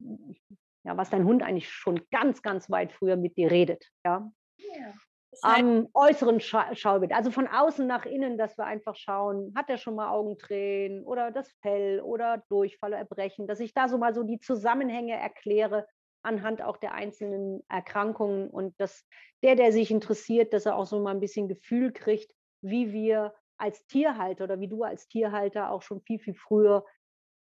ja, 0.84 0.95
was 0.97 1.10
dein 1.10 1.26
Hund 1.26 1.41
eigentlich 1.41 1.70
schon 1.70 2.01
ganz, 2.12 2.41
ganz 2.41 2.70
weit 2.70 2.91
früher 2.91 3.16
mit 3.16 3.38
dir 3.38 3.49
redet. 3.49 3.89
Ja. 4.05 4.30
ja 4.57 4.93
am 5.41 5.88
äußeren 5.93 6.39
Scha 6.39 6.76
Schaubild, 6.76 7.14
also 7.14 7.32
von 7.32 7.47
außen 7.47 7.86
nach 7.86 8.05
innen, 8.05 8.38
dass 8.38 8.57
wir 8.57 8.66
einfach 8.66 8.95
schauen, 8.95 9.53
hat 9.55 9.70
er 9.70 9.78
schon 9.78 9.95
mal 9.95 10.10
Augentränen 10.10 11.03
oder 11.03 11.32
das 11.32 11.51
Fell 11.62 12.01
oder 12.01 12.43
Durchfall, 12.49 12.93
Erbrechen, 12.93 13.47
dass 13.47 13.60
ich 13.60 13.74
da 13.74 13.88
so 13.88 13.97
mal 13.97 14.14
so 14.14 14.24
die 14.24 14.39
Zusammenhänge 14.39 15.14
erkläre 15.14 15.88
anhand 16.22 16.61
auch 16.61 16.78
der 16.78 16.93
einzelnen 16.93 17.63
Erkrankungen 17.70 18.49
und 18.49 18.80
dass 18.80 19.05
der, 19.43 19.55
der 19.55 19.72
sich 19.72 19.91
interessiert, 19.91 20.53
dass 20.53 20.65
er 20.65 20.76
auch 20.76 20.86
so 20.86 20.99
mal 20.99 21.11
ein 21.11 21.20
bisschen 21.20 21.47
Gefühl 21.47 21.91
kriegt, 21.91 22.34
wie 22.61 22.91
wir 22.91 23.34
als 23.57 23.86
Tierhalter 23.88 24.45
oder 24.45 24.59
wie 24.59 24.67
du 24.67 24.84
als 24.84 25.07
Tierhalter 25.07 25.72
auch 25.72 25.82
schon 25.82 26.01
viel, 26.01 26.20
viel 26.20 26.36
früher 26.36 26.86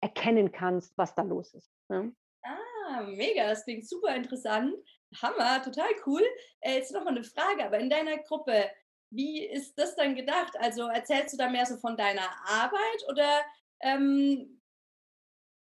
erkennen 0.01 0.51
kannst, 0.51 0.97
was 0.97 1.15
da 1.15 1.23
los 1.23 1.53
ist. 1.53 1.71
Ne? 1.89 2.13
Ah, 2.43 3.01
mega, 3.01 3.47
das 3.47 3.63
klingt 3.63 3.87
super 3.87 4.15
interessant. 4.15 4.73
Hammer, 5.21 5.61
total 5.61 5.89
cool. 6.05 6.23
Äh, 6.61 6.75
jetzt 6.75 6.93
noch 6.93 7.03
mal 7.03 7.11
eine 7.11 7.23
Frage, 7.23 7.65
aber 7.65 7.79
in 7.79 7.89
deiner 7.89 8.17
Gruppe, 8.17 8.69
wie 9.11 9.45
ist 9.45 9.77
das 9.77 9.95
dann 9.95 10.15
gedacht? 10.15 10.53
Also 10.59 10.87
erzählst 10.87 11.33
du 11.33 11.37
da 11.37 11.49
mehr 11.49 11.65
so 11.65 11.77
von 11.77 11.97
deiner 11.97 12.29
Arbeit 12.45 13.05
oder 13.09 13.41
ähm, 13.81 14.58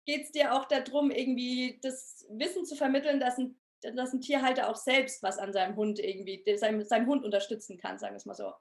geht 0.06 0.24
es 0.24 0.32
dir 0.32 0.54
auch 0.54 0.66
darum, 0.66 1.12
irgendwie 1.12 1.80
das 1.82 2.26
Wissen 2.30 2.66
zu 2.66 2.76
vermitteln, 2.76 3.20
dass 3.20 3.38
ein, 3.38 3.60
dass 3.96 4.14
ein 4.14 4.22
Tierhalter 4.22 4.70
auch 4.70 4.76
selbst 4.76 5.24
was 5.24 5.38
an 5.38 5.54
seinem 5.54 5.76
Hund 5.76 6.00
irgendwie, 6.00 6.44
seinem, 6.58 6.84
seinem 6.84 7.08
Hund 7.08 7.24
unterstützen 7.24 7.78
kann, 7.78 8.00
sagen 8.00 8.14
wir 8.14 8.18
es 8.18 8.26
mal 8.26 8.34
so? 8.34 8.52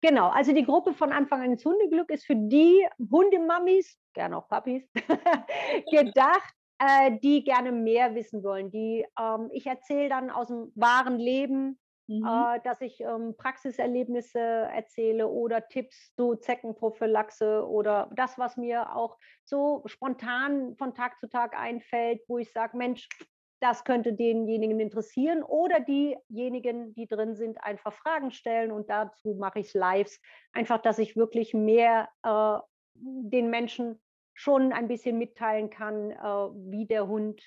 Genau, 0.00 0.28
also 0.28 0.52
die 0.52 0.64
Gruppe 0.64 0.92
von 0.92 1.12
Anfang 1.12 1.40
an 1.40 1.52
ins 1.52 1.64
Hundeglück 1.64 2.10
ist 2.10 2.26
für 2.26 2.36
die 2.36 2.86
Hundemammis, 3.10 3.98
gerne 4.12 4.36
auch 4.36 4.48
Papis, 4.48 4.86
gedacht, 5.90 6.54
äh, 6.78 7.18
die 7.22 7.42
gerne 7.42 7.72
mehr 7.72 8.14
wissen 8.14 8.42
wollen. 8.42 8.70
Die, 8.70 9.06
ähm, 9.18 9.48
ich 9.52 9.66
erzähle 9.66 10.10
dann 10.10 10.30
aus 10.30 10.48
dem 10.48 10.70
wahren 10.74 11.18
Leben, 11.18 11.78
mhm. 12.06 12.26
äh, 12.26 12.60
dass 12.64 12.80
ich 12.80 13.00
ähm, 13.00 13.34
Praxiserlebnisse 13.36 14.38
erzähle 14.38 15.28
oder 15.28 15.66
Tipps 15.68 16.14
zu 16.14 16.36
Zeckenprophylaxe 16.36 17.66
oder 17.66 18.10
das, 18.14 18.38
was 18.38 18.56
mir 18.56 18.94
auch 18.94 19.18
so 19.44 19.82
spontan 19.86 20.76
von 20.76 20.94
Tag 20.94 21.18
zu 21.20 21.28
Tag 21.28 21.58
einfällt, 21.58 22.22
wo 22.28 22.38
ich 22.38 22.52
sage, 22.52 22.76
Mensch, 22.76 23.08
das 23.60 23.84
könnte 23.84 24.12
denjenigen 24.12 24.78
interessieren 24.78 25.42
oder 25.42 25.80
diejenigen, 25.80 26.94
die 26.94 27.06
drin 27.06 27.34
sind, 27.34 27.62
einfach 27.62 27.92
Fragen 27.92 28.30
stellen 28.30 28.70
und 28.70 28.90
dazu 28.90 29.34
mache 29.34 29.60
ich 29.60 29.72
Lives. 29.72 30.20
Einfach, 30.52 30.78
dass 30.82 30.98
ich 30.98 31.16
wirklich 31.16 31.54
mehr 31.54 32.08
äh, 32.22 32.58
den 32.94 33.48
Menschen 33.48 34.02
schon 34.34 34.72
ein 34.72 34.88
bisschen 34.88 35.16
mitteilen 35.16 35.70
kann, 35.70 36.10
äh, 36.10 36.16
wie 36.70 36.86
der 36.86 37.06
Hund 37.06 37.40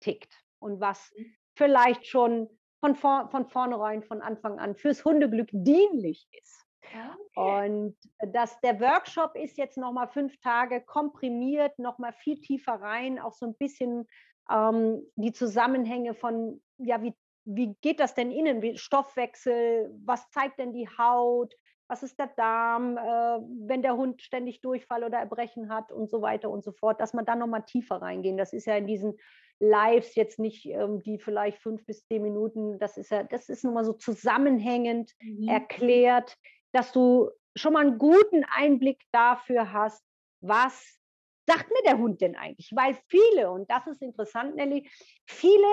tickt 0.00 0.32
und 0.58 0.80
was 0.80 1.12
mhm. 1.16 1.34
vielleicht 1.54 2.06
schon 2.06 2.48
von, 2.80 2.96
vor, 2.96 3.28
von 3.30 3.46
vornherein, 3.46 4.02
von 4.02 4.20
Anfang 4.20 4.58
an 4.58 4.74
fürs 4.74 5.04
Hundeglück 5.04 5.48
dienlich 5.52 6.28
ist. 6.32 6.66
Okay. 6.82 7.76
Und 7.76 7.96
das, 8.32 8.58
der 8.60 8.80
Workshop 8.80 9.36
ist 9.36 9.58
jetzt 9.58 9.76
nochmal 9.76 10.08
fünf 10.08 10.38
Tage 10.40 10.80
komprimiert, 10.80 11.78
nochmal 11.78 12.12
viel 12.12 12.40
tiefer 12.40 12.74
rein, 12.74 13.18
auch 13.18 13.32
so 13.32 13.46
ein 13.46 13.54
bisschen 13.54 14.08
ähm, 14.50 15.06
die 15.16 15.32
Zusammenhänge 15.32 16.14
von, 16.14 16.60
ja, 16.78 17.02
wie, 17.02 17.14
wie 17.44 17.76
geht 17.80 18.00
das 18.00 18.14
denn 18.14 18.30
innen? 18.30 18.62
Wie 18.62 18.76
Stoffwechsel, 18.76 19.94
was 20.04 20.28
zeigt 20.30 20.58
denn 20.58 20.72
die 20.72 20.88
Haut? 20.88 21.54
Was 21.90 22.04
ist 22.04 22.20
der 22.20 22.28
Darm, 22.28 22.96
äh, 22.96 23.40
wenn 23.66 23.82
der 23.82 23.96
Hund 23.96 24.22
ständig 24.22 24.60
Durchfall 24.60 25.02
oder 25.02 25.18
Erbrechen 25.18 25.68
hat 25.68 25.90
und 25.90 26.08
so 26.08 26.22
weiter 26.22 26.48
und 26.48 26.62
so 26.62 26.70
fort, 26.70 27.00
dass 27.00 27.14
man 27.14 27.24
dann 27.24 27.40
nochmal 27.40 27.64
tiefer 27.64 27.96
reingehen. 27.96 28.36
Das 28.36 28.52
ist 28.52 28.66
ja 28.66 28.76
in 28.76 28.86
diesen 28.86 29.18
Lives 29.58 30.14
jetzt 30.14 30.38
nicht 30.38 30.66
ähm, 30.66 31.02
die 31.02 31.18
vielleicht 31.18 31.58
fünf 31.58 31.84
bis 31.84 32.06
zehn 32.06 32.22
Minuten, 32.22 32.78
das 32.78 32.96
ist 32.96 33.10
ja, 33.10 33.24
das 33.24 33.48
ist 33.48 33.64
nochmal 33.64 33.84
so 33.84 33.92
zusammenhängend 33.92 35.12
mhm. 35.20 35.48
erklärt, 35.48 36.38
dass 36.70 36.92
du 36.92 37.30
schon 37.56 37.72
mal 37.72 37.80
einen 37.80 37.98
guten 37.98 38.44
Einblick 38.44 39.02
dafür 39.10 39.72
hast, 39.72 40.04
was 40.40 41.00
sagt 41.48 41.70
mir 41.70 41.82
der 41.84 41.98
Hund 41.98 42.20
denn 42.20 42.36
eigentlich? 42.36 42.70
Weil 42.72 42.96
viele, 43.08 43.50
und 43.50 43.68
das 43.68 43.88
ist 43.88 44.00
interessant, 44.00 44.54
Nelly, 44.54 44.88
viele 45.26 45.66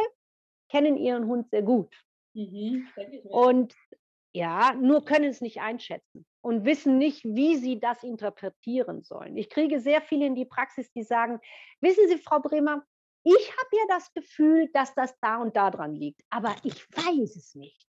kennen 0.69 0.97
ihren 0.97 1.27
Hund 1.27 1.51
sehr 1.51 1.61
gut. 1.61 1.95
Mhm, 2.33 2.87
und 3.29 3.75
ja, 4.33 4.73
nur 4.73 5.05
können 5.05 5.25
es 5.25 5.41
nicht 5.41 5.61
einschätzen 5.61 6.25
und 6.41 6.65
wissen 6.65 6.97
nicht, 6.97 7.23
wie 7.25 7.57
sie 7.57 7.79
das 7.79 8.03
interpretieren 8.03 9.03
sollen. 9.03 9.37
Ich 9.37 9.49
kriege 9.49 9.79
sehr 9.79 10.01
viele 10.01 10.25
in 10.25 10.35
die 10.35 10.45
Praxis, 10.45 10.91
die 10.91 11.03
sagen, 11.03 11.39
wissen 11.81 12.07
Sie, 12.07 12.17
Frau 12.17 12.39
Bremer, 12.39 12.83
ich 13.23 13.51
habe 13.51 13.69
ja 13.73 13.83
das 13.89 14.13
Gefühl, 14.13 14.69
dass 14.73 14.93
das 14.93 15.17
da 15.19 15.37
und 15.37 15.57
da 15.57 15.71
dran 15.71 15.95
liegt, 15.95 16.21
aber 16.29 16.55
ich 16.63 16.87
weiß 16.91 17.35
es 17.35 17.55
nicht. 17.55 17.87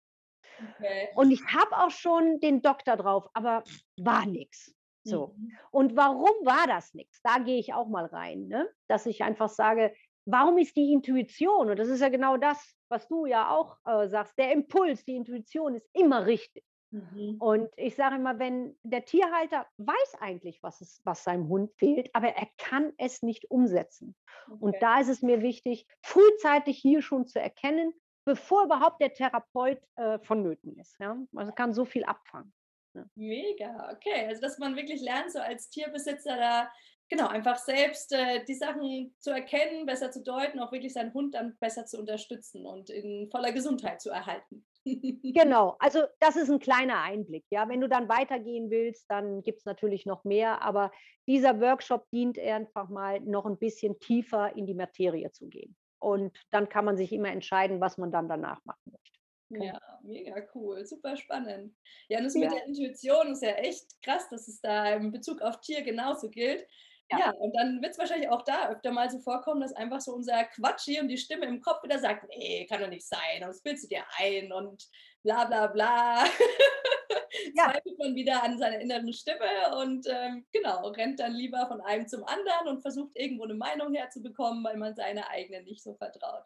Okay. 0.74 1.08
Und 1.14 1.30
ich 1.30 1.44
habe 1.46 1.76
auch 1.76 1.90
schon 1.90 2.40
den 2.40 2.62
Doktor 2.62 2.96
drauf, 2.96 3.28
aber 3.34 3.62
war 3.98 4.24
nichts. 4.24 4.74
So. 5.04 5.34
Mhm. 5.36 5.58
Und 5.70 5.96
warum 5.96 6.30
war 6.44 6.66
das 6.66 6.94
nichts? 6.94 7.20
Da 7.22 7.38
gehe 7.38 7.58
ich 7.58 7.74
auch 7.74 7.86
mal 7.86 8.06
rein, 8.06 8.48
ne? 8.48 8.68
dass 8.88 9.06
ich 9.06 9.22
einfach 9.22 9.48
sage, 9.48 9.94
warum 10.26 10.58
ist 10.58 10.76
die 10.76 10.92
Intuition, 10.92 11.70
und 11.70 11.78
das 11.78 11.88
ist 11.88 12.00
ja 12.00 12.08
genau 12.08 12.36
das, 12.36 12.76
was 12.88 13.08
du 13.08 13.26
ja 13.26 13.50
auch 13.50 13.78
äh, 13.84 14.08
sagst, 14.08 14.38
der 14.38 14.52
Impuls, 14.52 15.04
die 15.04 15.16
Intuition 15.16 15.74
ist 15.74 15.88
immer 15.92 16.26
richtig. 16.26 16.64
Mhm. 16.90 17.36
Und 17.38 17.70
ich 17.76 17.96
sage 17.96 18.16
immer, 18.16 18.38
wenn 18.38 18.76
der 18.82 19.04
Tierhalter 19.04 19.66
weiß 19.78 20.16
eigentlich, 20.20 20.62
was, 20.62 20.80
es, 20.80 21.00
was 21.04 21.24
seinem 21.24 21.48
Hund 21.48 21.72
fehlt, 21.76 22.10
aber 22.14 22.28
er 22.28 22.48
kann 22.58 22.92
es 22.98 23.22
nicht 23.22 23.50
umsetzen. 23.50 24.14
Okay. 24.46 24.56
Und 24.60 24.76
da 24.80 25.00
ist 25.00 25.08
es 25.08 25.22
mir 25.22 25.42
wichtig, 25.42 25.86
frühzeitig 26.02 26.78
hier 26.78 27.02
schon 27.02 27.26
zu 27.26 27.40
erkennen, 27.40 27.92
bevor 28.24 28.64
überhaupt 28.64 29.00
der 29.00 29.12
Therapeut 29.12 29.80
äh, 29.96 30.18
vonnöten 30.20 30.76
ist. 30.78 30.98
Ja? 31.00 31.16
Also 31.34 31.52
kann 31.52 31.72
so 31.72 31.84
viel 31.84 32.04
abfangen. 32.04 32.52
Ja. 32.96 33.04
Mega, 33.14 33.92
okay. 33.92 34.26
Also 34.28 34.40
dass 34.40 34.58
man 34.58 34.76
wirklich 34.76 35.00
lernt, 35.00 35.32
so 35.32 35.38
als 35.38 35.68
Tierbesitzer 35.70 36.36
da 36.36 36.70
genau, 37.08 37.28
einfach 37.28 37.56
selbst 37.56 38.12
äh, 38.12 38.44
die 38.44 38.54
Sachen 38.54 39.14
zu 39.20 39.30
erkennen, 39.30 39.86
besser 39.86 40.10
zu 40.10 40.22
deuten, 40.22 40.60
auch 40.60 40.72
wirklich 40.72 40.92
seinen 40.92 41.14
Hund 41.14 41.34
dann 41.34 41.56
besser 41.58 41.86
zu 41.86 41.98
unterstützen 41.98 42.66
und 42.66 42.90
in 42.90 43.28
voller 43.30 43.52
Gesundheit 43.52 44.00
zu 44.00 44.10
erhalten. 44.10 44.64
genau, 44.86 45.76
also 45.78 46.02
das 46.20 46.36
ist 46.36 46.50
ein 46.50 46.58
kleiner 46.58 47.02
Einblick. 47.02 47.44
Ja, 47.50 47.68
wenn 47.68 47.80
du 47.80 47.88
dann 47.88 48.08
weitergehen 48.08 48.70
willst, 48.70 49.10
dann 49.10 49.42
gibt 49.42 49.60
es 49.60 49.64
natürlich 49.64 50.06
noch 50.06 50.24
mehr, 50.24 50.62
aber 50.62 50.92
dieser 51.26 51.60
Workshop 51.60 52.08
dient 52.10 52.38
einfach 52.38 52.88
mal 52.88 53.20
noch 53.20 53.46
ein 53.46 53.58
bisschen 53.58 53.98
tiefer 53.98 54.56
in 54.56 54.66
die 54.66 54.74
Materie 54.74 55.30
zu 55.32 55.48
gehen. 55.48 55.76
Und 55.98 56.36
dann 56.50 56.68
kann 56.68 56.84
man 56.84 56.96
sich 56.96 57.12
immer 57.12 57.30
entscheiden, 57.30 57.80
was 57.80 57.98
man 57.98 58.12
dann 58.12 58.28
danach 58.28 58.64
machen 58.64 58.92
möchte. 58.92 59.15
Ja, 59.50 59.80
mega 60.02 60.42
cool, 60.54 60.84
super 60.84 61.16
spannend. 61.16 61.74
Ja, 62.08 62.18
und 62.18 62.24
das 62.24 62.34
ja. 62.34 62.40
mit 62.40 62.52
der 62.52 62.66
Intuition 62.66 63.32
ist 63.32 63.42
ja 63.42 63.52
echt 63.52 64.02
krass, 64.02 64.28
dass 64.28 64.48
es 64.48 64.60
da 64.60 64.94
in 64.94 65.12
Bezug 65.12 65.40
auf 65.40 65.60
Tier 65.60 65.82
genauso 65.82 66.28
gilt. 66.30 66.66
Ja. 67.10 67.18
ja, 67.18 67.30
und 67.30 67.52
dann 67.54 67.80
wird 67.82 67.92
es 67.92 67.98
wahrscheinlich 67.98 68.28
auch 68.28 68.42
da 68.42 68.68
öfter 68.70 68.90
mal 68.90 69.08
so 69.08 69.20
vorkommen, 69.20 69.60
dass 69.60 69.72
einfach 69.72 70.00
so 70.00 70.12
unser 70.12 70.42
Quatsch 70.44 70.82
hier 70.86 71.00
und 71.00 71.08
die 71.08 71.18
Stimme 71.18 71.46
im 71.46 71.60
Kopf 71.60 71.84
wieder 71.84 72.00
sagt, 72.00 72.26
nee, 72.28 72.66
kann 72.66 72.80
doch 72.80 72.88
nicht 72.88 73.06
sein, 73.06 73.42
und 73.42 73.48
das 73.48 73.62
bildest 73.62 73.84
du 73.84 73.88
dir 73.88 74.04
ein 74.18 74.52
und 74.52 74.88
bla 75.22 75.44
bla 75.44 75.68
bla. 75.68 76.24
ja. 77.54 77.70
Zweifelt 77.70 77.98
man 77.98 78.16
wieder 78.16 78.42
an 78.42 78.58
seiner 78.58 78.80
inneren 78.80 79.12
Stimme 79.12 79.76
und 79.80 80.04
ähm, 80.10 80.46
genau, 80.52 80.88
rennt 80.88 81.20
dann 81.20 81.32
lieber 81.32 81.68
von 81.68 81.80
einem 81.80 82.08
zum 82.08 82.24
anderen 82.24 82.68
und 82.68 82.82
versucht 82.82 83.12
irgendwo 83.14 83.44
eine 83.44 83.54
Meinung 83.54 83.94
herzubekommen, 83.94 84.64
weil 84.64 84.76
man 84.76 84.96
seine 84.96 85.28
eigene 85.30 85.62
nicht 85.62 85.84
so 85.84 85.94
vertraut. 85.94 86.44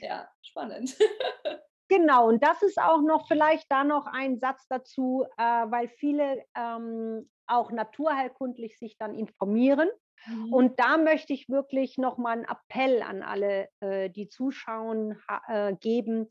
Ja, 0.00 0.30
spannend. 0.40 0.96
Genau, 1.88 2.28
und 2.28 2.42
das 2.42 2.62
ist 2.62 2.78
auch 2.78 3.00
noch 3.00 3.26
vielleicht 3.26 3.70
da 3.70 3.82
noch 3.82 4.06
ein 4.06 4.38
Satz 4.38 4.66
dazu, 4.68 5.24
äh, 5.38 5.42
weil 5.42 5.88
viele 5.88 6.44
ähm, 6.54 7.30
auch 7.46 7.70
naturheilkundlich 7.70 8.78
sich 8.78 8.98
dann 8.98 9.14
informieren. 9.14 9.88
Mhm. 10.26 10.52
Und 10.52 10.80
da 10.80 10.98
möchte 10.98 11.32
ich 11.32 11.48
wirklich 11.48 11.96
nochmal 11.96 12.38
einen 12.38 12.44
Appell 12.44 13.02
an 13.02 13.22
alle, 13.22 13.68
äh, 13.80 14.10
die 14.10 14.28
zuschauen, 14.28 15.18
äh, 15.46 15.74
geben. 15.76 16.28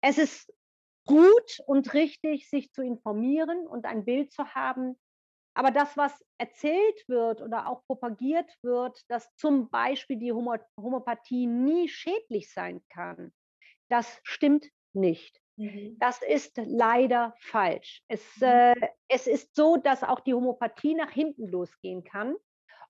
Es 0.00 0.18
ist 0.18 0.52
gut 1.06 1.60
und 1.66 1.94
richtig, 1.94 2.48
sich 2.48 2.72
zu 2.72 2.82
informieren 2.82 3.66
und 3.66 3.86
ein 3.86 4.04
Bild 4.04 4.32
zu 4.32 4.54
haben. 4.54 4.98
Aber 5.54 5.70
das, 5.70 5.96
was 5.96 6.24
erzählt 6.38 7.04
wird 7.08 7.42
oder 7.42 7.68
auch 7.68 7.84
propagiert 7.86 8.50
wird, 8.62 8.98
dass 9.08 9.34
zum 9.36 9.68
Beispiel 9.68 10.16
die 10.16 10.32
Homöopathie 10.32 11.46
nie 11.46 11.88
schädlich 11.88 12.52
sein 12.52 12.80
kann, 12.88 13.32
das 13.92 14.20
stimmt 14.22 14.66
nicht. 14.94 15.38
Mhm. 15.56 15.96
Das 15.98 16.22
ist 16.22 16.56
leider 16.56 17.34
falsch. 17.38 18.02
Es, 18.08 18.22
mhm. 18.38 18.46
äh, 18.46 18.88
es 19.08 19.26
ist 19.26 19.54
so, 19.54 19.76
dass 19.76 20.02
auch 20.02 20.20
die 20.20 20.34
Homöopathie 20.34 20.94
nach 20.94 21.10
hinten 21.10 21.46
losgehen 21.46 22.02
kann. 22.02 22.34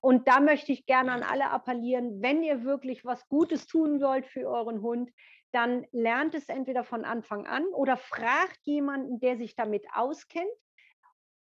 Und 0.00 0.28
da 0.28 0.40
möchte 0.40 0.72
ich 0.72 0.86
gerne 0.86 1.12
an 1.12 1.22
alle 1.22 1.50
appellieren, 1.50 2.22
wenn 2.22 2.42
ihr 2.42 2.64
wirklich 2.64 3.04
was 3.04 3.28
Gutes 3.28 3.66
tun 3.66 4.00
wollt 4.00 4.26
für 4.26 4.48
euren 4.48 4.82
Hund, 4.82 5.10
dann 5.52 5.86
lernt 5.92 6.34
es 6.34 6.48
entweder 6.48 6.82
von 6.82 7.04
Anfang 7.04 7.46
an 7.46 7.64
oder 7.66 7.96
fragt 7.96 8.58
jemanden, 8.62 9.20
der 9.20 9.36
sich 9.36 9.54
damit 9.54 9.84
auskennt 9.94 10.50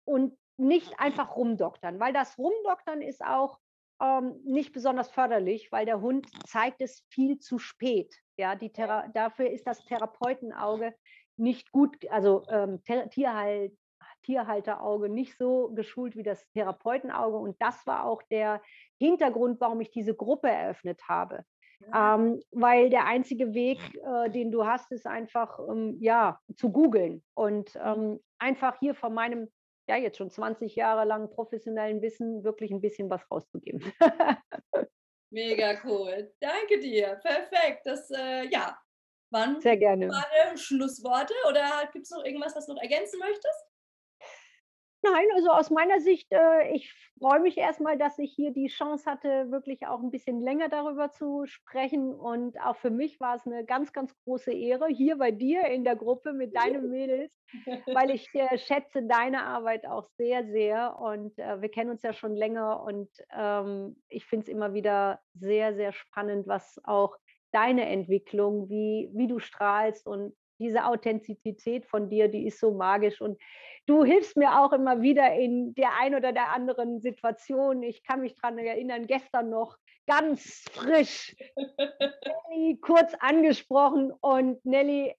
und 0.05 0.37
nicht 0.57 0.99
einfach 0.99 1.35
rumdoktern, 1.35 1.99
weil 1.99 2.13
das 2.13 2.37
Rumdoktern 2.37 3.01
ist 3.01 3.23
auch 3.23 3.57
ähm, 4.01 4.39
nicht 4.43 4.73
besonders 4.73 5.09
förderlich, 5.11 5.71
weil 5.71 5.85
der 5.85 6.01
Hund 6.01 6.27
zeigt 6.47 6.81
es 6.81 7.05
viel 7.09 7.39
zu 7.39 7.59
spät. 7.59 8.15
Ja, 8.37 8.55
die 8.55 8.71
Thera 8.71 9.07
dafür 9.13 9.49
ist 9.49 9.67
das 9.67 9.83
Therapeutenauge 9.85 10.93
nicht 11.37 11.71
gut, 11.71 11.95
also 12.09 12.43
ähm, 12.49 12.81
Tierhalt, 12.83 13.77
Tierhalterauge 14.23 15.09
nicht 15.09 15.37
so 15.37 15.69
geschult 15.69 16.15
wie 16.15 16.23
das 16.23 16.47
Therapeutenauge. 16.51 17.37
Und 17.37 17.61
das 17.61 17.85
war 17.85 18.05
auch 18.05 18.21
der 18.23 18.61
Hintergrund, 18.99 19.59
warum 19.59 19.81
ich 19.81 19.91
diese 19.91 20.15
Gruppe 20.15 20.49
eröffnet 20.49 21.01
habe. 21.07 21.43
Ja. 21.87 22.15
Ähm, 22.15 22.39
weil 22.51 22.89
der 22.91 23.07
einzige 23.07 23.53
Weg, 23.53 23.79
äh, 23.95 24.29
den 24.29 24.51
du 24.51 24.65
hast, 24.65 24.91
ist 24.91 25.07
einfach 25.07 25.57
ähm, 25.67 25.97
ja, 25.99 26.39
zu 26.55 26.71
googeln 26.71 27.23
und 27.33 27.73
mhm. 27.75 27.81
ähm, 27.83 28.19
einfach 28.37 28.77
hier 28.79 28.93
von 28.93 29.13
meinem 29.13 29.49
ja 29.87 29.97
jetzt 29.97 30.17
schon 30.17 30.29
20 30.29 30.75
Jahre 30.75 31.05
lang 31.05 31.29
professionellen 31.29 32.01
Wissen 32.01 32.43
wirklich 32.43 32.71
ein 32.71 32.81
bisschen 32.81 33.09
was 33.09 33.29
rauszugeben. 33.29 33.81
Mega 35.31 35.79
cool. 35.85 36.33
Danke 36.39 36.79
dir. 36.79 37.19
Perfekt. 37.23 37.85
Das, 37.85 38.09
äh, 38.11 38.47
ja, 38.49 38.77
waren 39.31 39.61
Sehr 39.61 39.77
gerne. 39.77 40.11
Schlussworte 40.55 41.33
oder 41.49 41.89
gibt 41.93 42.05
es 42.05 42.11
noch 42.11 42.23
irgendwas, 42.25 42.55
was 42.55 42.65
du 42.65 42.73
noch 42.73 42.81
ergänzen 42.81 43.19
möchtest? 43.19 43.70
Nein, 45.03 45.25
also 45.33 45.49
aus 45.49 45.71
meiner 45.71 45.99
Sicht, 45.99 46.31
äh, 46.31 46.75
ich 46.75 46.93
freue 47.17 47.39
mich 47.39 47.57
erstmal, 47.57 47.97
dass 47.97 48.19
ich 48.19 48.33
hier 48.35 48.51
die 48.51 48.67
Chance 48.67 49.09
hatte, 49.09 49.49
wirklich 49.49 49.87
auch 49.87 49.99
ein 49.99 50.11
bisschen 50.11 50.41
länger 50.41 50.69
darüber 50.69 51.09
zu 51.09 51.45
sprechen. 51.47 52.13
Und 52.13 52.61
auch 52.61 52.75
für 52.75 52.91
mich 52.91 53.19
war 53.19 53.35
es 53.35 53.47
eine 53.47 53.65
ganz, 53.65 53.93
ganz 53.93 54.15
große 54.23 54.53
Ehre, 54.53 54.87
hier 54.87 55.17
bei 55.17 55.31
dir 55.31 55.65
in 55.65 55.83
der 55.83 55.95
Gruppe 55.95 56.33
mit 56.33 56.55
deinen 56.55 56.91
Mädels, 56.91 57.31
weil 57.87 58.11
ich 58.11 58.29
äh, 58.35 58.59
schätze 58.59 59.01
deine 59.01 59.43
Arbeit 59.43 59.87
auch 59.87 60.05
sehr, 60.17 60.45
sehr. 60.45 60.99
Und 60.99 61.37
äh, 61.39 61.59
wir 61.61 61.69
kennen 61.69 61.89
uns 61.89 62.03
ja 62.03 62.13
schon 62.13 62.35
länger 62.35 62.83
und 62.83 63.09
ähm, 63.35 63.99
ich 64.07 64.25
finde 64.27 64.43
es 64.43 64.49
immer 64.49 64.75
wieder 64.75 65.19
sehr, 65.33 65.73
sehr 65.73 65.93
spannend, 65.93 66.47
was 66.47 66.79
auch 66.83 67.17
deine 67.51 67.87
Entwicklung, 67.87 68.69
wie, 68.69 69.09
wie 69.13 69.27
du 69.27 69.39
strahlst 69.39 70.05
und 70.05 70.35
diese 70.61 70.85
Authentizität 70.85 71.85
von 71.85 72.09
dir, 72.09 72.27
die 72.27 72.45
ist 72.45 72.59
so 72.59 72.71
magisch. 72.71 73.19
Und 73.19 73.41
du 73.87 74.03
hilfst 74.03 74.37
mir 74.37 74.59
auch 74.59 74.71
immer 74.71 75.01
wieder 75.01 75.33
in 75.33 75.73
der 75.73 75.97
ein 75.99 76.15
oder 76.15 76.31
der 76.31 76.53
anderen 76.53 77.01
Situation. 77.01 77.83
Ich 77.83 78.03
kann 78.03 78.21
mich 78.21 78.35
daran 78.35 78.57
erinnern, 78.59 79.07
gestern 79.07 79.49
noch 79.49 79.77
ganz 80.07 80.65
frisch 80.71 81.35
Nelly 82.49 82.77
kurz 82.81 83.13
angesprochen 83.19 84.11
und 84.21 84.63
Nelly 84.65 85.15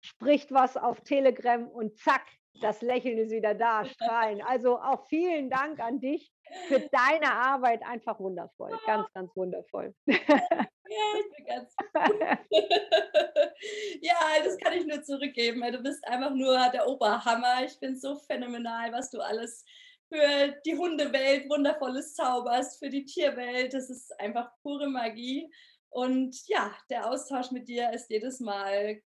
spricht 0.00 0.52
was 0.52 0.76
auf 0.76 1.00
Telegram 1.00 1.66
und 1.68 1.98
zack, 1.98 2.26
das 2.60 2.80
Lächeln 2.80 3.18
ist 3.18 3.30
wieder 3.30 3.54
da, 3.54 3.84
strahlen. 3.84 4.40
Also 4.42 4.78
auch 4.78 5.06
vielen 5.08 5.50
Dank 5.50 5.80
an 5.80 6.00
dich 6.00 6.32
für 6.68 6.80
deine 6.80 7.32
Arbeit. 7.32 7.82
Einfach 7.86 8.18
wundervoll, 8.18 8.78
ganz, 8.86 9.12
ganz 9.12 9.34
wundervoll. 9.36 9.94
Ja, 10.96 11.20
ich 11.20 11.28
bin 11.36 11.44
ganz 11.46 11.76
Ja, 14.00 14.18
das 14.44 14.56
kann 14.58 14.74
ich 14.74 14.86
nur 14.86 15.02
zurückgeben. 15.02 15.60
Du 15.72 15.82
bist 15.82 16.06
einfach 16.06 16.30
nur 16.30 16.56
der 16.72 16.88
Oberhammer. 16.88 17.64
Ich 17.64 17.72
finde 17.72 17.98
so 17.98 18.14
phänomenal, 18.16 18.92
was 18.92 19.10
du 19.10 19.20
alles 19.20 19.64
für 20.08 20.54
die 20.64 20.76
Hundewelt 20.76 21.50
wundervolles 21.50 22.14
zauberst, 22.14 22.78
für 22.78 22.88
die 22.88 23.04
Tierwelt. 23.04 23.74
Das 23.74 23.90
ist 23.90 24.12
einfach 24.20 24.52
pure 24.62 24.88
Magie. 24.88 25.50
Und 25.90 26.46
ja, 26.46 26.72
der 26.90 27.10
Austausch 27.10 27.50
mit 27.50 27.66
dir 27.68 27.90
ist 27.92 28.08
jedes 28.10 28.38
Mal 28.40 29.02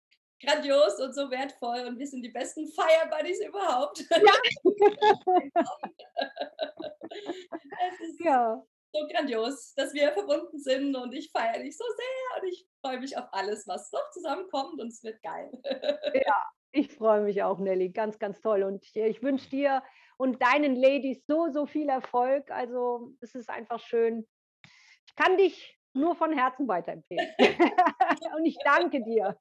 grandios 0.42 0.98
und 1.00 1.14
so 1.14 1.30
wertvoll 1.30 1.86
und 1.86 1.98
wir 1.98 2.06
sind 2.06 2.20
die 2.22 2.30
besten 2.30 2.70
Fire 2.72 3.10
Buddies 3.10 3.40
überhaupt. 3.40 4.04
Ja. 4.10 4.18
es 7.88 8.00
ist 8.08 8.20
ja 8.20 8.62
so 8.96 9.06
grandios, 9.08 9.74
dass 9.74 9.92
wir 9.94 10.12
verbunden 10.12 10.58
sind 10.58 10.96
und 10.96 11.14
ich 11.14 11.30
feiere 11.30 11.62
dich 11.62 11.76
so 11.76 11.84
sehr 11.84 12.42
und 12.42 12.48
ich 12.48 12.66
freue 12.80 13.00
mich 13.00 13.16
auf 13.16 13.28
alles, 13.32 13.66
was 13.66 13.90
noch 13.92 14.10
zusammenkommt 14.12 14.80
und 14.80 14.88
es 14.88 15.02
wird 15.02 15.22
geil. 15.22 15.50
Ja, 16.26 16.42
ich 16.72 16.92
freue 16.92 17.22
mich 17.22 17.42
auch, 17.42 17.58
Nelly. 17.58 17.90
Ganz, 17.90 18.18
ganz 18.18 18.40
toll. 18.40 18.62
Und 18.62 18.84
ich, 18.84 19.22
wünsche 19.22 19.48
dir 19.50 19.82
und 20.18 20.42
deinen 20.42 20.76
Ladies 20.76 21.24
so, 21.26 21.50
so 21.50 21.66
viel 21.66 21.88
Erfolg. 21.88 22.50
Also 22.50 23.12
es 23.20 23.34
ist 23.34 23.50
einfach 23.50 23.80
schön. 23.80 24.26
Ich 25.06 25.14
kann 25.14 25.36
dich 25.36 25.78
nur 25.94 26.14
von 26.14 26.32
Herzen 26.32 26.68
weiterempfehlen. 26.68 27.26
und 28.36 28.44
ich 28.44 28.58
danke 28.64 29.02
dir 29.02 29.38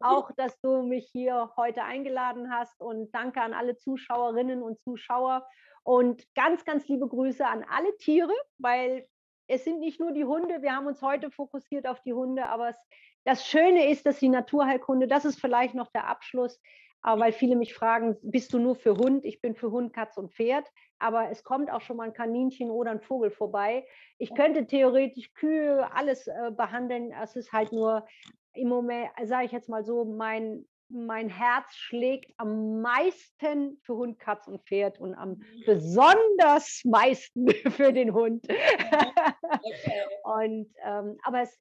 auch, 0.00 0.30
dass 0.36 0.58
du 0.60 0.82
mich 0.82 1.08
hier 1.12 1.52
heute 1.56 1.82
eingeladen 1.84 2.50
hast 2.52 2.80
und 2.80 3.12
danke 3.12 3.40
an 3.42 3.52
alle 3.52 3.76
Zuschauerinnen 3.76 4.62
und 4.62 4.80
Zuschauer 4.80 5.46
und 5.88 6.22
ganz, 6.34 6.66
ganz 6.66 6.86
liebe 6.86 7.08
Grüße 7.08 7.46
an 7.46 7.64
alle 7.66 7.96
Tiere, 7.96 8.34
weil 8.58 9.08
es 9.46 9.64
sind 9.64 9.80
nicht 9.80 9.98
nur 9.98 10.12
die 10.12 10.26
Hunde. 10.26 10.60
Wir 10.60 10.76
haben 10.76 10.86
uns 10.86 11.00
heute 11.00 11.30
fokussiert 11.30 11.86
auf 11.86 12.02
die 12.02 12.12
Hunde, 12.12 12.44
aber 12.44 12.68
es, 12.68 12.76
das 13.24 13.46
Schöne 13.46 13.90
ist, 13.90 14.04
dass 14.04 14.18
die 14.18 14.28
Naturheilkunde, 14.28 15.08
das 15.08 15.24
ist 15.24 15.40
vielleicht 15.40 15.74
noch 15.74 15.90
der 15.90 16.06
Abschluss, 16.06 16.60
aber 17.00 17.22
weil 17.22 17.32
viele 17.32 17.56
mich 17.56 17.72
fragen, 17.72 18.18
bist 18.20 18.52
du 18.52 18.58
nur 18.58 18.76
für 18.76 18.98
Hund? 18.98 19.24
Ich 19.24 19.40
bin 19.40 19.54
für 19.54 19.70
Hund, 19.70 19.94
Katz 19.94 20.18
und 20.18 20.34
Pferd. 20.34 20.66
Aber 20.98 21.30
es 21.30 21.42
kommt 21.42 21.70
auch 21.70 21.80
schon 21.80 21.96
mal 21.96 22.08
ein 22.08 22.12
Kaninchen 22.12 22.70
oder 22.70 22.90
ein 22.90 23.00
Vogel 23.00 23.30
vorbei. 23.30 23.86
Ich 24.18 24.34
könnte 24.34 24.66
theoretisch 24.66 25.32
Kühe, 25.32 25.90
alles 25.94 26.26
äh, 26.26 26.50
behandeln. 26.50 27.12
Es 27.12 27.34
ist 27.34 27.54
halt 27.54 27.72
nur 27.72 28.06
im 28.52 28.68
Moment, 28.68 29.08
sage 29.24 29.46
ich 29.46 29.52
jetzt 29.52 29.70
mal 29.70 29.84
so, 29.84 30.04
mein 30.04 30.66
mein 30.90 31.28
Herz 31.28 31.74
schlägt 31.74 32.32
am 32.38 32.80
meisten 32.80 33.78
für 33.82 33.94
Hund, 33.94 34.18
Katz 34.18 34.46
und 34.48 34.62
Pferd 34.62 34.98
und 35.00 35.14
am 35.14 35.30
mhm. 35.30 35.62
besonders 35.66 36.82
meisten 36.84 37.48
für 37.70 37.92
den 37.92 38.12
Hund. 38.14 38.46
Okay. 38.48 40.04
und, 40.24 40.68
ähm, 40.84 41.18
aber 41.22 41.42
es 41.42 41.58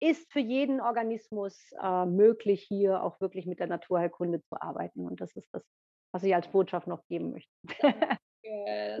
ist 0.00 0.30
für 0.32 0.40
jeden 0.40 0.80
Organismus 0.80 1.72
äh, 1.82 2.06
möglich, 2.06 2.62
hier 2.62 3.02
auch 3.02 3.20
wirklich 3.20 3.46
mit 3.46 3.58
der 3.58 3.66
Naturheilkunde 3.66 4.42
zu 4.42 4.60
arbeiten. 4.60 5.06
Und 5.06 5.20
das 5.20 5.34
ist 5.34 5.48
das, 5.52 5.64
was 6.12 6.22
ich 6.22 6.34
als 6.34 6.48
Botschaft 6.48 6.86
noch 6.86 7.04
geben 7.06 7.32
möchte. 7.32 7.52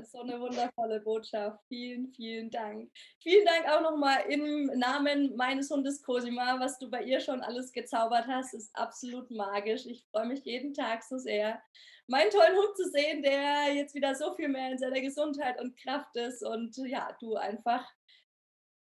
So 0.04 0.20
eine 0.20 0.40
wundervolle 0.40 1.00
Botschaft. 1.00 1.58
Vielen, 1.68 2.08
vielen 2.08 2.50
Dank. 2.50 2.90
Vielen 3.22 3.44
Dank 3.44 3.68
auch 3.68 3.82
nochmal 3.82 4.22
im 4.28 4.66
Namen 4.78 5.36
meines 5.36 5.70
Hundes 5.70 6.02
Cosima, 6.02 6.58
was 6.60 6.78
du 6.78 6.90
bei 6.90 7.02
ihr 7.02 7.20
schon 7.20 7.40
alles 7.40 7.72
gezaubert 7.72 8.26
hast, 8.26 8.54
ist 8.54 8.70
absolut 8.74 9.30
magisch. 9.30 9.86
Ich 9.86 10.06
freue 10.10 10.26
mich 10.26 10.44
jeden 10.44 10.74
Tag 10.74 11.02
so 11.02 11.18
sehr, 11.18 11.60
meinen 12.08 12.30
tollen 12.30 12.56
Hund 12.56 12.76
zu 12.76 12.88
sehen, 12.90 13.22
der 13.22 13.74
jetzt 13.74 13.94
wieder 13.94 14.14
so 14.14 14.34
viel 14.34 14.48
mehr 14.48 14.72
in 14.72 14.78
seiner 14.78 15.00
Gesundheit 15.00 15.60
und 15.60 15.76
Kraft 15.76 16.16
ist 16.16 16.42
und 16.42 16.76
ja, 16.86 17.16
du 17.20 17.36
einfach 17.36 17.86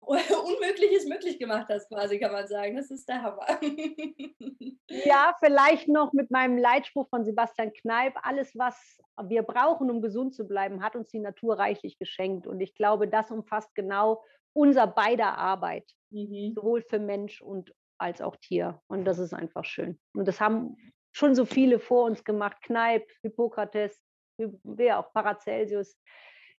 Unmögliches 0.09 1.07
möglich 1.07 1.38
gemacht 1.38 1.66
hast, 1.68 1.88
quasi, 1.88 2.18
kann 2.18 2.32
man 2.32 2.46
sagen. 2.46 2.76
Das 2.76 2.90
ist 2.90 3.09
der 3.09 3.22
Hammer. 3.22 3.46
Ja, 5.05 5.34
vielleicht 5.42 5.88
noch 5.88 6.12
mit 6.12 6.30
meinem 6.30 6.57
Leitspruch 6.57 7.09
von 7.09 7.24
Sebastian 7.24 7.72
Kneip, 7.72 8.14
alles, 8.22 8.52
was 8.55 8.98
wir 9.24 9.42
brauchen, 9.42 9.90
um 9.90 10.02
gesund 10.02 10.34
zu 10.34 10.46
bleiben, 10.46 10.82
hat 10.82 10.94
uns 10.94 11.09
die 11.09 11.18
Natur 11.18 11.59
reichlich 11.59 11.98
geschenkt. 11.98 12.46
Und 12.46 12.61
ich 12.61 12.74
glaube, 12.74 13.09
das 13.09 13.30
umfasst 13.30 13.74
genau 13.74 14.22
unser 14.52 14.86
beider 14.86 15.36
Arbeit, 15.38 15.90
mhm. 16.11 16.52
sowohl 16.55 16.82
für 16.82 16.98
Mensch 16.98 17.40
und 17.40 17.74
als 17.98 18.20
auch 18.20 18.36
Tier. 18.36 18.80
Und 18.86 19.05
das 19.05 19.18
ist 19.18 19.34
einfach 19.34 19.64
schön. 19.64 19.98
Und 20.14 20.28
das 20.28 20.40
haben 20.40 20.76
schon 21.12 21.34
so 21.34 21.44
viele 21.44 21.80
vor 21.80 22.05
uns 22.05 22.24
gemacht. 22.24 22.61
Kneip, 22.62 23.09
Hippokrates, 23.22 24.00
wer 24.38 24.98
auch 24.98 25.12
Paracelsius. 25.12 25.98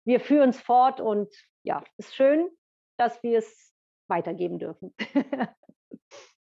Wir 0.06 0.20
führen 0.20 0.50
es 0.50 0.60
fort 0.60 1.00
und 1.00 1.34
ja, 1.64 1.84
ist 1.98 2.16
schön, 2.16 2.50
dass 2.98 3.22
wir 3.24 3.40
es 3.40 3.74
weitergeben 4.08 4.60
dürfen. 4.60 4.94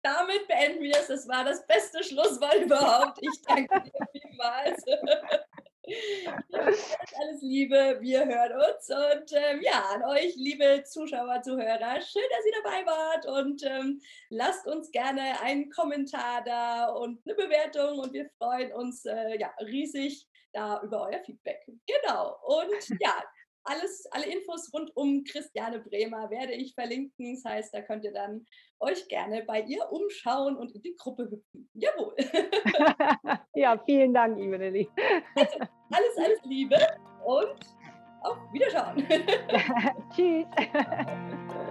Damit 0.02 0.48
beenden 0.48 0.82
wir 0.82 0.96
es. 0.96 1.10
Es 1.10 1.28
war 1.28 1.44
das 1.44 1.66
beste 1.68 2.04
Schlusswort 2.04 2.56
überhaupt. 2.56 3.20
Ich 3.22 3.42
danke 3.42 3.82
dir 3.82 4.08
vielmals. 4.12 4.84
alles 7.20 7.42
Liebe, 7.42 7.98
wir 8.00 8.26
hören 8.26 8.54
uns 8.54 8.90
und 8.90 9.32
ähm, 9.34 9.62
ja, 9.62 9.84
an 9.94 10.04
euch, 10.04 10.36
liebe 10.36 10.84
Zuschauer, 10.84 11.42
Zuhörer, 11.42 12.02
schön, 12.02 12.24
dass 12.30 12.46
ihr 12.46 12.62
dabei 12.64 12.86
wart 12.86 13.26
und 13.26 13.64
ähm, 13.64 14.02
lasst 14.30 14.68
uns 14.68 14.92
gerne 14.92 15.42
einen 15.42 15.70
Kommentar 15.70 16.44
da 16.44 16.90
und 16.90 17.22
eine 17.26 17.36
Bewertung 17.36 18.00
und 18.00 18.14
wir 18.14 18.30
freuen 18.38 18.72
uns 18.74 19.06
äh, 19.06 19.40
ja, 19.40 19.52
riesig 19.62 20.28
da 20.54 20.82
über 20.84 21.08
euer 21.08 21.24
Feedback. 21.24 21.66
Genau, 21.88 22.38
und 22.44 23.00
ja, 23.00 23.24
alles, 23.64 24.07
alle 24.12 24.26
Infos 24.26 24.72
rund 24.74 24.95
um 24.95 25.24
Christiane 25.24 25.80
Bremer 25.80 26.30
werde 26.30 26.53
ich 26.53 26.74
verlinken. 26.74 27.36
Das 27.36 27.45
heißt, 27.45 27.74
da 27.74 27.82
könnt 27.82 28.03
ihr 28.03 28.14
dann 28.14 28.45
euch 28.80 29.07
gerne 29.07 29.43
bei 29.45 29.62
ihr 29.62 29.91
umschauen 29.91 30.55
und 30.57 30.74
in 30.74 30.82
die 30.82 30.95
Gruppe 30.95 31.24
hüpfen. 31.30 31.70
Jawohl. 31.74 32.16
ja, 33.55 33.78
vielen 33.86 34.14
Dank, 34.14 34.38
Lilly. 34.38 34.89
Also, 35.36 35.60
alles, 35.91 36.18
alles 36.18 36.39
Liebe 36.45 36.78
und 37.26 37.60
auf 38.22 38.38
Wiederschauen. 38.53 39.05
Tschüss. 40.16 40.45